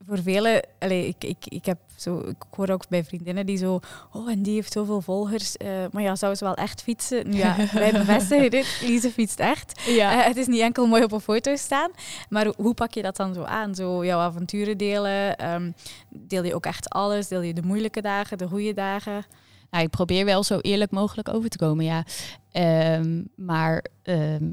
voor 0.05 0.21
velen, 0.21 0.61
allee, 0.79 1.07
ik, 1.07 1.23
ik, 1.23 1.37
ik 1.45 1.65
heb 1.65 1.77
zo, 1.95 2.19
ik 2.19 2.43
hoor 2.55 2.69
ook 2.69 2.87
bij 2.89 3.03
vriendinnen 3.03 3.45
die 3.45 3.57
zo, 3.57 3.79
oh 4.11 4.31
en 4.31 4.41
die 4.41 4.53
heeft 4.53 4.71
zoveel 4.71 5.01
volgers, 5.01 5.57
eh, 5.57 5.69
maar 5.91 6.03
ja, 6.03 6.15
zou 6.15 6.35
ze 6.35 6.43
wel 6.43 6.53
echt 6.53 6.81
fietsen? 6.81 7.29
Nu 7.29 7.37
ja, 7.37 7.55
wij 7.73 7.91
bevestigen 7.91 8.49
dit, 8.49 8.81
Lise 8.81 9.11
fietst 9.11 9.39
echt. 9.39 9.81
Ja. 9.85 10.19
Eh, 10.19 10.27
het 10.27 10.37
is 10.37 10.47
niet 10.47 10.61
enkel 10.61 10.85
mooi 10.85 11.03
op 11.03 11.11
een 11.11 11.19
foto 11.19 11.55
staan, 11.55 11.91
maar 12.29 12.45
hoe, 12.45 12.53
hoe 12.57 12.73
pak 12.73 12.93
je 12.93 13.01
dat 13.01 13.15
dan 13.15 13.33
zo 13.33 13.43
aan? 13.43 13.75
Zo 13.75 14.05
jouw 14.05 14.19
avonturen 14.19 14.77
delen, 14.77 15.37
ehm, 15.37 15.71
deel 16.09 16.43
je 16.43 16.55
ook 16.55 16.65
echt 16.65 16.89
alles? 16.89 17.27
Deel 17.27 17.41
je 17.41 17.53
de 17.53 17.63
moeilijke 17.63 18.01
dagen, 18.01 18.37
de 18.37 18.47
goede 18.47 18.73
dagen? 18.73 19.25
Nou, 19.71 19.83
ik 19.83 19.89
probeer 19.89 20.25
wel 20.25 20.43
zo 20.43 20.59
eerlijk 20.59 20.91
mogelijk 20.91 21.29
over 21.29 21.49
te 21.49 21.57
komen, 21.57 21.85
ja. 21.85 22.05
Ehm, 22.51 23.23
maar 23.35 23.85
ehm, 24.03 24.49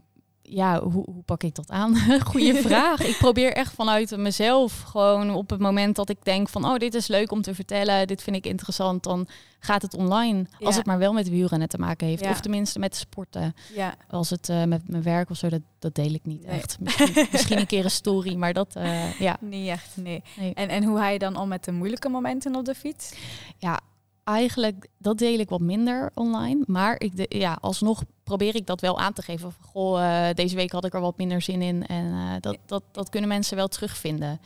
ja, 0.48 0.82
hoe, 0.82 1.04
hoe 1.12 1.22
pak 1.24 1.42
ik 1.42 1.54
dat 1.54 1.70
aan? 1.70 1.96
Goeie 2.30 2.54
vraag. 2.68 3.00
Ik 3.00 3.16
probeer 3.16 3.52
echt 3.52 3.74
vanuit 3.74 4.16
mezelf 4.16 4.80
gewoon 4.80 5.34
op 5.34 5.50
het 5.50 5.60
moment 5.60 5.96
dat 5.96 6.08
ik 6.08 6.24
denk 6.24 6.48
van... 6.48 6.64
oh, 6.64 6.76
dit 6.76 6.94
is 6.94 7.06
leuk 7.06 7.32
om 7.32 7.42
te 7.42 7.54
vertellen, 7.54 8.06
dit 8.06 8.22
vind 8.22 8.36
ik 8.36 8.46
interessant... 8.46 9.02
dan 9.02 9.28
gaat 9.58 9.82
het 9.82 9.94
online. 9.94 10.46
Als 10.60 10.76
het 10.76 10.86
maar 10.86 10.98
wel 10.98 11.12
met 11.12 11.28
wielrennen 11.28 11.68
te 11.68 11.78
maken 11.78 12.06
heeft. 12.06 12.24
Ja. 12.24 12.30
Of 12.30 12.40
tenminste 12.40 12.78
met 12.78 12.96
sporten. 12.96 13.54
Ja, 13.74 13.94
Als 14.08 14.30
het 14.30 14.48
eh, 14.48 14.64
met 14.64 14.88
mijn 14.88 15.02
werk 15.02 15.30
of 15.30 15.36
zo, 15.36 15.48
dat, 15.48 15.60
dat 15.78 15.94
deel 15.94 16.12
ik 16.12 16.24
niet 16.24 16.46
Nee. 16.46 16.56
echt. 16.56 16.76
Misschien, 16.80 17.26
misschien 17.32 17.58
een 17.58 17.66
keer 17.66 17.84
een 17.84 17.90
story, 17.90 18.34
maar 18.34 18.52
dat, 18.52 18.76
eh, 18.76 19.20
ja. 19.20 19.36
niet 19.40 19.68
echt, 19.68 19.96
nee. 19.96 20.22
Nee. 20.36 20.54
En, 20.54 20.68
en 20.68 20.84
hoe 20.84 20.98
ga 20.98 21.08
je 21.08 21.18
dan 21.18 21.36
om 21.36 21.48
met 21.48 21.64
de 21.64 21.72
moeilijke 21.72 22.08
momenten 22.08 22.56
op 22.56 22.64
de 22.64 22.74
fiets? 22.74 23.14
Ja, 23.58 23.80
eigenlijk, 24.24 24.88
dat 24.98 25.18
deel 25.18 25.38
ik 25.38 25.48
wat 25.48 25.60
minder 25.60 26.10
online. 26.14 26.62
Maar 26.66 27.00
ik 27.00 27.16
de, 27.16 27.26
ja, 27.28 27.58
alsnog 27.60 28.02
probeer 28.24 28.54
ik 28.54 28.66
dat 28.66 28.80
wel 28.80 28.98
aan 28.98 29.12
te 29.12 29.22
geven. 29.22 29.52
Van, 29.52 29.66
goh, 29.66 30.28
eh, 30.28 30.34
deze 30.34 30.56
week 30.56 30.72
had 30.72 30.84
ik 30.84 30.94
er 30.94 31.00
wat 31.00 31.16
minder 31.16 31.42
zin 31.42 31.62
in. 31.62 31.86
En 31.86 32.12
eh, 32.12 32.30
dat, 32.40 32.56
dat, 32.66 32.82
dat 32.92 33.08
kunnen 33.08 33.28
mensen 33.28 33.56
wel 33.56 33.68
terugvinden. 33.68 34.40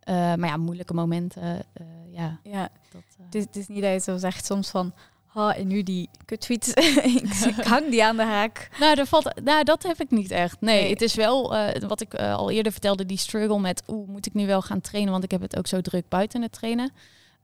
Eh, 0.00 0.14
maar 0.14 0.48
ja, 0.48 0.56
moeilijke 0.56 0.94
momenten, 0.94 1.62
ja. 2.10 2.38
Ja, 2.42 2.68
Dat, 2.92 3.02
het 3.40 3.56
is, 3.56 3.68
niet 3.68 3.82
dat 3.82 3.92
je 3.92 3.98
zo 4.00 4.16
zegt 4.16 4.44
soms 4.46 4.70
van, 4.70 4.92
ha, 5.26 5.54
en 5.56 5.66
nu 5.66 5.82
die 5.82 6.08
kutfiets, 6.24 6.72
ik, 7.56 7.64
hang 7.64 7.90
die 7.90 8.04
aan 8.04 8.16
de 8.16 8.22
haak. 8.24 8.68
Nou, 8.80 8.98
er 8.98 9.06
valt, 9.06 9.40
nou, 9.44 9.64
dat 9.64 9.82
heb 9.82 10.00
ik 10.00 10.10
niet 10.10 10.30
echt. 10.30 10.60
Nee, 10.60 10.80
Nee. 10.82 10.90
het 10.90 11.02
is 11.02 11.14
wel 11.14 11.54
wat 11.88 12.00
ik 12.00 12.14
al 12.14 12.50
eerder 12.50 12.72
vertelde, 12.72 13.06
die 13.06 13.18
struggle 13.18 13.58
met, 13.60 13.82
oeh, 13.88 14.08
moet 14.08 14.26
ik 14.26 14.34
nu 14.34 14.46
wel 14.46 14.62
gaan 14.62 14.80
trainen, 14.80 15.12
want 15.12 15.24
ik 15.24 15.30
heb 15.30 15.40
het 15.40 15.56
ook 15.58 15.66
zo 15.66 15.80
druk 15.80 16.08
buiten 16.08 16.42
het 16.42 16.52
trainen. 16.52 16.92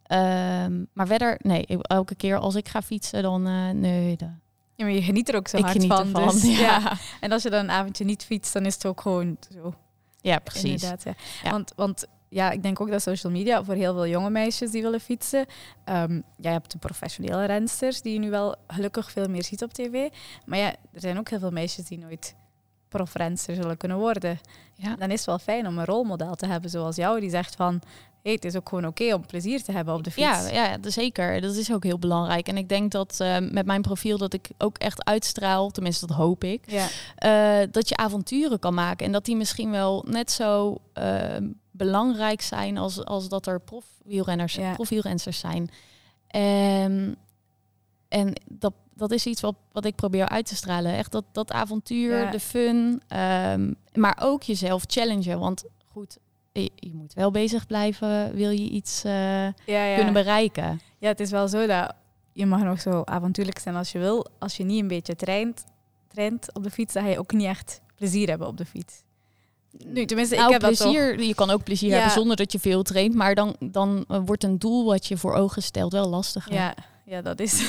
Ehm, 0.03 0.85
maar 0.93 1.07
verder, 1.07 1.39
nee, 1.43 1.67
elke 1.83 2.15
keer 2.15 2.39
als 2.39 2.55
ik 2.55 2.69
ga 2.69 2.83
fietsen, 2.83 3.23
dan 3.23 3.43
nee. 3.81 4.17
dat- 4.17 4.29
Ja, 4.77 4.85
maar 4.85 4.95
je 4.95 5.03
geniet 5.03 5.29
er 5.29 5.37
ook 5.37 5.49
zo 5.49 5.57
ik 5.57 5.65
hard 5.65 5.87
van. 5.87 6.07
ervan. 6.07 6.29
dus, 6.29 6.43
ja. 6.59 6.59
ja. 6.59 6.97
En 7.21 7.33
als 7.33 7.43
je 7.43 7.51
dan 7.51 7.61
een 7.61 7.71
avondje 7.71 8.05
niet 8.05 8.25
fietst, 8.25 8.53
dan 8.53 8.67
is 8.67 8.75
het 8.75 8.87
ook 8.87 9.01
gewoon 9.01 9.37
zo. 9.55 9.75
ja, 10.21 10.39
precies. 10.39 10.83
Inderdaad, 10.83 11.03
ja. 11.03 11.15
Ja. 11.43 11.51
Want, 11.51 11.73
want 11.77 12.07
ja, 12.29 12.51
ik 12.51 12.63
denk 12.63 12.81
ook 12.81 12.91
dat 12.91 13.03
social 13.03 13.33
media 13.33 13.65
voor 13.65 13.75
heel 13.75 13.95
veel 13.95 14.07
jonge 14.07 14.31
meisjes 14.31 14.71
die 14.71 14.83
willen 14.83 15.01
fietsen. 15.01 15.47
ehm, 15.85 16.15
ja, 16.15 16.23
je 16.37 16.49
hebt 16.49 16.73
de 16.73 16.79
professionele 16.79 17.45
rensters 17.45 18.03
die 18.03 18.13
je 18.13 18.19
nu 18.19 18.31
wel 18.31 18.57
gelukkig 18.67 19.11
veel 19.11 19.29
meer 19.29 19.45
ziet 19.45 19.63
op 19.63 19.73
tv. 19.73 20.09
Maar 20.45 20.59
ja, 20.59 20.69
er 20.93 21.01
zijn 21.01 21.19
ook 21.19 21.29
heel 21.29 21.39
veel 21.39 21.51
meisjes 21.51 21.85
die 21.85 21.99
nooit 21.99 22.35
profrenster 22.89 23.55
zullen 23.55 23.77
kunnen 23.77 23.99
worden. 23.99 24.39
Ja. 24.75 24.97
Dan 24.97 25.11
is 25.11 25.17
het 25.17 25.27
wel 25.27 25.39
fijn 25.39 25.67
om 25.67 25.79
een 25.79 25.85
rolmodel 25.85 26.35
te 26.35 26.47
hebben 26.47 26.71
zoals 26.71 26.97
jou, 26.97 27.21
die 27.21 27.31
zegt 27.31 27.55
van... 27.57 27.81
Hey, 28.23 28.35
het 28.35 28.45
is 28.45 28.57
ook 28.57 28.69
gewoon 28.69 28.87
oké 28.87 29.15
om 29.15 29.27
plezier 29.27 29.63
te 29.63 29.73
hebben 29.73 29.95
op 29.95 30.05
de 30.05 30.11
fiets. 30.11 30.27
Ja, 30.27 30.49
ja, 30.49 30.79
zeker. 30.83 31.41
Dat 31.41 31.55
is 31.55 31.73
ook 31.73 31.85
heel 31.85 31.99
belangrijk. 31.99 32.49
En 32.49 32.57
ik 32.57 32.69
denk 32.69 32.91
dat 32.93 33.21
eh, 33.21 33.37
met 33.39 33.67
mijn 33.67 33.83
profiel 33.83 34.19
dat 34.19 34.33
ik 34.33 34.49
ook 34.59 34.79
echt 34.79 35.05
uitstraal, 35.05 35.71
tenminste 35.71 36.07
dat 36.07 36.17
hoop 36.17 36.45
ik, 36.45 36.71
ja. 36.71 36.87
eh, 37.17 37.69
dat 37.71 37.89
je 37.89 37.97
avonturen 37.97 38.59
kan 38.59 38.75
maken. 38.75 39.07
En 39.07 39.13
dat 39.13 39.25
die 39.25 39.37
misschien 39.37 39.71
wel 39.71 40.05
net 40.09 40.31
zo 40.31 40.79
eh, 40.93 41.37
belangrijk 41.71 42.41
zijn 42.41 42.79
als, 42.79 43.05
als 43.05 43.29
dat 43.29 43.47
er 43.47 43.61
profwielrenners, 43.61 44.55
Ja. 44.55 44.77
zijn. 45.31 45.71
En, 46.27 47.17
en 48.21 48.33
dat, 48.49 48.73
dat 48.95 49.11
is 49.13 49.27
iets 49.27 49.41
wat, 49.41 49.55
wat 49.73 49.85
ik 49.85 49.95
probeer 49.95 50.29
uit 50.29 50.47
te 50.47 50.57
stralen. 50.57 50.93
Echt 50.97 51.13
dat, 51.13 51.25
dat 51.33 51.53
avontuur, 51.53 52.19
Ja. 52.19 52.31
de 52.31 52.41
fun, 52.41 53.03
ehm, 53.09 53.73
maar 53.95 54.19
ook 54.23 54.43
jezelf 54.43 54.85
challengen. 54.87 55.39
Want 55.39 55.65
goed, 55.93 56.19
je, 56.53 56.71
je 56.75 56.95
moet 56.95 57.15
wel 57.15 57.31
bezig 57.31 57.67
blijven, 57.67 58.35
wil 58.35 58.51
je 58.51 58.69
iets 58.71 59.05
eh, 59.05 59.47
Ja, 59.67 59.95
kunnen 59.95 60.13
bereiken. 60.13 60.81
Ja, 60.99 61.09
het 61.09 61.21
is 61.21 61.31
wel 61.31 61.49
zo 61.49 61.67
dat 61.67 61.95
je 62.33 62.47
mag 62.47 62.63
nog 62.63 62.81
zo 62.81 63.03
avontuurlijk 63.05 63.59
zijn 63.59 63.77
als 63.77 63.93
je 63.93 63.99
wil. 63.99 64.27
Als 64.39 64.57
je 64.57 64.65
niet 64.65 64.81
een 64.83 64.89
beetje 64.89 65.17
traint, 65.17 65.65
traint 66.09 66.55
op 66.55 66.63
de 66.63 66.71
fiets, 66.71 66.95
dan 66.95 67.03
ga 67.03 67.09
je 67.09 67.19
ook 67.19 67.33
niet 67.33 67.47
echt 67.47 67.81
plezier 67.95 68.29
hebben 68.29 68.47
op 68.49 68.57
de 68.57 68.65
fiets. 68.67 69.05
Nu, 69.85 70.05
tenminste, 70.07 70.35
Nou, 70.35 70.47
ik 70.47 70.53
heb 70.53 70.61
dat 70.61 70.79
plezier, 70.79 71.23
je 71.23 71.35
kan 71.35 71.51
ook 71.51 71.65
plezier 71.65 71.89
Ja. 71.89 71.95
hebben 71.95 72.13
zonder 72.13 72.37
dat 72.37 72.53
je 72.53 72.59
veel 72.59 72.83
traint, 72.83 73.15
maar 73.15 73.35
dan, 73.35 73.57
dan 73.61 74.05
eh, 74.09 74.21
wordt 74.25 74.45
een 74.45 74.59
doel 74.59 74.85
wat 74.85 75.07
je 75.07 75.17
voor 75.17 75.35
ogen 75.35 75.63
stelt 75.63 75.93
wel 75.93 76.09
lastiger. 76.09 76.51
toch. 76.51 76.61
Ja, 76.61 76.75
ja, 77.07 77.23
dat 77.23 77.41
is. 77.41 77.61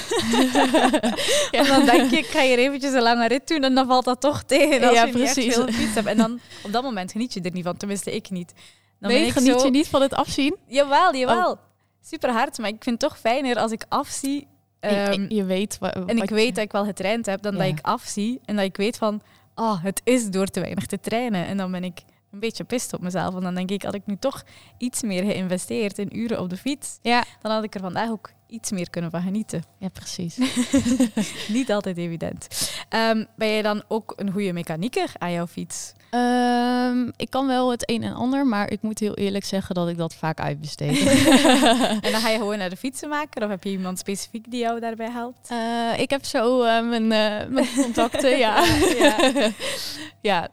En 1.52 1.66
dan 1.68 1.86
denk 1.86 2.10
je, 2.12 2.18
ik 2.18 2.26
ga 2.26 2.42
hier 2.42 2.58
eventjes 2.58 2.94
een 2.94 3.02
lange 3.02 3.28
rit 3.28 3.48
doen 3.48 3.64
en 3.64 3.76
dan 3.76 3.88
valt 3.88 4.06
dat 4.06 4.22
toch 4.22 4.44
tegen 4.44 4.84
als 4.88 4.96
Ja, 4.96 5.06
je 5.06 5.14
niet 5.14 5.24
echt 5.24 5.34
precies. 5.34 5.54
veel 5.54 5.66
hebt. 5.94 6.08
En 6.08 6.18
dan 6.18 6.40
op 6.64 6.72
dat 6.72 6.84
moment 6.84 7.12
geniet 7.12 7.34
je 7.34 7.42
er 7.42 7.52
niet 7.52 7.64
van, 7.64 7.78
tenminste 7.78 8.16
ik 8.16 8.30
niet. 8.30 8.54
Dan 9.00 9.12
nee, 9.12 9.26
ik 9.26 9.32
geniet 9.32 9.60
zo, 9.60 9.66
je 9.66 9.72
niet 9.72 9.88
van 9.88 10.02
het 10.02 10.14
afzien? 10.14 10.56
Jawel, 10.68 11.16
jawel. 11.16 11.52
Oh. 11.52 11.58
Super 12.02 12.32
hard, 12.32 12.58
maar 12.58 12.70
ik 12.70 12.84
vind 12.84 13.02
het 13.02 13.10
toch 13.10 13.20
fijner 13.20 13.56
als 13.58 13.72
ik 13.72 13.86
afzie. 13.90 14.48
En- 14.80 15.12
ehm, 15.12 15.26
je 15.34 15.44
weet 15.44 15.78
wa- 15.80 15.94
En 15.94 16.10
ik 16.10 16.18
wat 16.20 16.30
weet 16.30 16.56
dat 16.56 16.64
ik 16.64 16.72
wel 16.72 16.86
getraind 16.86 17.26
heb, 17.26 17.42
dan 17.42 17.52
Ja. 17.54 17.58
dat 17.60 17.68
ik 17.68 17.80
afzie 17.82 18.40
en 18.46 18.56
dat 18.56 18.66
ik 18.66 18.78
weet 18.78 18.98
van, 18.98 19.22
ah, 19.54 19.84
het 19.84 20.02
is 20.04 20.30
door 20.30 20.46
te 20.48 20.60
weinig 20.60 20.86
te 20.86 21.00
trainen. 21.00 21.46
En 21.46 21.58
dan 21.58 21.72
ben 21.72 21.84
ik 21.84 22.00
een 22.38 22.48
beetje 22.48 22.64
pist 22.64 22.94
op 22.94 23.02
mezelf. 23.02 23.36
En 23.36 23.42
dan 23.42 23.56
denk 23.56 23.70
ik, 23.72 23.84
had 23.84 23.94
ik 23.94 24.06
nu 24.06 24.18
toch 24.20 24.44
iets 24.78 25.02
meer 25.02 25.24
geïnvesteerd 25.24 25.98
in 25.98 26.18
uren 26.18 26.40
op 26.40 26.50
de 26.50 26.58
fiets, 26.58 27.00
Ja, 27.02 27.24
dan 27.42 27.52
had 27.52 27.64
ik 27.64 27.76
er 27.76 27.82
vandaag 27.82 28.10
ook 28.10 28.30
iets 28.48 28.72
meer 28.72 28.90
kunnen 28.90 29.12
van 29.12 29.22
genieten. 29.22 29.64
ja, 29.78 29.88
precies. 29.90 30.38
Niet 31.58 31.72
altijd 31.72 31.98
evident. 31.98 32.48
Ehm, 32.90 33.24
ben 33.36 33.48
jij 33.48 33.62
dan 33.62 33.84
ook 33.88 34.14
een 34.16 34.32
goede 34.32 34.54
mechanieker 34.54 35.12
aan 35.18 35.32
jouw 35.32 35.48
fiets? 35.48 35.94
Ehm, 36.10 37.10
ik 37.16 37.30
kan 37.30 37.48
wel 37.48 37.72
het 37.72 37.90
een 37.90 38.04
en 38.04 38.14
ander, 38.14 38.46
maar 38.46 38.72
ik 38.72 38.82
moet 38.82 39.00
heel 39.00 39.14
eerlijk 39.14 39.46
zeggen 39.46 39.76
dat 39.76 39.88
ik 39.90 39.98
dat 39.98 40.16
vaak 40.16 40.40
uitbesteed. 40.40 40.98
En 42.06 42.12
dan 42.12 42.22
ga 42.22 42.30
je 42.30 42.38
gewoon 42.38 42.58
naar 42.58 42.70
de 42.70 42.78
fietsenmaker 42.78 43.44
of 43.44 43.50
heb 43.50 43.64
je 43.64 43.70
iemand 43.70 44.00
specifiek 44.00 44.52
die 44.52 44.60
jou 44.60 44.80
daarbij 44.80 45.10
helpt? 45.12 45.48
Eh, 45.50 46.00
ik 46.00 46.10
heb 46.10 46.26
zo 46.26 46.64
eh, 46.64 46.88
mijn, 46.90 47.12
eh, 47.12 47.48
mijn 47.50 47.68
contacten, 47.76 48.38
ja. 48.38 48.64
Ja. 48.66 49.16
ja, 49.34 49.52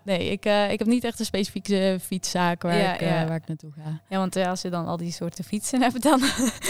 nee, 0.04 0.30
ik, 0.30 0.44
eh, 0.44 0.70
ik 0.72 0.78
heb 0.78 0.88
niet 0.88 1.04
echt 1.04 1.18
een 1.18 1.24
specifieke 1.24 1.98
fietszaak 2.00 2.62
waar, 2.62 2.78
Ja, 2.78 2.94
ik, 2.94 3.00
eh, 3.00 3.08
ja. 3.10 3.26
waar 3.26 3.36
ik 3.36 3.46
naartoe 3.48 3.72
ga. 3.72 4.00
Ja, 4.08 4.18
want 4.18 4.34
ja, 4.34 4.48
als 4.50 4.62
je 4.62 4.70
dan 4.70 4.86
al 4.86 4.96
die 4.96 5.12
soorten 5.12 5.44
fietsen 5.44 5.82
hebt, 5.82 6.02
dan, 6.02 6.20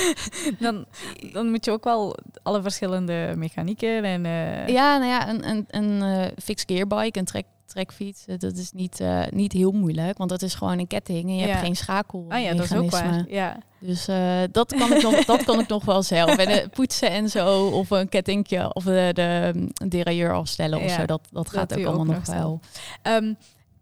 dan, 0.58 0.84
dan 1.32 1.50
moet 1.50 1.64
je 1.64 1.70
ook 1.70 1.84
wel 1.84 2.16
alle 2.42 2.62
verschillende 2.62 3.32
mechanieken 3.36 4.04
en... 4.04 4.26
eh, 4.26 4.66
Ja, 4.68 4.96
nou 4.98 5.10
ja, 5.10 5.28
een, 5.28 5.48
een, 5.48 5.64
een 5.70 6.02
eh 6.02 6.32
fixed 6.42 6.70
gearbike, 6.70 7.18
een 7.18 7.24
trek, 7.24 7.44
trekfiets, 7.74 8.26
eh, 8.26 8.38
dat 8.38 8.56
is 8.56 8.72
niet, 8.72 9.00
eh, 9.00 9.22
niet 9.30 9.52
heel 9.52 9.70
moeilijk, 9.72 10.18
want 10.18 10.30
dat 10.30 10.42
is 10.42 10.54
gewoon 10.54 10.78
een 10.78 10.86
ketting 10.86 11.28
en 11.28 11.34
je 11.36 11.40
Ja. 11.40 11.46
hebt 11.48 11.64
geen 11.64 11.76
schakel. 11.76 12.24
Ah 12.28 12.42
ja, 12.42 12.54
dat 12.54 12.64
is 12.64 12.74
ook 12.74 12.90
waar. 12.90 13.24
Ja. 13.28 13.56
Dus 13.78 14.08
eh, 14.08 14.38
dat, 14.52 14.74
kan 14.74 14.92
ik 14.92 15.02
nog, 15.02 15.24
dat 15.24 15.44
kan 15.44 15.60
ik 15.60 15.68
nog 15.68 15.84
wel 15.84 16.02
zelf. 16.02 16.36
En 16.36 16.70
poetsen 16.70 17.10
en 17.10 17.28
zo, 17.30 17.66
of 17.66 17.90
een 17.90 18.08
kettingje, 18.08 18.74
of 18.74 18.84
de, 18.84 19.10
de 19.12 19.52
derailleur 19.88 20.32
afstellen 20.34 20.78
of 20.78 20.84
Ja, 20.90 20.96
zo, 20.96 21.04
dat, 21.06 21.28
dat 21.30 21.50
gaat 21.50 21.78
ook 21.78 21.84
allemaal 21.84 22.04
nog 22.04 22.26
nog 22.26 22.36
wel. 22.36 22.60
Ehm, 23.02 23.34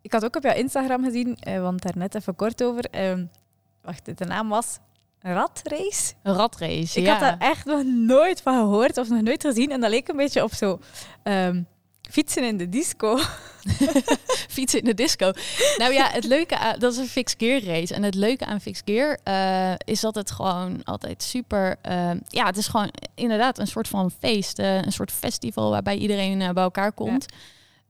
ik 0.02 0.12
had 0.12 0.24
ook 0.24 0.36
op 0.36 0.42
jouw 0.42 0.54
Instagram 0.54 1.04
gezien, 1.04 1.38
want 1.60 1.82
daar 1.82 1.96
net 1.96 2.14
even 2.14 2.36
kort 2.36 2.62
over. 2.62 2.84
ehm, 2.90 3.24
wacht, 3.82 4.18
de 4.18 4.24
naam 4.24 4.48
was 4.48 4.78
Ratrace. 5.20 6.12
Een 6.22 6.34
ratrace, 6.34 6.98
Ik 6.98 7.04
ja. 7.06 7.10
had 7.12 7.20
daar 7.20 7.36
echt 7.38 7.64
nog 7.66 7.82
nooit 7.84 8.42
van 8.42 8.54
gehoord 8.54 8.98
of 8.98 9.08
nog 9.08 9.20
nooit 9.22 9.42
gezien. 9.42 9.70
En 9.70 9.80
dat 9.80 9.90
leek 9.90 10.08
een 10.08 10.16
beetje 10.16 10.42
op 10.42 10.54
zo 10.54 10.78
ehm, 11.22 11.62
fietsen 12.12 12.44
in 12.44 12.56
de 12.56 12.68
disco. 12.68 13.18
fietsen 14.56 14.78
in 14.78 14.84
de 14.84 14.94
disco. 14.94 15.32
nou 15.76 15.92
ja, 15.92 16.08
het 16.10 16.24
leuke 16.24 16.58
aan, 16.58 16.78
dat 16.78 16.92
is 16.92 16.98
een 16.98 17.06
fixed 17.06 17.38
gear 17.38 17.62
race. 17.62 17.94
En 17.94 18.02
het 18.02 18.14
leuke 18.14 18.44
aan 18.44 18.60
fixed 18.60 18.82
gear 18.84 19.18
eh, 19.22 19.74
is 19.84 20.00
dat 20.00 20.14
het 20.14 20.30
gewoon 20.30 20.84
altijd 20.84 21.22
super. 21.22 21.76
eh, 21.82 22.10
ja, 22.28 22.46
het 22.46 22.56
is 22.56 22.68
gewoon 22.68 22.90
inderdaad 23.14 23.58
een 23.58 23.66
soort 23.66 23.88
van 23.88 24.10
feest, 24.10 24.58
eh, 24.58 24.82
een 24.82 24.92
soort 24.92 25.12
festival 25.12 25.70
waarbij 25.70 25.96
iedereen 25.96 26.38
bij 26.38 26.62
elkaar 26.62 26.92
komt. 26.92 27.26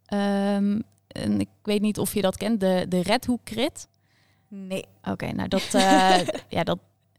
Ehm, 0.06 0.80
en 1.08 1.40
ik 1.40 1.48
weet 1.62 1.80
niet 1.80 1.98
of 1.98 2.14
je 2.14 2.20
dat 2.20 2.36
kent, 2.36 2.60
de, 2.60 2.86
de 2.88 3.02
Red 3.02 3.26
Hook 3.26 3.44
Crit. 3.44 3.88
Nee. 4.48 4.84
Oké, 5.04 5.32
nou 5.32 5.48
dat, 5.48 5.68
ja, 6.48 6.62
dat 6.64 6.78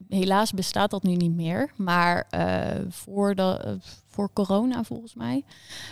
helaas 0.10 0.52
bestaat 0.52 0.92
dat 0.92 1.04
nu 1.04 1.16
niet 1.16 1.36
meer. 1.36 1.72
Maar 1.76 2.28
eh, 2.30 2.82
voor, 2.89 3.36
de, 3.36 3.60
eh, 3.66 3.72
voor 4.08 4.30
corona 4.34 4.84
volgens 4.84 5.13
mij, 5.13 5.44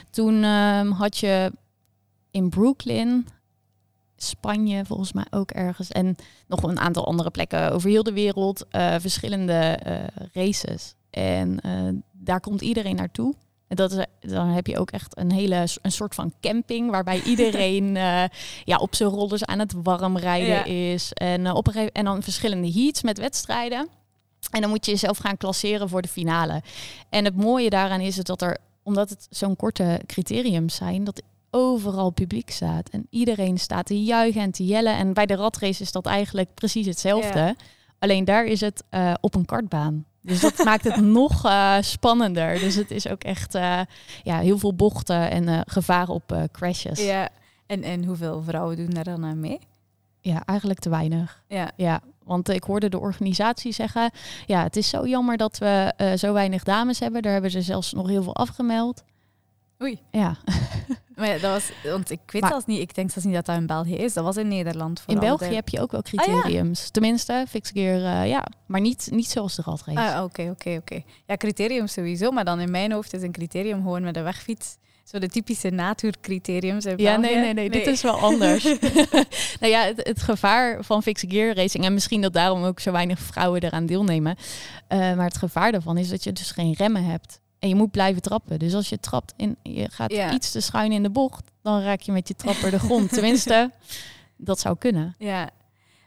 toen 0.09 0.43
ehm, 0.43 0.91
had 0.91 1.17
je 1.17 1.51
in 2.31 2.49
Brooklyn 2.49 3.27
Spanje 4.17 4.85
volgens 4.85 5.13
mij 5.13 5.25
ook 5.29 5.51
ergens. 5.51 5.89
En 5.91 6.15
nog 6.47 6.63
een 6.63 6.79
aantal 6.79 7.05
andere 7.05 7.29
plekken 7.29 7.71
over 7.71 7.89
heel 7.89 8.03
de 8.03 8.13
wereld. 8.13 8.65
eh, 8.69 8.95
verschillende 8.99 9.79
races. 10.33 10.95
En 11.09 11.59
daar 12.11 12.39
komt 12.39 12.61
iedereen 12.61 12.95
naartoe. 12.95 13.33
En 13.67 13.75
dat 13.75 13.91
is, 13.91 14.05
dan 14.19 14.47
heb 14.47 14.67
je 14.67 14.77
ook 14.79 14.91
echt 14.91 15.17
een 15.17 15.31
hele 15.31 15.67
een 15.81 15.91
soort 15.91 16.15
van 16.15 16.33
camping 16.41 16.89
waarbij 16.91 17.21
iedereen 17.31 17.93
ja, 18.63 18.77
op 18.79 18.95
zijn 18.95 19.09
rollers 19.09 19.45
aan 19.45 19.59
het 19.59 19.73
warm 19.83 20.17
rijden 20.17 20.47
Ja. 20.47 20.63
is. 20.65 21.13
En, 21.13 21.51
op 21.51 21.67
een 21.67 21.73
gegeven, 21.73 21.93
en 21.93 22.05
dan 22.05 22.23
verschillende 22.23 22.71
heats 22.71 23.01
met 23.01 23.17
wedstrijden. 23.17 23.87
En 24.51 24.61
dan 24.61 24.69
moet 24.69 24.85
je 24.85 24.91
jezelf 24.91 25.17
gaan 25.17 25.37
klasseren 25.37 25.89
voor 25.89 26.01
de 26.01 26.07
finale. 26.07 26.61
En 27.09 27.25
het 27.25 27.35
mooie 27.35 27.69
daaraan 27.69 28.01
is 28.01 28.17
het 28.17 28.25
dat 28.25 28.41
er, 28.41 28.57
omdat 28.83 29.09
het 29.09 29.27
zo'n 29.29 29.55
korte 29.55 30.01
criteriums 30.05 30.75
zijn, 30.75 31.03
dat 31.03 31.21
overal 31.51 32.09
publiek 32.09 32.51
staat. 32.51 32.89
En 32.89 33.07
iedereen 33.09 33.57
staat 33.57 33.85
te 33.85 34.03
juichen 34.03 34.41
en 34.41 34.51
te 34.51 34.65
jellen. 34.65 34.97
En 34.97 35.13
bij 35.13 35.25
de 35.25 35.35
ratrace 35.35 35.81
is 35.81 35.91
dat 35.91 36.05
eigenlijk 36.05 36.53
precies 36.53 36.85
hetzelfde. 36.85 37.39
Ja. 37.39 37.55
Alleen 37.99 38.25
daar 38.25 38.45
is 38.45 38.61
het 38.61 38.83
eh, 38.89 39.13
op 39.21 39.35
een 39.35 39.45
kartbaan. 39.45 40.05
Dus 40.21 40.39
dat 40.39 40.63
maakt 40.65 40.83
het 40.83 41.01
nog 41.01 41.45
eh, 41.45 41.77
spannender. 41.81 42.59
Dus 42.59 42.75
het 42.75 42.91
is 42.91 43.07
ook 43.07 43.23
echt 43.23 43.55
eh, 43.55 43.79
ja, 44.23 44.39
heel 44.39 44.57
veel 44.57 44.73
bochten 44.73 45.29
en 45.29 45.63
gevaren 45.67 46.13
op 46.13 46.47
crashes. 46.51 46.99
Ja. 46.99 47.05
Ja. 47.05 47.29
En, 47.65 47.83
en 47.83 48.05
hoeveel 48.05 48.43
vrouwen 48.43 48.77
doen 48.77 48.89
daar 48.89 49.03
dan 49.03 49.25
aan 49.25 49.39
mee? 49.39 49.59
eigenlijk 50.45 50.79
te 50.79 50.89
weinig. 50.89 51.43
Ja. 51.47 51.71
Ja, 51.75 52.01
want 52.31 52.49
ik 52.49 52.63
hoorde 52.63 52.89
de 52.89 52.99
organisatie 52.99 53.71
zeggen... 53.71 54.11
ja, 54.45 54.63
het 54.63 54.75
is 54.75 54.89
zo 54.89 55.07
jammer 55.07 55.37
dat 55.37 55.57
we 55.57 55.93
eh, 55.97 56.13
zo 56.13 56.33
weinig 56.33 56.63
dames 56.63 56.99
hebben. 56.99 57.21
Daar 57.21 57.31
hebben 57.33 57.51
ze 57.51 57.61
zelfs 57.61 57.93
nog 57.93 58.07
heel 58.07 58.23
veel 58.23 58.35
afgemeld. 58.35 59.03
Oei. 59.83 59.99
Ja, 60.11 60.35
Maar 61.15 61.27
ja, 61.29 61.37
dat 61.39 61.51
was, 61.51 61.71
want 61.91 62.09
ik 62.11 62.19
weet 62.25 62.45
zelfs 62.47 62.65
niet, 62.65 62.79
ik 62.79 62.95
denk 62.95 63.09
zelfs 63.11 63.25
niet 63.27 63.35
dat 63.35 63.45
dat 63.45 63.55
in 63.57 63.65
België 63.65 63.95
is. 63.95 64.13
Dat 64.13 64.23
was 64.23 64.37
in 64.37 64.47
Nederland 64.47 64.97
in 64.99 65.03
vooral. 65.15 65.37
België 65.37 65.49
de- 65.49 65.55
heb 65.55 65.69
je 65.69 65.81
ook 65.81 65.91
wel 65.91 66.01
Ah, 66.03 66.11
ja. 66.11 66.23
criteriums. 66.23 66.89
Tenminste, 66.89 67.45
fixed 67.49 67.77
gear, 67.77 68.21
eh, 68.21 68.29
ja. 68.29 68.45
Maar 68.65 68.81
niet, 68.81 69.07
niet 69.11 69.29
zoals 69.29 69.55
de 69.55 69.61
ratrace. 69.65 69.99
Ah, 69.99 70.23
oké, 70.23 70.49
oké, 70.49 70.75
oké. 70.79 71.01
Ja, 71.25 71.37
criterium 71.37 71.87
sowieso, 71.87 72.31
maar 72.31 72.45
dan 72.45 72.59
in 72.59 72.71
mijn 72.71 72.91
hoofd 72.91 73.13
is 73.13 73.21
een 73.21 73.31
criterium 73.31 73.81
gewoon 73.81 74.01
met 74.03 74.15
een 74.17 74.23
wegfiets. 74.23 74.77
Zo 75.03 75.19
de 75.19 75.27
typische 75.27 75.69
natuurcriteriums 75.69 76.85
in 76.85 76.97
Ja, 76.97 77.15
nee, 77.17 77.35
nee, 77.35 77.53
nee, 77.53 77.69
dit 77.69 77.87
is 77.87 78.01
wel 78.01 78.15
anders. 78.19 78.63
nou 79.59 79.71
ja, 79.71 79.83
het, 79.83 80.07
het 80.07 80.21
gevaar 80.21 80.83
van 80.83 81.03
fixed 81.03 81.31
gear 81.31 81.55
racing, 81.55 81.83
en 81.85 81.93
misschien 81.93 82.21
dat 82.21 82.33
daarom 82.33 82.63
ook 82.63 82.79
zo 82.79 82.91
weinig 82.91 83.19
vrouwen 83.19 83.61
eraan 83.61 83.85
deelnemen, 83.85 84.35
eh, 84.87 84.99
maar 84.99 85.25
het 85.25 85.37
gevaar 85.37 85.71
daarvan 85.71 85.97
is 85.97 86.09
dat 86.09 86.23
je 86.23 86.31
dus 86.31 86.51
geen 86.51 86.73
remmen 86.73 87.03
hebt. 87.05 87.39
En 87.59 87.69
je 87.69 87.75
moet 87.75 87.91
blijven 87.91 88.21
trappen. 88.21 88.59
Dus 88.59 88.73
als 88.73 88.89
je 88.89 88.99
trapt 88.99 89.33
en 89.37 89.55
je 89.63 89.89
gaat 89.91 90.11
Ja. 90.11 90.31
iets 90.33 90.51
te 90.51 90.59
schuin 90.61 90.91
in 90.91 91.03
de 91.03 91.09
bocht, 91.09 91.51
dan 91.61 91.81
raak 91.81 92.01
je 92.01 92.11
met 92.11 92.27
je 92.27 92.35
trapper 92.35 92.71
de 92.71 92.79
grond. 92.79 93.09
Tenminste, 93.13 93.71
dat 94.37 94.59
zou 94.59 94.77
kunnen. 94.77 95.15
Ja, 95.17 95.49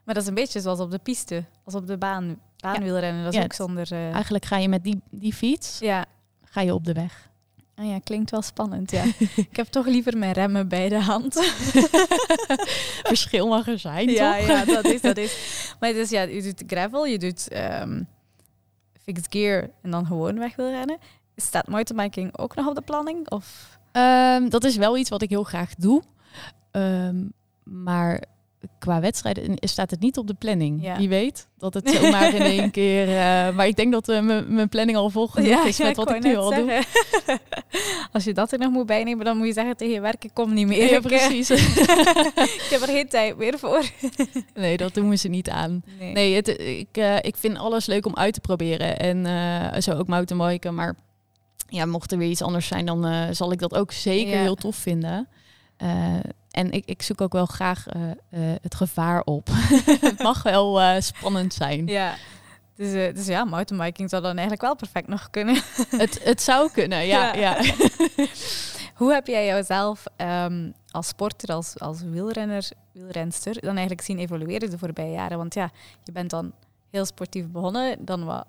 maar 0.04 0.14
dat 0.14 0.22
is 0.22 0.28
een 0.28 0.34
beetje 0.34 0.60
zoals 0.60 0.78
op 0.80 0.90
de 0.90 0.98
piste, 0.98 1.44
als 1.64 1.74
op 1.74 1.86
de 1.86 1.98
baan. 1.98 2.38
Baanwielrennen, 2.56 3.24
dat 3.24 3.32
is 3.32 3.38
Ja, 3.38 3.44
ook 3.44 3.52
zonder... 3.52 3.92
eh, 3.92 4.12
Eigenlijk 4.12 4.44
ga 4.44 4.56
je 4.58 4.68
met 4.68 4.84
die, 4.84 5.00
die 5.10 5.32
fiets, 5.34 5.78
Ja. 5.78 6.04
ga 6.44 6.60
je 6.60 6.74
op 6.74 6.84
de 6.84 6.92
weg. 6.92 7.30
Ah 7.76 7.86
ja, 7.86 7.98
klinkt 7.98 8.30
wel 8.30 8.42
spannend, 8.42 8.90
ja. 8.90 9.04
ik 9.50 9.56
heb 9.56 9.66
toch 9.66 9.86
liever 9.86 10.18
mijn 10.18 10.32
remmen 10.32 10.68
bij 10.68 10.88
de 10.88 11.00
hand. 11.00 11.34
Verschil 13.12 13.48
mag 13.48 13.68
er 13.68 13.78
zijn, 13.78 14.08
ja, 14.08 14.36
toch? 14.38 14.46
ja, 14.46 14.64
dat 14.64 14.84
is, 14.84 15.00
dat 15.00 15.16
is. 15.16 15.36
Maar 15.80 15.92
dus 15.92 16.10
ja, 16.10 16.22
je 16.22 16.42
doet 16.42 16.62
gravel, 16.66 17.06
je 17.06 17.18
doet 17.18 17.48
ehm, 17.48 18.02
fixed 19.02 19.26
gear 19.30 19.70
en 19.82 19.90
dan 19.90 20.06
gewoon 20.06 20.38
weg 20.38 20.56
wil 20.56 20.70
rennen. 20.70 20.98
Staat 21.36 21.68
mountainbiking 21.68 22.38
ook 22.38 22.54
nog 22.54 22.66
op 22.66 22.74
de 22.74 22.82
planning? 22.82 23.30
Of? 23.30 23.78
Ehm, 23.92 24.48
dat 24.48 24.64
is 24.64 24.76
wel 24.76 24.96
iets 24.96 25.10
wat 25.10 25.22
ik 25.22 25.30
heel 25.30 25.44
graag 25.44 25.74
doe. 25.74 26.02
Ehm, 26.70 27.24
maar 27.62 28.24
qua 28.78 29.00
wedstrijden 29.00 29.56
staat 29.60 29.90
het 29.90 30.00
niet 30.00 30.18
op 30.18 30.26
de 30.26 30.34
planning. 30.34 30.82
Ja. 30.82 30.96
Wie 30.96 31.08
weet 31.08 31.48
dat 31.58 31.74
het 31.74 31.90
zomaar 32.00 32.34
in 32.34 32.42
één 32.42 32.70
keer... 32.70 33.08
eh, 33.08 33.54
maar 33.54 33.66
ik 33.66 33.76
denk 33.76 33.92
dat 33.92 34.08
eh, 34.08 34.20
mijn 34.48 34.68
planning 34.68 34.98
al 34.98 35.10
vol 35.10 35.26
genoeg 35.26 35.64
is 35.64 35.78
met 35.78 35.96
wat 35.96 36.10
ik 36.10 36.22
nu 36.22 36.36
al 36.36 36.54
doe. 36.54 36.82
Als 38.12 38.24
je 38.24 38.32
dat 38.32 38.52
er 38.52 38.58
nog 38.58 38.70
moet 38.70 38.86
bijnemen, 38.86 39.24
dan 39.24 39.36
moet 39.36 39.46
je 39.46 39.52
zeggen 39.52 39.76
tegen 39.76 39.94
je 39.94 40.00
werk, 40.00 40.24
ik 40.24 40.30
kom 40.34 40.52
niet 40.52 40.66
meer. 40.66 40.90
Ja, 40.90 40.96
eh, 40.96 41.02
precies. 41.02 41.50
ik 42.64 42.66
heb 42.70 42.80
er 42.80 42.88
geen 42.88 43.08
tijd 43.08 43.36
meer 43.36 43.58
voor. 43.58 43.84
nee, 44.54 44.76
dat 44.76 44.94
doen 44.94 45.08
we 45.08 45.16
ze 45.16 45.28
niet 45.28 45.50
aan. 45.50 45.82
Nee. 45.98 46.12
Nee, 46.12 46.34
het, 46.34 46.48
ik, 46.48 47.20
ik 47.20 47.36
vind 47.36 47.58
alles 47.58 47.86
leuk 47.86 48.06
om 48.06 48.14
uit 48.14 48.34
te 48.34 48.40
proberen. 48.40 48.98
En 48.98 49.82
zo 49.82 49.92
ook 49.92 50.06
mountainbiken. 50.06 50.74
Maar 50.74 50.94
ja, 51.68 51.86
mocht 51.86 52.12
er 52.12 52.18
weer 52.18 52.30
iets 52.30 52.42
anders 52.42 52.66
zijn, 52.66 52.86
dan 52.86 53.34
zal 53.34 53.52
ik 53.52 53.58
dat 53.58 53.74
ook 53.74 53.92
zeker 53.92 54.38
heel 54.38 54.54
tof 54.54 54.76
vinden. 54.76 55.28
Eh, 55.76 56.14
en 56.50 56.70
ik, 56.70 56.84
ik 56.86 57.02
zoek 57.02 57.20
ook 57.20 57.32
wel 57.32 57.46
graag 57.46 57.86
eh, 57.86 58.10
eh, 58.10 58.16
het 58.62 58.74
gevaar 58.74 59.22
op. 59.22 59.48
het 60.00 60.22
mag 60.22 60.42
wel 60.42 61.00
spannend 61.00 61.54
zijn. 61.54 61.86
Ja. 61.86 62.14
Dus, 62.76 62.92
eh, 62.92 63.14
dus 63.14 63.26
ja, 63.26 63.44
mountainbiking 63.44 64.10
zou 64.10 64.22
dan 64.22 64.32
eigenlijk 64.32 64.60
wel 64.60 64.76
perfect 64.76 65.08
nog 65.08 65.30
kunnen. 65.30 65.54
Het, 65.90 66.24
het 66.24 66.42
zou 66.42 66.70
kunnen, 66.72 67.06
ja. 67.06 67.34
Ja. 67.34 67.56
ja. 67.56 67.74
Hoe 69.00 69.12
heb 69.12 69.26
jij 69.26 69.46
jouzelf 69.46 70.04
ehm, 70.16 70.70
als 70.90 71.06
sporter, 71.06 71.54
als, 71.54 71.78
als 71.78 72.02
wielrenner, 72.02 72.68
wielrenster, 72.92 73.60
dan 73.60 73.70
eigenlijk 73.70 74.00
zien 74.00 74.18
evolueren 74.18 74.70
de 74.70 74.78
voorbije 74.78 75.12
jaren? 75.12 75.38
Want 75.38 75.54
ja, 75.54 75.70
je 76.04 76.12
bent 76.12 76.30
dan 76.30 76.52
heel 76.90 77.04
sportief 77.04 77.50
begonnen, 77.50 78.04
dan 78.04 78.24
wat, 78.24 78.46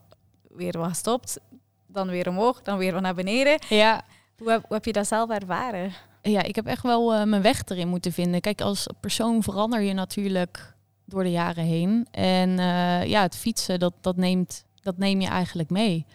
weer 0.49 0.77
wat 0.77 0.87
gestopt, 0.87 1.39
dan 1.87 2.07
weer 2.07 2.29
omhoog, 2.29 2.61
dan 2.61 2.77
weer 2.77 2.93
wat 2.93 3.01
naar 3.01 3.15
beneden. 3.15 3.59
ja. 3.69 4.01
Hoe 4.37 4.51
heb, 4.51 4.61
hoe 4.61 4.73
heb 4.75 4.85
je 4.85 4.93
dat 4.93 5.07
zelf 5.07 5.29
ervaren? 5.29 5.93
Ja, 6.29 6.43
ik 6.43 6.55
heb 6.55 6.65
echt 6.65 6.83
wel 6.83 7.13
eh, 7.13 7.23
mijn 7.23 7.41
weg 7.41 7.61
erin 7.65 7.87
moeten 7.87 8.11
vinden. 8.11 8.41
Kijk, 8.41 8.61
als 8.61 8.87
persoon 8.99 9.43
verander 9.43 9.81
je 9.81 9.93
natuurlijk 9.93 10.73
door 11.05 11.23
de 11.23 11.31
jaren 11.31 11.63
heen. 11.63 12.07
En 12.11 12.59
eh, 12.59 13.03
ja, 13.05 13.21
het 13.21 13.35
fietsen, 13.37 13.79
dat, 13.79 13.93
dat, 14.01 14.15
neemt, 14.15 14.65
dat 14.81 14.97
neem 14.97 15.21
je 15.21 15.27
eigenlijk 15.27 15.69
mee. 15.69 16.05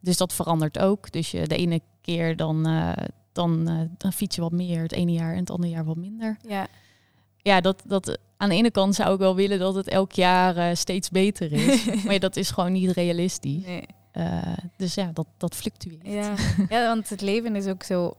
Dus 0.00 0.16
dat 0.16 0.32
verandert 0.32 0.78
ook. 0.78 1.12
Dus 1.12 1.30
je, 1.30 1.46
de 1.46 1.56
ene 1.56 1.80
keer 2.00 2.36
dan, 2.36 2.66
eh, 2.66 3.06
dan, 3.32 3.64
dan 3.98 4.12
fiets 4.12 4.36
je 4.36 4.42
wat 4.42 4.52
meer, 4.52 4.82
het 4.82 4.92
ene 4.92 5.12
jaar 5.12 5.32
en 5.32 5.38
het 5.38 5.50
andere 5.50 5.72
jaar 5.72 5.84
wat 5.84 5.96
minder. 5.96 6.36
Ja, 6.48 6.66
Ja, 7.36 7.60
dat, 7.60 7.82
dat, 7.86 8.18
aan 8.36 8.48
de 8.48 8.54
ene 8.54 8.70
kant 8.70 8.94
zou 8.94 9.12
ik 9.12 9.18
wel 9.18 9.34
willen 9.34 9.58
dat 9.58 9.74
het 9.74 9.88
elk 9.88 10.12
jaar 10.12 10.76
steeds 10.76 11.10
beter 11.10 11.52
is. 11.52 11.84
maar 12.04 12.12
ja, 12.12 12.18
dat 12.18 12.36
is 12.36 12.50
gewoon 12.50 12.72
niet 12.72 12.90
realistisch. 12.90 13.64
nee. 13.64 13.86
Dus 14.76 14.94
ja, 14.94 15.10
dat, 15.12 15.26
dat 15.36 15.54
fluctueert. 15.54 16.06
Ja. 16.06 16.34
ja, 16.76 16.86
want 16.86 17.08
het 17.08 17.20
leven 17.20 17.56
is 17.56 17.66
ook 17.66 17.82
zo. 17.82 18.16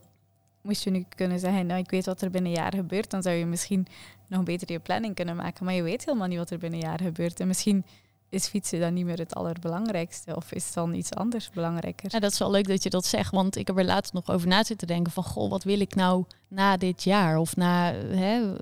Moest 0.65 0.83
je 0.83 0.89
nu 0.89 1.05
kunnen 1.15 1.39
zeggen, 1.39 1.65
nou 1.65 1.79
ik 1.79 1.89
weet 1.89 2.05
wat 2.05 2.21
er 2.21 2.29
binnen 2.29 2.51
een 2.51 2.57
jaar 2.57 2.73
gebeurt, 2.73 3.09
dan 3.11 3.21
zou 3.21 3.35
je 3.35 3.45
misschien 3.45 3.87
nog 4.27 4.43
beter 4.43 4.71
je 4.71 4.79
planning 4.79 5.15
kunnen 5.15 5.35
maken. 5.35 5.65
Maar 5.65 5.73
je 5.73 5.83
weet 5.83 6.05
helemaal 6.05 6.27
niet 6.27 6.37
wat 6.37 6.49
er 6.49 6.57
binnen 6.57 6.79
een 6.79 6.85
jaar 6.87 6.99
gebeurt. 7.01 7.39
En 7.39 7.47
misschien 7.47 7.85
is 8.29 8.47
fietsen 8.47 8.79
dan 8.79 8.93
niet 8.93 9.05
meer 9.05 9.17
het 9.17 9.35
allerbelangrijkste. 9.35 10.35
Of 10.35 10.51
is 10.51 10.73
dan 10.73 10.93
iets 10.93 11.13
anders 11.13 11.49
belangrijker? 11.49 12.09
Ja, 12.11 12.19
dat 12.19 12.31
is 12.31 12.39
wel 12.39 12.51
leuk 12.51 12.67
dat 12.67 12.83
je 12.83 12.89
dat 12.89 13.05
zegt, 13.05 13.31
want 13.31 13.55
ik 13.55 13.67
heb 13.67 13.77
er 13.77 13.85
laatst 13.85 14.13
nog 14.13 14.29
over 14.29 14.47
na 14.47 14.63
zitten 14.63 14.87
denken 14.87 15.11
van, 15.11 15.23
goh, 15.23 15.49
wat 15.49 15.63
wil 15.63 15.79
ik 15.79 15.95
nou 15.95 16.23
na 16.47 16.77
dit 16.77 17.03
jaar 17.03 17.37
of 17.37 17.55
na 17.55 17.93
hè, 17.93 18.53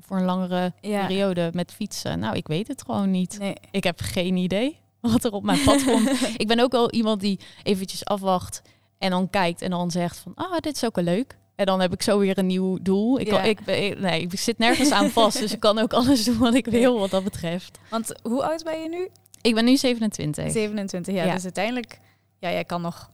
voor 0.00 0.16
een 0.16 0.24
langere 0.24 0.72
Ja. 0.80 1.06
periode 1.06 1.50
met 1.52 1.72
fietsen? 1.72 2.18
Nou, 2.18 2.36
ik 2.36 2.46
weet 2.46 2.68
het 2.68 2.82
gewoon 2.82 3.10
niet. 3.10 3.38
Nee. 3.38 3.54
Ik 3.70 3.84
heb 3.84 4.00
geen 4.00 4.36
idee 4.36 4.78
wat 5.00 5.24
er 5.24 5.32
op 5.32 5.42
mijn 5.42 5.62
pad 5.64 5.84
komt. 5.84 6.10
ik 6.42 6.46
ben 6.46 6.60
ook 6.60 6.72
wel 6.72 6.90
iemand 6.90 7.20
die 7.20 7.40
eventjes 7.62 8.04
afwacht 8.04 8.62
en 8.98 9.10
dan 9.10 9.30
kijkt 9.30 9.62
en 9.62 9.70
dan 9.70 9.90
zegt 9.90 10.16
van, 10.18 10.32
ah, 10.34 10.58
dit 10.58 10.74
is 10.76 10.84
ook 10.84 10.94
wel 10.94 11.04
leuk. 11.04 11.38
En 11.60 11.66
dan 11.66 11.80
heb 11.80 11.92
ik 11.92 12.02
zo 12.02 12.18
weer 12.18 12.38
een 12.38 12.46
nieuw 12.46 12.78
doel. 12.82 13.20
Ik, 13.20 13.28
kan, 13.28 13.44
ik, 13.44 13.66
nee, 13.98 14.20
ik 14.20 14.38
zit 14.38 14.58
nergens 14.58 14.90
aan 14.90 15.10
vast, 15.10 15.38
dus 15.38 15.52
ik 15.52 15.60
kan 15.60 15.78
ook 15.78 15.92
alles 15.92 16.24
doen 16.24 16.38
wat 16.38 16.54
ik 16.54 16.66
wil 16.66 16.98
wat 16.98 17.10
dat 17.10 17.24
betreft. 17.24 17.78
Want 17.90 18.12
hoe 18.22 18.42
oud 18.44 18.64
ben 18.64 18.82
je 18.82 18.88
nu? 18.88 19.08
Ik 19.40 19.54
ben 19.54 19.64
nu 19.64 19.76
27. 19.76 20.52
27 20.52 21.14
jaar. 21.14 21.26
Ja. 21.26 21.34
Dus 21.34 21.42
uiteindelijk, 21.42 21.98
ja, 22.38 22.50
jij 22.50 22.64
kan 22.64 22.82
nog 22.82 23.10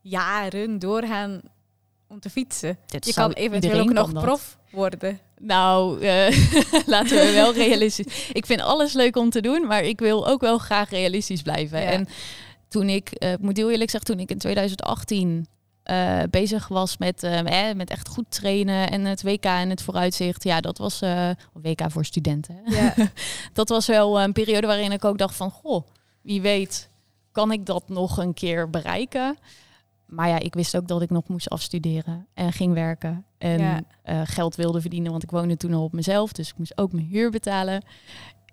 jaren 0.00 0.78
doorgaan 0.78 1.40
om 2.08 2.20
te 2.20 2.30
fietsen. 2.30 2.78
Dit 2.86 3.06
Je 3.06 3.12
kan 3.12 3.32
eventueel 3.32 3.80
ook 3.80 3.92
nog 3.92 4.12
prof 4.12 4.58
worden. 4.70 5.20
Nou, 5.38 6.00
eh, 6.00 6.36
laten 6.86 7.16
we 7.16 7.32
wel 7.32 7.52
realistisch. 7.52 8.30
Ik 8.32 8.46
vind 8.46 8.60
alles 8.60 8.92
leuk 8.92 9.16
om 9.16 9.30
te 9.30 9.40
doen, 9.40 9.66
maar 9.66 9.82
ik 9.82 9.98
wil 9.98 10.28
ook 10.28 10.40
wel 10.40 10.58
graag 10.58 10.90
realistisch 10.90 11.42
blijven. 11.42 11.80
Ja. 11.80 11.86
En 11.86 12.08
toen 12.68 12.88
ik, 12.88 13.10
ik 13.10 13.38
moet 13.40 13.56
heel 13.56 13.70
eerlijk 13.70 13.90
zeggen, 13.90 14.10
toen 14.10 14.20
ik 14.20 14.30
in 14.30 14.38
2018 14.38 15.46
eh, 15.88 16.22
bezig 16.30 16.68
was 16.68 16.96
met, 16.98 17.22
eh, 17.22 17.72
met 17.74 17.90
echt 17.90 18.08
goed 18.08 18.24
trainen 18.28 18.90
en 18.90 19.04
het 19.04 19.22
WK 19.22 19.44
en 19.44 19.70
het 19.70 19.82
vooruitzicht, 19.82 20.44
ja, 20.44 20.60
dat 20.60 20.78
was 20.78 21.00
eh, 21.00 21.30
WK 21.52 21.80
voor 21.90 22.04
studenten. 22.04 22.60
Ja. 22.64 22.94
dat 23.52 23.68
was 23.68 23.86
wel 23.86 24.20
een 24.20 24.32
periode 24.32 24.66
waarin 24.66 24.92
ik 24.92 25.04
ook 25.04 25.18
dacht 25.18 25.36
van, 25.36 25.50
goh, 25.50 25.86
wie 26.22 26.40
weet, 26.40 26.90
kan 27.32 27.52
ik 27.52 27.66
dat 27.66 27.88
nog 27.88 28.16
een 28.18 28.34
keer 28.34 28.70
bereiken? 28.70 29.36
Maar 30.06 30.28
ja, 30.28 30.38
ik 30.38 30.54
wist 30.54 30.76
ook 30.76 30.88
dat 30.88 31.02
ik 31.02 31.10
nog 31.10 31.28
moest 31.28 31.48
afstuderen 31.50 32.26
en 32.34 32.52
ging 32.52 32.74
werken. 32.74 33.24
En 33.38 33.58
Ja. 33.58 33.80
eh, 34.02 34.20
geld 34.24 34.54
wilde 34.54 34.80
verdienen, 34.80 35.10
want 35.10 35.22
ik 35.22 35.30
woonde 35.30 35.56
toen 35.56 35.74
al 35.74 35.82
op 35.84 35.92
mezelf. 35.92 36.32
Dus 36.32 36.48
ik 36.48 36.58
moest 36.58 36.78
ook 36.78 36.92
mijn 36.92 37.06
huur 37.06 37.30
betalen. 37.30 37.84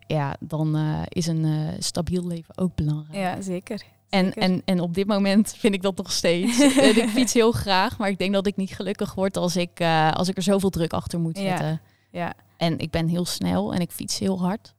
Ja, 0.07 0.35
dan 0.39 0.77
is 1.09 1.27
een 1.27 1.73
stabiel 1.79 2.27
leven 2.27 2.57
ook 2.57 2.75
belangrijk. 2.75 3.15
ja, 3.19 3.41
zeker. 3.41 3.81
En, 4.15 4.33
en, 4.33 4.61
en 4.65 4.79
op 4.79 4.93
dit 4.93 5.07
moment 5.07 5.55
vind 5.57 5.73
ik 5.73 5.81
dat 5.81 5.97
nog 5.97 6.11
steeds. 6.11 6.59
Ik 6.95 7.09
fiets 7.09 7.33
heel 7.33 7.51
graag, 7.51 7.97
maar 7.97 8.09
ik 8.09 8.17
denk 8.17 8.33
dat 8.33 8.47
ik 8.47 8.55
niet 8.55 8.75
gelukkig 8.75 9.13
word 9.13 9.37
als 9.37 9.55
ik, 9.55 9.79
eh, 9.79 10.11
als 10.11 10.27
ik 10.27 10.37
er 10.37 10.43
zoveel 10.43 10.69
druk 10.69 10.93
achter 10.93 11.19
moet 11.19 11.37
Ja. 11.37 11.43
zetten. 11.43 11.81
Ja. 12.11 12.33
En 12.57 12.79
ik 12.79 12.91
ben 12.91 13.07
heel 13.07 13.25
snel 13.25 13.73
en 13.73 13.79
ik 13.79 13.91
fiets 13.91 14.19
heel 14.19 14.39
hard. 14.39 14.73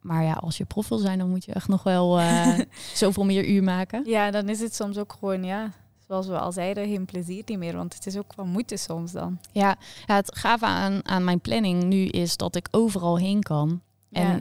Maar 0.00 0.22
ja, 0.24 0.32
als 0.32 0.56
je 0.56 0.64
prof 0.64 0.88
wil 0.88 0.98
zijn, 0.98 1.18
dan 1.18 1.28
moet 1.30 1.44
je 1.44 1.52
echt 1.52 1.68
nog 1.68 1.82
wel 1.82 2.18
eh, 2.20 2.58
zoveel 2.94 3.24
meer 3.24 3.46
uur 3.48 3.62
maken. 3.62 4.02
Ja, 4.04 4.30
dan 4.30 4.48
is 4.48 4.60
het 4.60 4.74
soms 4.74 4.98
ook 4.98 5.16
gewoon, 5.18 5.44
ja, 5.44 5.70
zoals 6.06 6.26
we 6.26 6.38
al 6.38 6.52
zeiden, 6.52 6.88
geen 6.88 7.04
plezier 7.04 7.42
niet 7.46 7.58
meer. 7.58 7.76
Want 7.76 7.94
het 7.94 8.06
is 8.06 8.16
ook 8.16 8.32
van 8.34 8.48
moeite 8.48 8.76
soms 8.76 9.12
dan. 9.12 9.38
Ja, 9.52 9.76
ja 10.06 10.14
het 10.14 10.36
gave 10.38 10.64
aan, 10.64 11.08
aan 11.08 11.24
mijn 11.24 11.40
planning 11.40 11.82
nu 11.82 12.04
is 12.04 12.36
dat 12.36 12.56
ik 12.56 12.68
overal 12.70 13.18
heen 13.18 13.42
kan. 13.42 13.80
En, 14.10 14.26
Ja. 14.28 14.40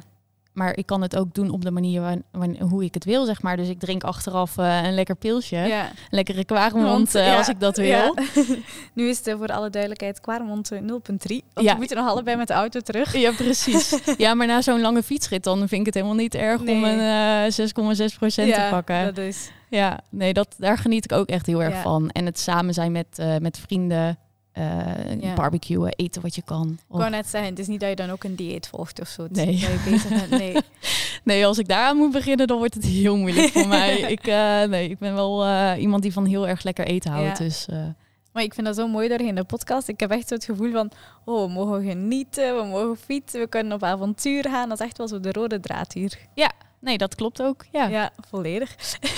Maar 0.55 0.77
ik 0.77 0.85
kan 0.85 1.01
het 1.01 1.15
ook 1.15 1.33
doen 1.33 1.49
op 1.49 1.61
de 1.63 1.71
manier 1.71 2.01
waar, 2.01 2.17
waar- 2.31 2.59
hoe 2.69 2.83
ik 2.83 2.93
het 2.93 3.03
wil, 3.03 3.25
zeg 3.25 3.41
maar. 3.41 3.57
Dus 3.57 3.67
ik 3.69 3.79
drink 3.79 4.03
achteraf 4.03 4.57
eh, 4.57 4.83
een 4.83 4.93
lekker 4.93 5.15
pilsje. 5.15 5.55
Ja. 5.55 5.85
Een 5.87 5.91
lekkere 6.09 6.45
kwaremond 6.45 6.87
Want, 6.89 7.15
eh, 7.15 7.25
ja, 7.27 7.37
als 7.37 7.47
ik 7.49 7.59
dat 7.59 7.77
wil. 7.77 7.85
ja. 7.87 8.13
nu 8.93 9.07
is 9.09 9.17
het 9.17 9.35
voor 9.37 9.47
alle 9.47 9.69
duidelijkheid 9.69 10.19
Kwaremond 10.21 10.71
eh, 10.71 10.79
0.3. 10.79 10.85
Want 11.53 11.67
Ja. 11.67 11.71
we 11.71 11.77
moeten 11.77 11.97
nog 11.97 12.07
allebei 12.09 12.37
met 12.37 12.47
de 12.47 12.53
auto 12.53 12.79
terug. 12.79 13.17
Ja, 13.17 13.31
precies. 13.31 13.99
Ja, 14.17 14.33
maar 14.33 14.47
na 14.47 14.61
zo'n 14.61 14.81
lange 14.81 15.03
fietsrit 15.03 15.43
dan 15.43 15.57
vind 15.57 15.71
ik 15.79 15.85
het 15.85 15.93
helemaal 15.95 16.15
niet 16.15 16.35
erg 16.35 16.61
om 16.61 16.83
een 16.83 16.99
eh 16.99 17.51
6,6 18.09 18.17
procent 18.17 18.53
te 18.53 18.67
pakken. 18.69 19.05
dat 19.05 19.17
is... 19.17 19.49
Ja, 19.69 19.99
nee, 20.09 20.33
dat, 20.33 20.55
daar 20.57 20.77
geniet 20.77 21.03
ik 21.03 21.11
ook 21.11 21.27
echt 21.27 21.45
heel 21.45 21.63
erg 21.63 21.81
van. 21.81 22.09
En 22.09 22.25
het 22.25 22.39
samen 22.39 22.73
zijn 22.73 22.91
met, 22.91 23.07
eh, 23.15 23.37
met 23.37 23.59
vrienden, 23.59 24.17
Ja. 25.21 25.33
barbecuen, 25.33 25.93
eten 25.95 26.21
wat 26.21 26.35
je 26.35 26.41
kan. 26.41 26.67
Ik 26.71 26.97
wou 26.97 27.09
net 27.09 27.27
zeggen, 27.27 27.49
het 27.49 27.59
is 27.59 27.67
niet 27.67 27.79
dat 27.79 27.89
je 27.89 27.95
dan 27.95 28.09
ook 28.09 28.23
een 28.23 28.35
dieet 28.35 28.67
volgt 28.67 29.01
of 29.01 29.07
zo. 29.07 29.27
Nee. 29.31 29.45
Dat 29.45 29.59
je 29.59 29.81
bezig 29.89 30.09
bent. 30.09 30.29
Nee. 30.29 30.55
Nee, 31.23 31.45
als 31.45 31.57
ik 31.57 31.67
daaraan 31.67 31.97
moet 31.97 32.11
beginnen, 32.11 32.47
dan 32.47 32.57
wordt 32.57 32.73
het 32.73 32.85
heel 32.85 33.17
moeilijk 33.17 33.51
voor 33.51 33.67
mij. 33.67 33.99
Ik, 34.15 34.27
eh, 34.27 34.63
nee, 34.63 34.89
ik 34.89 34.97
ben 34.99 35.13
wel 35.13 35.45
eh, 35.45 35.81
iemand 35.81 36.01
die 36.01 36.13
van 36.13 36.25
heel 36.25 36.47
erg 36.47 36.63
lekker 36.63 36.85
eten 36.85 37.11
houdt. 37.11 37.37
Ja. 37.37 37.43
Dus 37.43 37.67
Maar 38.31 38.43
ik 38.43 38.53
vind 38.53 38.67
dat 38.67 38.75
zo 38.75 38.87
mooi 38.87 39.07
daar 39.07 39.21
in 39.21 39.35
de 39.35 39.43
podcast. 39.43 39.87
Ik 39.87 39.99
heb 39.99 40.11
echt 40.11 40.27
zo 40.27 40.33
het 40.33 40.45
gevoel 40.45 40.71
van, 40.71 40.91
oh, 41.25 41.45
we 41.45 41.51
mogen 41.53 41.83
genieten, 41.83 42.55
we 42.55 42.63
mogen 42.63 42.97
fietsen, 42.97 43.39
we 43.39 43.47
kunnen 43.47 43.73
op 43.73 43.83
avontuur 43.83 44.49
gaan. 44.49 44.69
Dat 44.69 44.79
is 44.79 44.85
echt 44.85 44.97
wel 44.97 45.07
zo 45.07 45.19
de 45.19 45.31
rode 45.31 45.59
draad 45.59 45.93
hier. 45.93 46.17
nee, 46.79 46.97
dat 46.97 47.15
klopt 47.15 47.41
ook. 47.41 47.65
Ja, 47.71 47.87
Ja, 47.87 48.11
volledig. 48.29 48.75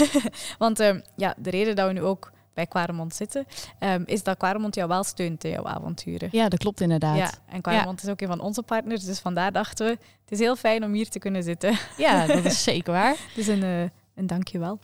Want 0.58 0.80
ehm, 0.80 1.00
ja, 1.16 1.36
de 1.38 1.50
reden 1.50 1.76
dat 1.76 1.88
we 1.88 1.94
nu 1.94 2.02
ook 2.02 2.32
bij 2.58 2.68
Quaremont 2.68 3.16
zitten, 3.16 3.46
ehm, 3.80 4.04
is 4.06 4.24
dat 4.24 4.38
Quaremont 4.38 4.76
jou 4.76 4.88
wel 4.88 5.04
steunt 5.04 5.44
in 5.44 5.52
jouw 5.52 5.66
avonturen. 5.66 6.30
ja 6.32 6.50
dat 6.50 6.60
klopt 6.60 6.82
inderdaad. 6.82 7.18
Ja, 7.18 7.32
en 7.46 7.62
Quaremont 7.62 8.04
is 8.04 8.10
ook 8.10 8.22
een 8.22 8.28
van 8.28 8.40
onze 8.40 8.64
partners, 8.64 9.04
dus 9.04 9.20
vandaar 9.20 9.52
dachten 9.52 9.86
we, 9.86 9.92
het 9.92 10.32
is 10.32 10.40
heel 10.40 10.56
fijn 10.56 10.84
om 10.84 10.94
hier 10.94 11.10
te 11.10 11.20
kunnen 11.20 11.44
zitten. 11.44 11.78
Ja, 11.98 12.26
dat 12.26 12.46
is 12.46 12.64
zeker 12.64 12.94
waar. 12.94 13.16
Dus 13.36 13.48
een, 13.48 13.64
eh 13.64 13.82
een 14.16 14.28
dankjewel. 14.28 14.80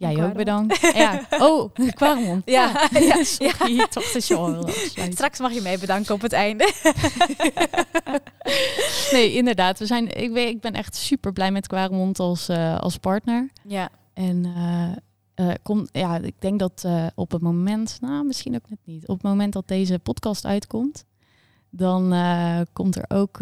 Jij 0.00 0.10
ook 0.10 0.16
Kwaremond. 0.16 0.36
bedankt. 0.36 0.80
Ja. 0.96 1.26
Oh, 1.30 1.74
Kwaremond. 1.94 2.42
Ja, 2.50 2.88
ja, 2.92 3.24
sorry. 3.24 3.86
Toch 3.90 4.12
de 4.12 4.20
show. 4.20 4.68
Straks 5.10 5.38
mag 5.38 5.52
je 5.52 5.60
mij 5.60 5.78
bedanken 5.78 6.14
op 6.14 6.20
het 6.20 6.32
einde. 6.32 6.72
Nee, 9.12 9.32
inderdaad. 9.32 9.78
We 9.78 9.86
zijn, 9.86 10.16
ik, 10.16 10.30
weet, 10.30 10.48
ik 10.48 10.60
ben 10.60 10.72
echt 10.72 10.96
super 10.96 11.32
blij 11.32 11.50
met 11.50 11.66
Kwaremond 11.66 12.18
als, 12.18 12.48
eh, 12.48 12.78
als 12.78 12.96
partner. 12.96 13.48
Ja, 13.62 13.88
En 14.14 14.44
eh, 14.44 14.96
eh, 15.40 15.82
ja, 15.92 16.18
ik 16.18 16.34
denk 16.38 16.58
dat 16.58 16.82
eh, 16.84 17.06
op 17.14 17.30
het 17.30 17.42
moment, 17.42 17.98
nou 18.00 18.24
misschien 18.24 18.54
ook 18.54 18.68
net 18.68 18.78
niet, 18.84 19.08
op 19.08 19.14
het 19.14 19.22
moment 19.22 19.52
dat 19.52 19.68
deze 19.68 19.98
podcast 19.98 20.44
uitkomt, 20.44 21.04
dan 21.70 22.12
eh, 22.12 22.60
komt 22.72 22.96
er 22.96 23.04
ook 23.08 23.38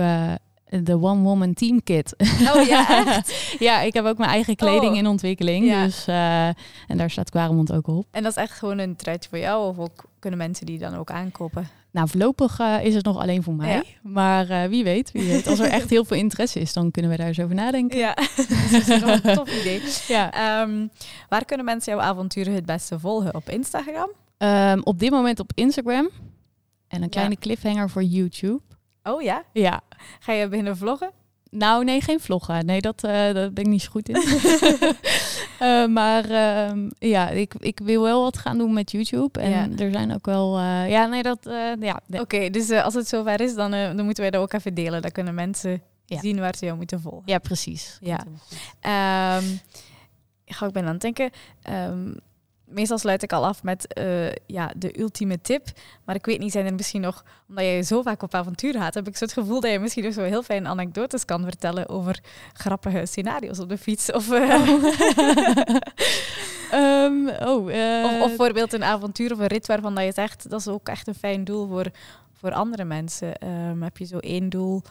de 0.71 1.01
One 1.03 1.23
Woman 1.23 1.55
Team 1.55 1.83
Kit. 1.83 2.15
Oh 2.55 2.67
ja, 2.67 2.89
echt? 3.07 3.57
ja, 3.59 3.81
ik 3.81 3.95
heb 3.95 4.05
ook 4.05 4.19
mijn 4.19 4.31
eigen 4.31 4.57
kleding 4.57 4.93
Oh. 4.93 4.97
in 4.99 5.07
ontwikkeling. 5.07 5.67
Ja. 5.67 5.85
Dus, 5.85 6.07
eh, 6.07 6.47
en 6.47 6.97
daar 6.97 7.11
staat 7.11 7.31
Kwaremond 7.31 7.73
ook 7.73 7.87
op. 7.87 8.07
En 8.11 8.23
dat 8.23 8.31
is 8.37 8.43
echt 8.43 8.53
gewoon 8.59 8.79
een 8.79 8.97
truitje 8.97 9.29
voor 9.29 9.39
jou, 9.39 9.69
of 9.69 9.79
ook 9.79 10.05
kunnen 10.19 10.39
mensen 10.39 10.67
die 10.67 10.79
dan 10.79 10.95
ook 10.95 11.11
aankopen? 11.11 11.69
Nou, 11.91 12.09
voorlopig 12.09 12.59
eh, 12.61 12.85
is 12.85 12.95
het 12.95 13.05
nog 13.05 13.19
alleen 13.19 13.43
voor 13.43 13.55
mij. 13.55 13.73
Ja. 13.73 13.83
Maar 14.03 14.49
eh, 14.51 14.69
wie 14.69 14.85
weet, 14.85 15.13
wie 15.13 15.29
weet. 15.29 15.47
Als 15.47 15.59
er 15.59 15.69
echt 15.71 15.91
heel 15.91 16.05
veel 16.05 16.17
interesse 16.17 16.61
is, 16.61 16.73
dan 16.73 16.91
kunnen 16.91 17.11
we 17.11 17.17
daar 17.17 17.27
eens 17.27 17.41
over 17.41 17.55
nadenken. 17.55 17.99
Ja, 17.99 18.15
dat 18.71 18.81
is 18.81 18.89
een 18.89 19.21
tof 19.35 19.61
idee. 19.61 19.83
Ja. 20.09 20.33
Ehm, 20.33 20.87
waar 21.29 21.45
kunnen 21.45 21.65
mensen 21.67 21.93
jouw 21.93 22.03
avonturen 22.03 22.53
het 22.55 22.67
beste 22.67 22.99
volgen? 22.99 23.35
Op 23.35 23.49
Instagram? 23.49 24.11
Ehm, 24.39 24.81
op 24.83 24.99
dit 24.99 25.11
moment 25.11 25.41
op 25.41 25.51
Instagram. 25.55 26.09
En 26.89 27.03
een 27.03 27.09
kleine 27.09 27.35
Ja. 27.35 27.41
cliffhanger 27.41 27.91
voor 27.91 28.03
YouTube. 28.03 28.61
Oh 29.09 29.23
ja? 29.23 29.43
Ja. 29.53 29.81
Ga 30.21 30.33
je 30.33 30.49
beginnen 30.49 30.77
vloggen? 30.77 31.11
Nou, 31.51 31.85
nee, 31.85 32.01
geen 32.01 32.21
vloggen. 32.21 32.67
Nee, 32.67 32.81
dat, 32.81 33.05
eh 33.05 33.11
daar 33.13 33.53
ben 33.53 33.65
ik 33.65 33.67
niet 33.67 33.83
zo 33.83 33.91
goed 33.91 34.09
in. 34.09 34.23
Eh, 35.59 35.87
maar 35.87 36.25
ehm, 36.31 36.89
ja, 36.99 37.29
ik, 37.29 37.55
ik 37.59 37.81
wil 37.85 38.03
wel 38.03 38.23
wat 38.23 38.39
gaan 38.39 38.59
doen 38.59 38.73
met 38.73 38.91
YouTube. 38.91 39.41
En 39.41 39.51
Ja. 39.51 39.69
er 39.85 39.93
zijn 39.93 40.15
ook 40.15 40.27
wel... 40.27 40.59
eh, 40.59 40.91
ja, 40.91 41.07
nee, 41.07 41.23
dat... 41.23 41.39
ja, 41.81 42.01
Oké, 42.11 42.51
dus 42.51 42.71
als 42.71 42.95
het 42.95 43.09
zover 43.09 43.41
is, 43.41 43.55
dan, 43.55 43.71
dan 43.71 44.05
moeten 44.05 44.23
wij 44.23 44.31
dat 44.31 44.43
ook 44.43 44.53
even 44.53 44.75
delen. 44.75 45.03
Dan 45.03 45.11
kunnen 45.11 45.35
mensen 45.35 45.83
Ja. 46.05 46.21
zien 46.21 46.39
waar 46.41 46.55
ze 46.57 46.65
jou 46.65 46.77
moeten 46.77 47.01
volgen. 47.01 47.23
ja, 47.27 47.39
precies. 47.39 47.99
Ja. 48.01 48.25
Ga 50.47 50.67
ik 50.67 50.73
ben 50.73 50.85
aan 50.85 50.93
het 50.93 51.01
denken. 51.01 51.31
Ehm, 51.63 52.15
meestal 52.69 52.99
sluit 52.99 53.23
ik 53.23 53.33
al 53.33 53.47
af 53.47 53.63
met 53.63 53.93
eh, 53.93 54.33
ja, 54.47 54.73
de 54.77 55.01
ultieme 55.01 55.41
tip. 55.41 55.67
Maar 56.05 56.15
ik 56.15 56.27
weet 56.27 56.39
niet, 56.39 56.53
zijn 56.53 56.67
er 56.67 56.75
misschien 56.75 57.01
nog, 57.01 57.25
omdat 57.49 57.65
jij 57.65 57.83
zo 57.83 58.03
vaak 58.03 58.23
op 58.23 58.35
avontuur 58.35 58.75
gaat, 58.75 58.95
heb 58.95 59.09
ik 59.09 59.17
zo 59.17 59.25
het 59.25 59.33
gevoel 59.33 59.61
dat 59.61 59.71
je 59.71 59.79
misschien 59.79 60.05
nog 60.05 60.13
zo 60.13 60.23
heel 60.23 60.43
fijne 60.43 60.69
anekdotes 60.69 61.25
kan 61.25 61.43
vertellen 61.43 61.89
over 61.89 62.21
grappige 62.53 63.07
scenario's 63.07 63.59
op 63.59 63.69
de 63.69 63.79
fiets. 63.79 64.13
Of, 64.13 64.31
eh, 64.31 64.69
Ehm, 66.71 67.29
oh, 67.29 67.73
eh, 67.73 68.05
of, 68.05 68.21
of 68.21 68.27
bijvoorbeeld 68.27 68.73
een 68.73 68.85
avontuur 68.85 69.33
of 69.33 69.39
een 69.39 69.47
rit 69.47 69.67
waarvan 69.67 69.95
dat 69.95 70.05
je 70.05 70.13
zegt, 70.13 70.51
dat 70.51 70.61
is 70.61 70.69
ook 70.69 70.89
echt 70.89 71.07
een 71.07 71.15
fijn 71.15 71.45
doel 71.45 71.69
voor, 71.69 71.87
voor 72.33 72.53
andere 72.53 72.85
mensen. 72.85 73.39
Ehm, 73.39 73.83
heb 73.83 73.97
je 73.97 74.05
zo 74.05 74.19
één 74.19 74.49
doel 74.49 74.83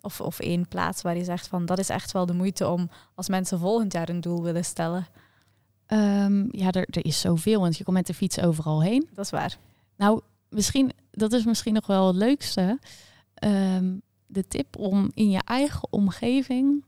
of, 0.00 0.20
of 0.20 0.40
één 0.40 0.68
plaats 0.68 1.02
waar 1.02 1.16
je 1.16 1.24
zegt 1.24 1.48
van, 1.48 1.66
dat 1.66 1.78
is 1.78 1.88
echt 1.88 2.12
wel 2.12 2.26
de 2.26 2.32
moeite 2.32 2.68
om 2.68 2.90
als 3.14 3.28
mensen 3.28 3.58
volgend 3.58 3.92
jaar 3.92 4.08
een 4.08 4.20
doel 4.20 4.42
willen 4.42 4.64
stellen. 4.64 5.06
Ehm, 5.88 6.46
ja, 6.50 6.70
er, 6.70 6.86
er 6.90 7.04
is 7.04 7.20
zoveel, 7.20 7.60
want 7.60 7.76
je 7.76 7.84
komt 7.84 7.96
met 7.96 8.06
de 8.06 8.14
fiets 8.14 8.40
overal 8.40 8.82
heen. 8.82 9.08
Dat 9.14 9.24
is 9.24 9.30
waar. 9.30 9.58
Nou, 9.96 10.20
misschien, 10.48 10.92
dat 11.10 11.32
is 11.32 11.44
misschien 11.44 11.74
nog 11.74 11.86
wel 11.86 12.06
het 12.06 12.16
leukste. 12.16 12.78
Ehm, 13.34 13.96
de 14.26 14.48
tip 14.48 14.76
om 14.76 15.10
in 15.14 15.30
je 15.30 15.40
eigen 15.44 15.88
omgeving 15.90 16.84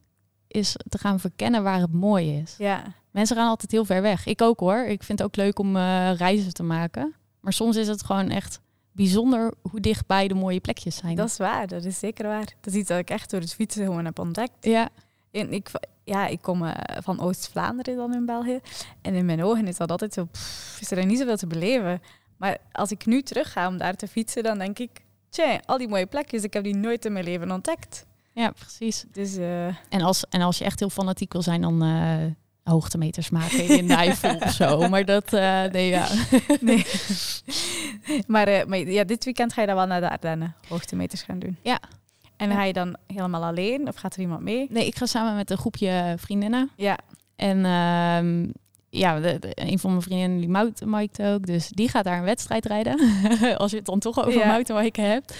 is 0.46 0.76
te 0.88 0.98
gaan 0.98 1.20
verkennen 1.20 1.62
waar 1.62 1.80
het 1.80 1.92
mooi 1.92 2.36
is. 2.38 2.54
Ja. 2.58 2.82
Mensen 3.10 3.36
gaan 3.36 3.48
altijd 3.48 3.70
heel 3.70 3.84
ver 3.84 4.02
weg. 4.02 4.26
Ik 4.26 4.42
ook 4.42 4.60
hoor. 4.60 4.84
Ik 4.84 5.02
vind 5.02 5.18
het 5.18 5.26
ook 5.26 5.36
leuk 5.36 5.58
om 5.58 5.76
eh, 5.76 6.12
reizen 6.16 6.54
te 6.54 6.62
maken. 6.62 7.14
Maar 7.40 7.52
soms 7.52 7.76
is 7.76 7.88
het 7.88 8.04
gewoon 8.04 8.28
echt 8.28 8.60
bijzonder 8.92 9.54
hoe 9.62 9.80
dichtbij 9.80 10.28
de 10.28 10.34
mooie 10.34 10.60
plekjes 10.60 10.96
zijn. 10.96 11.16
Dat 11.16 11.28
is 11.28 11.36
waar, 11.36 11.66
dat 11.66 11.84
is 11.84 11.98
zeker 11.98 12.26
waar. 12.26 12.54
Dat 12.60 12.72
is 12.72 12.80
iets 12.80 12.88
dat 12.88 12.98
ik 12.98 13.10
echt 13.10 13.30
door 13.30 13.40
het 13.40 13.54
fietsen 13.54 13.84
gewoon 13.84 14.04
heb 14.04 14.18
ontdekt. 14.18 14.52
Ja, 14.60 14.88
En 15.30 15.52
ik, 15.52 15.70
ja, 16.10 16.26
ik 16.26 16.42
kom 16.42 16.64
eh, 16.64 16.96
van 17.02 17.20
Oost-Vlaanderen 17.20 17.96
dan 17.96 18.14
in 18.14 18.26
België. 18.26 18.60
En 19.02 19.14
in 19.14 19.26
mijn 19.26 19.44
ogen 19.44 19.66
is 19.66 19.76
dat 19.76 19.90
altijd 19.90 20.12
zo, 20.12 20.24
pff, 20.24 20.80
is 20.80 20.90
er 20.90 21.06
niet 21.06 21.18
zoveel 21.18 21.36
te 21.36 21.46
beleven. 21.46 22.02
Maar 22.36 22.56
als 22.72 22.90
ik 22.90 23.06
nu 23.06 23.22
terug 23.22 23.52
ga 23.52 23.68
om 23.68 23.76
daar 23.76 23.94
te 23.96 24.08
fietsen, 24.08 24.42
dan 24.42 24.58
denk 24.58 24.78
ik, 24.78 24.90
tja, 25.28 25.60
al 25.66 25.78
die 25.78 25.88
mooie 25.88 26.06
plekjes, 26.06 26.42
ik 26.42 26.52
heb 26.52 26.64
die 26.64 26.76
nooit 26.76 27.04
in 27.04 27.12
mijn 27.12 27.24
leven 27.24 27.50
ontdekt. 27.50 28.06
ja 28.32 28.50
precies. 28.50 29.04
Dus 29.12 29.36
eh, 29.36 29.66
En 29.66 30.00
als, 30.00 30.24
en 30.28 30.40
als 30.40 30.58
je 30.58 30.64
echt 30.64 30.78
heel 30.78 30.90
fanatiek 30.90 31.32
wil 31.32 31.42
zijn, 31.42 31.60
dan 31.60 31.82
eh, 31.82 32.72
hoogtemeters 32.72 33.30
maken 33.30 33.68
in 33.68 33.90
Eifel 33.90 34.36
of 34.46 34.52
zo. 34.52 34.88
Maar 34.88 35.04
dat, 35.04 35.32
eh, 35.32 35.64
nee, 35.64 35.88
ja. 35.88 36.08
nee. 36.60 36.86
maar 38.26 38.68
maar 38.68 38.78
ja, 38.78 39.04
dit 39.04 39.24
weekend 39.24 39.52
ga 39.52 39.60
je 39.60 39.66
dan 39.66 39.76
wel 39.76 39.86
naar 39.86 40.00
de 40.00 40.10
Ardennen 40.10 40.54
hoogtemeters 40.68 41.22
gaan 41.22 41.38
doen. 41.38 41.56
Ja. 41.62 41.80
En 42.40 42.50
ga 42.50 42.62
je 42.64 42.72
dan 42.72 42.96
helemaal 43.06 43.44
alleen 43.44 43.88
of 43.88 43.96
gaat 43.96 44.14
er 44.14 44.20
iemand 44.20 44.40
mee? 44.42 44.66
Nee, 44.70 44.86
ik 44.86 44.96
ga 44.96 45.06
samen 45.06 45.36
met 45.36 45.50
een 45.50 45.56
groepje 45.58 46.14
vriendinnen. 46.18 46.70
Ja, 46.76 46.98
En 47.36 47.64
ehm, 47.64 48.48
ja, 48.88 49.20
de, 49.20 49.38
de- 49.38 49.52
een 49.54 49.78
van 49.78 49.90
mijn 49.90 50.02
vriendinnen 50.02 50.38
die 50.38 50.48
mountainbiked 50.48 51.22
ook. 51.26 51.46
Dus 51.46 51.68
die 51.68 51.88
gaat 51.88 52.04
daar 52.04 52.18
een 52.18 52.24
wedstrijd 52.24 52.66
rijden. 52.66 52.98
Als 53.58 53.70
je 53.70 53.76
het 53.76 53.86
dan 53.86 53.98
toch 53.98 54.18
over 54.18 54.38
Ja. 54.40 54.46
mountainbiken 54.46 55.04
hebt. 55.10 55.36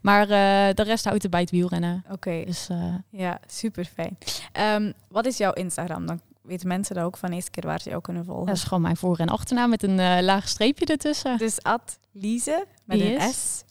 Maar 0.00 0.22
eh, 0.22 0.74
de 0.74 0.82
rest 0.82 1.04
houdt 1.04 1.22
het 1.22 1.30
bij 1.30 1.40
het 1.40 1.50
wielrennen. 1.50 2.04
oké. 2.10 2.42
Dus 2.46 2.68
eh, 2.68 2.94
Ja, 3.10 3.38
super 3.46 3.84
fijn. 3.84 4.18
Ehm, 4.52 4.92
wat 5.08 5.26
is 5.26 5.36
jouw 5.36 5.52
Instagram? 5.52 6.06
Dan 6.06 6.20
weten 6.42 6.68
mensen 6.68 6.94
dat 6.94 7.04
ook 7.04 7.16
van 7.16 7.30
eerste 7.30 7.50
keer 7.50 7.66
waar 7.66 7.80
ze 7.80 7.88
jou 7.88 8.00
kunnen 8.02 8.24
volgen. 8.24 8.46
dat 8.46 8.56
is 8.56 8.62
gewoon 8.64 8.82
mijn 8.82 8.96
voor- 8.96 9.18
en 9.18 9.28
achternaam 9.28 9.70
met 9.70 9.82
een 9.82 9.98
eh, 9.98 10.16
laag 10.20 10.48
streepje 10.48 10.84
ertussen. 10.86 11.38
Dus 11.38 11.62
at 11.62 11.98
Lize 12.12 12.64
met 12.84 13.00
een. 13.00 13.20
S, 13.32 13.64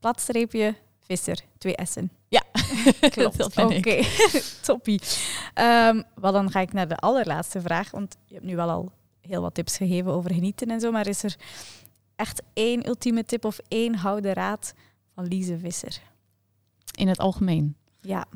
platstreepje 0.00 0.74
Visser, 1.06 1.40
twee 1.58 1.74
S'en. 1.82 2.10
Ja, 2.28 2.42
Klopt. 3.10 3.56
Oké, 3.56 3.74
ik. 3.74 4.04
toppie. 4.62 5.00
Ehm, 5.54 6.02
wel, 6.14 6.32
dan 6.32 6.50
ga 6.50 6.60
ik 6.60 6.72
naar 6.72 6.88
de 6.88 6.96
allerlaatste 6.96 7.60
vraag, 7.60 7.90
want 7.90 8.16
je 8.24 8.34
hebt 8.34 8.46
nu 8.46 8.56
wel 8.56 8.70
al 8.70 8.92
heel 9.20 9.40
wat 9.40 9.54
tips 9.54 9.76
gegeven 9.76 10.12
over 10.12 10.34
genieten 10.34 10.70
en 10.70 10.80
zo, 10.80 10.90
maar 10.90 11.06
is 11.06 11.22
er 11.22 11.36
echt 12.16 12.42
één 12.52 12.88
ultieme 12.88 13.24
tip 13.24 13.44
of 13.44 13.58
één 13.68 13.98
gouden 13.98 14.32
raad 14.32 14.74
van 15.14 15.26
Lize 15.26 15.58
Visser? 15.58 16.00
In 16.96 17.08
het 17.08 17.18
algemeen. 17.18 17.76
Ja, 18.00 18.26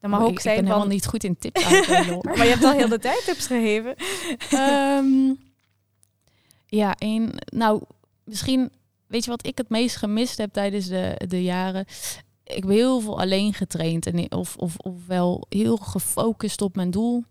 dat 0.00 0.10
mag 0.10 0.20
Oh, 0.20 0.24
ook 0.24 0.30
ik, 0.30 0.36
ik 0.36 0.42
zijn 0.42 0.54
ben 0.56 0.64
van... 0.64 0.74
helemaal 0.74 0.94
niet 0.94 1.06
goed 1.06 1.24
in 1.24 1.38
tips. 1.38 1.64
Maar 2.36 2.44
je 2.44 2.52
hebt 2.52 2.64
al 2.64 2.72
heel 2.72 2.88
de 2.88 2.98
tijd 2.98 3.24
tips 3.24 3.46
gegeven. 3.46 3.94
Ehm, 4.50 5.34
ja, 6.66 6.94
één. 6.98 7.30
Nou, 7.52 7.82
misschien 8.24 8.70
weet 9.06 9.24
je 9.24 9.30
wat 9.30 9.46
ik 9.46 9.58
het 9.58 9.68
meest 9.68 9.96
gemist 9.96 10.38
heb 10.38 10.52
tijdens 10.52 10.86
de, 10.86 11.20
de 11.28 11.42
jaren. 11.42 11.86
Ik 12.46 12.62
heb 12.62 12.68
heel 12.68 13.00
veel 13.00 13.20
alleen 13.20 13.54
getraind 13.54 14.06
en 14.06 14.32
of, 14.32 14.56
of, 14.56 14.76
of 14.76 15.06
wel 15.06 15.46
heel 15.48 15.76
gefocust 15.76 16.62
op 16.62 16.76
mijn 16.76 16.90
doel. 16.90 17.24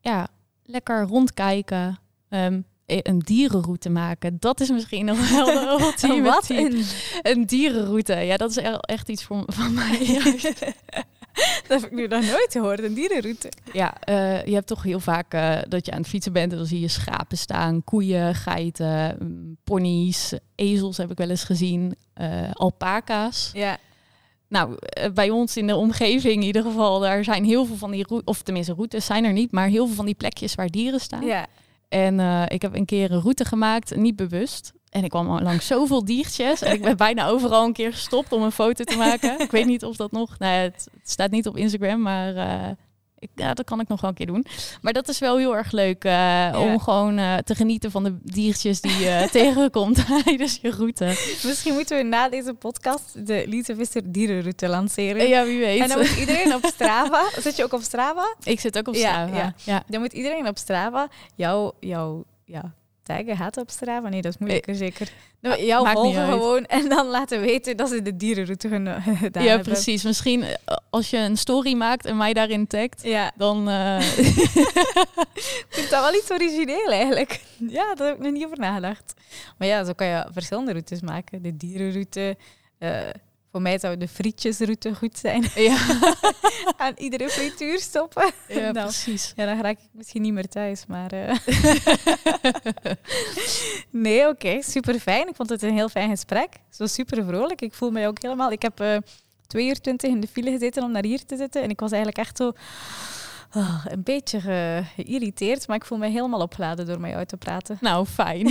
Ja, 0.00 0.28
lekker 0.64 1.02
rondkijken. 1.02 1.98
Ehm, 2.28 2.60
een 2.86 3.18
dierenroute 3.18 3.90
maken. 3.90 4.36
Dat 4.38 4.60
is 4.60 4.70
misschien 4.70 5.04
nog 5.04 5.30
wel 5.30 5.44
de 5.44 5.76
ultieme 5.84 6.22
Wat? 6.22 6.48
Een, 6.50 6.84
Een 7.22 7.46
dierenroute. 7.46 8.14
Ja, 8.14 8.36
dat 8.36 8.50
is 8.50 8.56
e- 8.56 8.78
echt 8.80 9.08
iets 9.08 9.24
voor, 9.24 9.42
van 9.46 9.74
mij. 9.82 10.20
dat 11.68 11.80
heb 11.80 11.84
ik 11.84 11.92
nu 11.92 12.06
nog 12.06 12.20
nooit 12.20 12.48
gehoord, 12.50 12.82
een 12.82 12.94
dierenroute. 12.94 13.52
Ja, 13.72 14.00
eh, 14.00 14.44
je 14.44 14.54
hebt 14.54 14.66
toch 14.66 14.82
heel 14.82 15.00
vaak 15.00 15.34
eh, 15.34 15.58
dat 15.68 15.86
je 15.86 15.92
aan 15.92 16.00
het 16.00 16.08
fietsen 16.08 16.32
bent 16.32 16.52
en 16.52 16.58
dan 16.58 16.66
zie 16.66 16.80
je 16.80 16.88
schapen 16.88 17.38
staan, 17.38 17.84
koeien, 17.84 18.34
geiten, 18.34 19.16
mm, 19.20 19.56
ponies, 19.64 20.32
ezels 20.54 20.96
heb 20.96 21.10
ik 21.10 21.18
wel 21.18 21.30
eens 21.30 21.44
gezien, 21.44 21.94
eh, 22.14 22.50
alpaca's. 22.52 23.50
Ja. 23.52 23.78
Nou, 24.52 24.74
eh, 24.78 25.10
bij 25.10 25.30
ons 25.30 25.56
in 25.56 25.66
de 25.66 25.76
omgeving 25.76 26.34
in 26.34 26.42
ieder 26.42 26.62
geval, 26.62 27.00
daar 27.00 27.24
zijn 27.24 27.44
heel 27.44 27.64
veel 27.64 27.76
van 27.76 27.90
die 27.90 28.04
routes, 28.08 28.34
of 28.34 28.42
tenminste 28.42 28.74
routes 28.74 29.06
zijn 29.06 29.24
er 29.24 29.32
niet, 29.32 29.52
maar 29.52 29.68
heel 29.68 29.86
veel 29.86 29.94
van 29.94 30.04
die 30.04 30.14
plekjes 30.14 30.54
waar 30.54 30.68
dieren 30.68 31.00
staan. 31.00 31.26
ja. 31.26 31.46
En 31.88 32.20
eh, 32.20 32.42
ik 32.48 32.62
heb 32.62 32.74
een 32.74 32.84
keer 32.84 33.10
een 33.10 33.20
route 33.20 33.44
gemaakt, 33.44 33.96
niet 33.96 34.16
bewust. 34.16 34.72
En 34.88 35.04
ik 35.04 35.10
kwam 35.10 35.30
al 35.30 35.40
langs 35.40 35.66
zoveel 35.66 36.04
diertjes. 36.04 36.62
En 36.62 36.72
ik 36.72 36.82
ben 36.82 36.96
bijna 36.96 37.26
overal 37.26 37.64
een 37.64 37.72
keer 37.72 37.92
gestopt 37.92 38.32
om 38.32 38.42
een 38.42 38.52
foto 38.52 38.84
te 38.84 38.96
maken. 38.96 39.40
Ik 39.40 39.50
weet 39.50 39.66
niet 39.66 39.84
of 39.84 39.96
dat 39.96 40.12
nog... 40.12 40.38
Nou, 40.38 40.52
het, 40.52 40.88
het 41.00 41.10
staat 41.10 41.30
niet 41.30 41.46
op 41.46 41.56
Instagram, 41.56 42.02
maar 42.02 42.36
eh, 42.36 42.70
ik, 43.22 43.30
ja, 43.34 43.54
dat 43.54 43.64
kan 43.64 43.80
ik 43.80 43.88
nog 43.88 44.00
wel 44.00 44.10
een 44.10 44.16
keer 44.16 44.26
doen. 44.26 44.46
Maar 44.80 44.92
dat 44.92 45.08
is 45.08 45.18
wel 45.18 45.36
heel 45.36 45.56
erg 45.56 45.72
leuk 45.72 46.04
eh, 46.04 46.58
om 46.58 46.80
gewoon 46.80 47.18
eh, 47.18 47.36
te 47.36 47.54
genieten 47.54 47.90
van 47.90 48.04
de 48.04 48.18
diertjes 48.22 48.80
die 48.80 48.98
je 48.98 49.28
tegenkomt 49.32 50.06
tijdens 50.24 50.58
je 50.62 50.70
route. 50.70 51.04
Misschien 51.44 51.74
moeten 51.74 51.96
we 51.96 52.02
na 52.02 52.28
deze 52.28 52.54
podcast 52.54 53.26
de 53.26 53.44
Lise 53.46 53.76
Visser 53.76 54.12
dierenroute 54.12 54.68
lanceren. 54.68 55.28
Ja, 55.28 55.44
wie 55.44 55.58
weet. 55.58 55.80
En 55.80 55.88
dan 55.88 55.98
moet 55.98 56.16
iedereen 56.18 56.54
op 56.54 56.64
Strava... 56.64 57.28
Zit 57.40 57.56
je 57.56 57.64
ook 57.64 57.72
op 57.72 57.82
Strava? 57.82 58.34
Ik 58.42 58.60
zit 58.60 58.78
ook 58.78 58.88
op 58.88 58.94
Strava. 58.94 59.36
ja. 59.36 59.54
ja. 59.64 59.82
Dan 59.86 60.00
moet 60.00 60.12
iedereen 60.12 60.48
op 60.48 60.58
Strava 60.58 61.08
jouw... 61.34 61.72
jouw 61.80 62.24
ja, 62.44 62.74
taggen 63.02 63.36
gaat 63.36 63.56
op 63.56 63.70
Strava? 63.70 64.08
Nee, 64.08 64.22
dat 64.22 64.32
is 64.32 64.38
moeilijker 64.38 64.74
zeker. 64.74 65.08
Nou, 65.40 65.54
Ah, 65.60 65.64
jou 65.66 65.88
volgen 65.90 66.26
gewoon 66.26 66.64
en 66.66 66.88
dan 66.88 67.06
laten 67.06 67.40
weten 67.40 67.76
dat 67.76 67.88
ze 67.88 68.02
de 68.02 68.16
dierenroute 68.16 68.68
gedaan 69.14 69.42
Ja, 69.42 69.48
hebben. 69.48 69.72
precies. 69.72 70.02
Misschien 70.02 70.42
eh, 70.42 70.54
als 70.90 71.10
je 71.10 71.16
een 71.18 71.36
story 71.36 71.74
maakt 71.74 72.06
en 72.06 72.16
mij 72.16 72.32
daarin 72.32 72.66
tagt, 72.66 73.00
Ja, 73.02 73.32
dan... 73.36 73.68
eh, 73.68 74.16
ik 74.18 75.66
vind 75.68 75.90
dat 75.90 76.02
wel 76.02 76.14
iets 76.14 76.30
origineel 76.30 76.90
eigenlijk. 76.90 77.40
Ja, 77.68 77.94
daar 77.94 78.06
heb 78.06 78.16
ik 78.16 78.22
nog 78.22 78.32
niet 78.32 78.44
over 78.44 78.58
nagedacht. 78.58 79.14
Maar 79.58 79.68
ja, 79.68 79.84
zo 79.84 79.92
kan 79.92 80.06
je 80.06 80.26
verschillende 80.32 80.70
routes 80.72 81.00
maken. 81.00 81.42
De 81.42 81.56
dierenroute. 81.56 82.36
eh, 82.78 83.00
voor 83.52 83.62
mij 83.62 83.78
zou 83.78 83.96
de 83.96 84.08
frietjesroute 84.08 84.94
goed 84.94 85.18
zijn. 85.18 85.44
ja, 85.54 85.76
Aan 86.76 86.92
iedere 86.96 87.28
frituur 87.28 87.78
stoppen. 87.80 88.30
ja 88.48 88.60
Nou. 88.72 88.86
precies. 88.86 89.32
Ja, 89.36 89.46
dan 89.46 89.60
raak 89.60 89.78
ik 89.78 89.88
misschien 89.92 90.22
niet 90.22 90.32
meer 90.32 90.48
thuis, 90.48 90.86
maar... 90.86 91.10
eh. 91.12 91.36
nee, 93.90 94.28
oké, 94.28 94.62
super 94.62 94.98
fijn. 95.00 95.28
Ik 95.28 95.36
vond 95.36 95.48
het 95.48 95.62
een 95.62 95.74
heel 95.74 95.88
fijn 95.88 96.10
gesprek. 96.10 96.48
Zo 96.70 96.86
super 96.86 97.24
vrolijk. 97.24 97.60
Ik 97.60 97.74
voel 97.74 97.90
mij 97.90 98.06
ook 98.08 98.22
helemaal... 98.22 98.52
Ik 98.52 98.62
heb 98.62 98.80
eh 98.80 98.96
2 99.46 99.66
uur 99.68 99.80
20 99.80 100.10
in 100.10 100.20
de 100.20 100.26
file 100.28 100.50
gezeten 100.50 100.82
om 100.82 100.90
naar 100.92 101.04
hier 101.04 101.24
te 101.24 101.36
zitten. 101.36 101.62
En 101.62 101.70
ik 101.70 101.80
was 101.80 101.90
eigenlijk 101.92 102.26
echt 102.26 102.36
zo... 102.36 102.52
ah, 103.50 103.84
een 103.88 104.02
beetje 104.02 104.40
ge- 104.40 104.82
geïrriteerd, 104.96 105.66
maar 105.66 105.76
ik 105.76 105.84
voel 105.84 105.98
me 105.98 106.08
helemaal 106.08 106.40
opgeladen 106.40 106.86
door 106.86 107.00
met 107.00 107.10
jou 107.10 107.24
te 107.26 107.36
praten. 107.36 107.78
Nou, 107.80 108.06
fijn. 108.06 108.44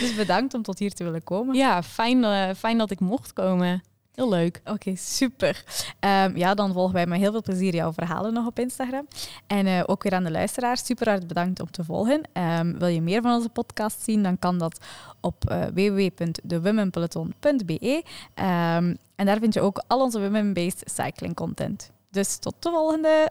Dus 0.00 0.14
bedankt 0.16 0.54
om 0.54 0.62
tot 0.62 0.78
hier 0.78 0.92
te 0.92 1.04
willen 1.04 1.24
komen. 1.24 1.54
ja, 1.56 1.82
fijn, 1.82 2.24
eh, 2.24 2.48
fijn 2.58 2.78
dat 2.78 2.90
ik 2.90 3.00
mocht 3.00 3.32
komen. 3.32 3.82
Heel 4.18 4.28
leuk. 4.28 4.60
Oké, 4.64 4.96
super. 4.96 5.64
Ehm, 6.00 6.36
ja, 6.36 6.54
dan 6.54 6.72
volgen 6.72 6.94
wij 6.94 7.06
met 7.06 7.18
heel 7.18 7.30
veel 7.30 7.42
plezier 7.42 7.74
jouw 7.74 7.92
verhalen 7.92 8.32
nog 8.32 8.46
op 8.46 8.58
Instagram. 8.58 9.08
En 9.46 9.66
eh, 9.66 9.82
ook 9.86 10.02
weer 10.02 10.12
aan 10.12 10.24
de 10.24 10.30
luisteraars, 10.30 10.84
super 10.84 11.08
hard 11.08 11.26
bedankt 11.26 11.60
om 11.60 11.70
te 11.70 11.84
volgen. 11.84 12.20
Ehm, 12.32 12.78
wil 12.78 12.88
je 12.88 13.00
meer 13.00 13.22
van 13.22 13.34
onze 13.34 13.48
podcast 13.48 14.02
zien, 14.02 14.22
dan 14.22 14.38
kan 14.38 14.58
dat 14.58 14.84
op 15.20 15.50
eh 15.50 15.64
www.thewomenpeloton.be. 15.74 18.02
Ehm, 18.34 18.94
en 19.16 19.26
daar 19.26 19.38
vind 19.38 19.54
je 19.54 19.60
ook 19.60 19.82
al 19.86 20.00
onze 20.00 20.20
women-based 20.20 20.90
cycling 20.90 21.34
content. 21.34 21.90
Dus 22.10 22.36
tot 22.36 22.54
de 22.58 22.70
volgende! 22.70 23.30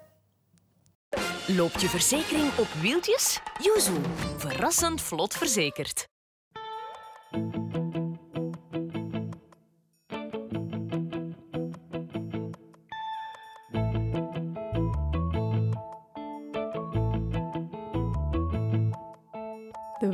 Loopt 1.48 1.82
je 1.82 1.90
verzekering 1.90 2.58
op 2.58 2.68
wieltjes? 2.82 3.40
Yuzu. 3.62 3.96
Verrassend 4.38 5.02
vlot 5.02 5.34
verzekerd. 5.34 6.08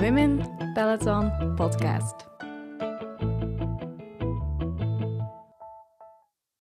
Women 0.04 0.44
Peloton 0.76 1.32
Podcast. 1.56 2.33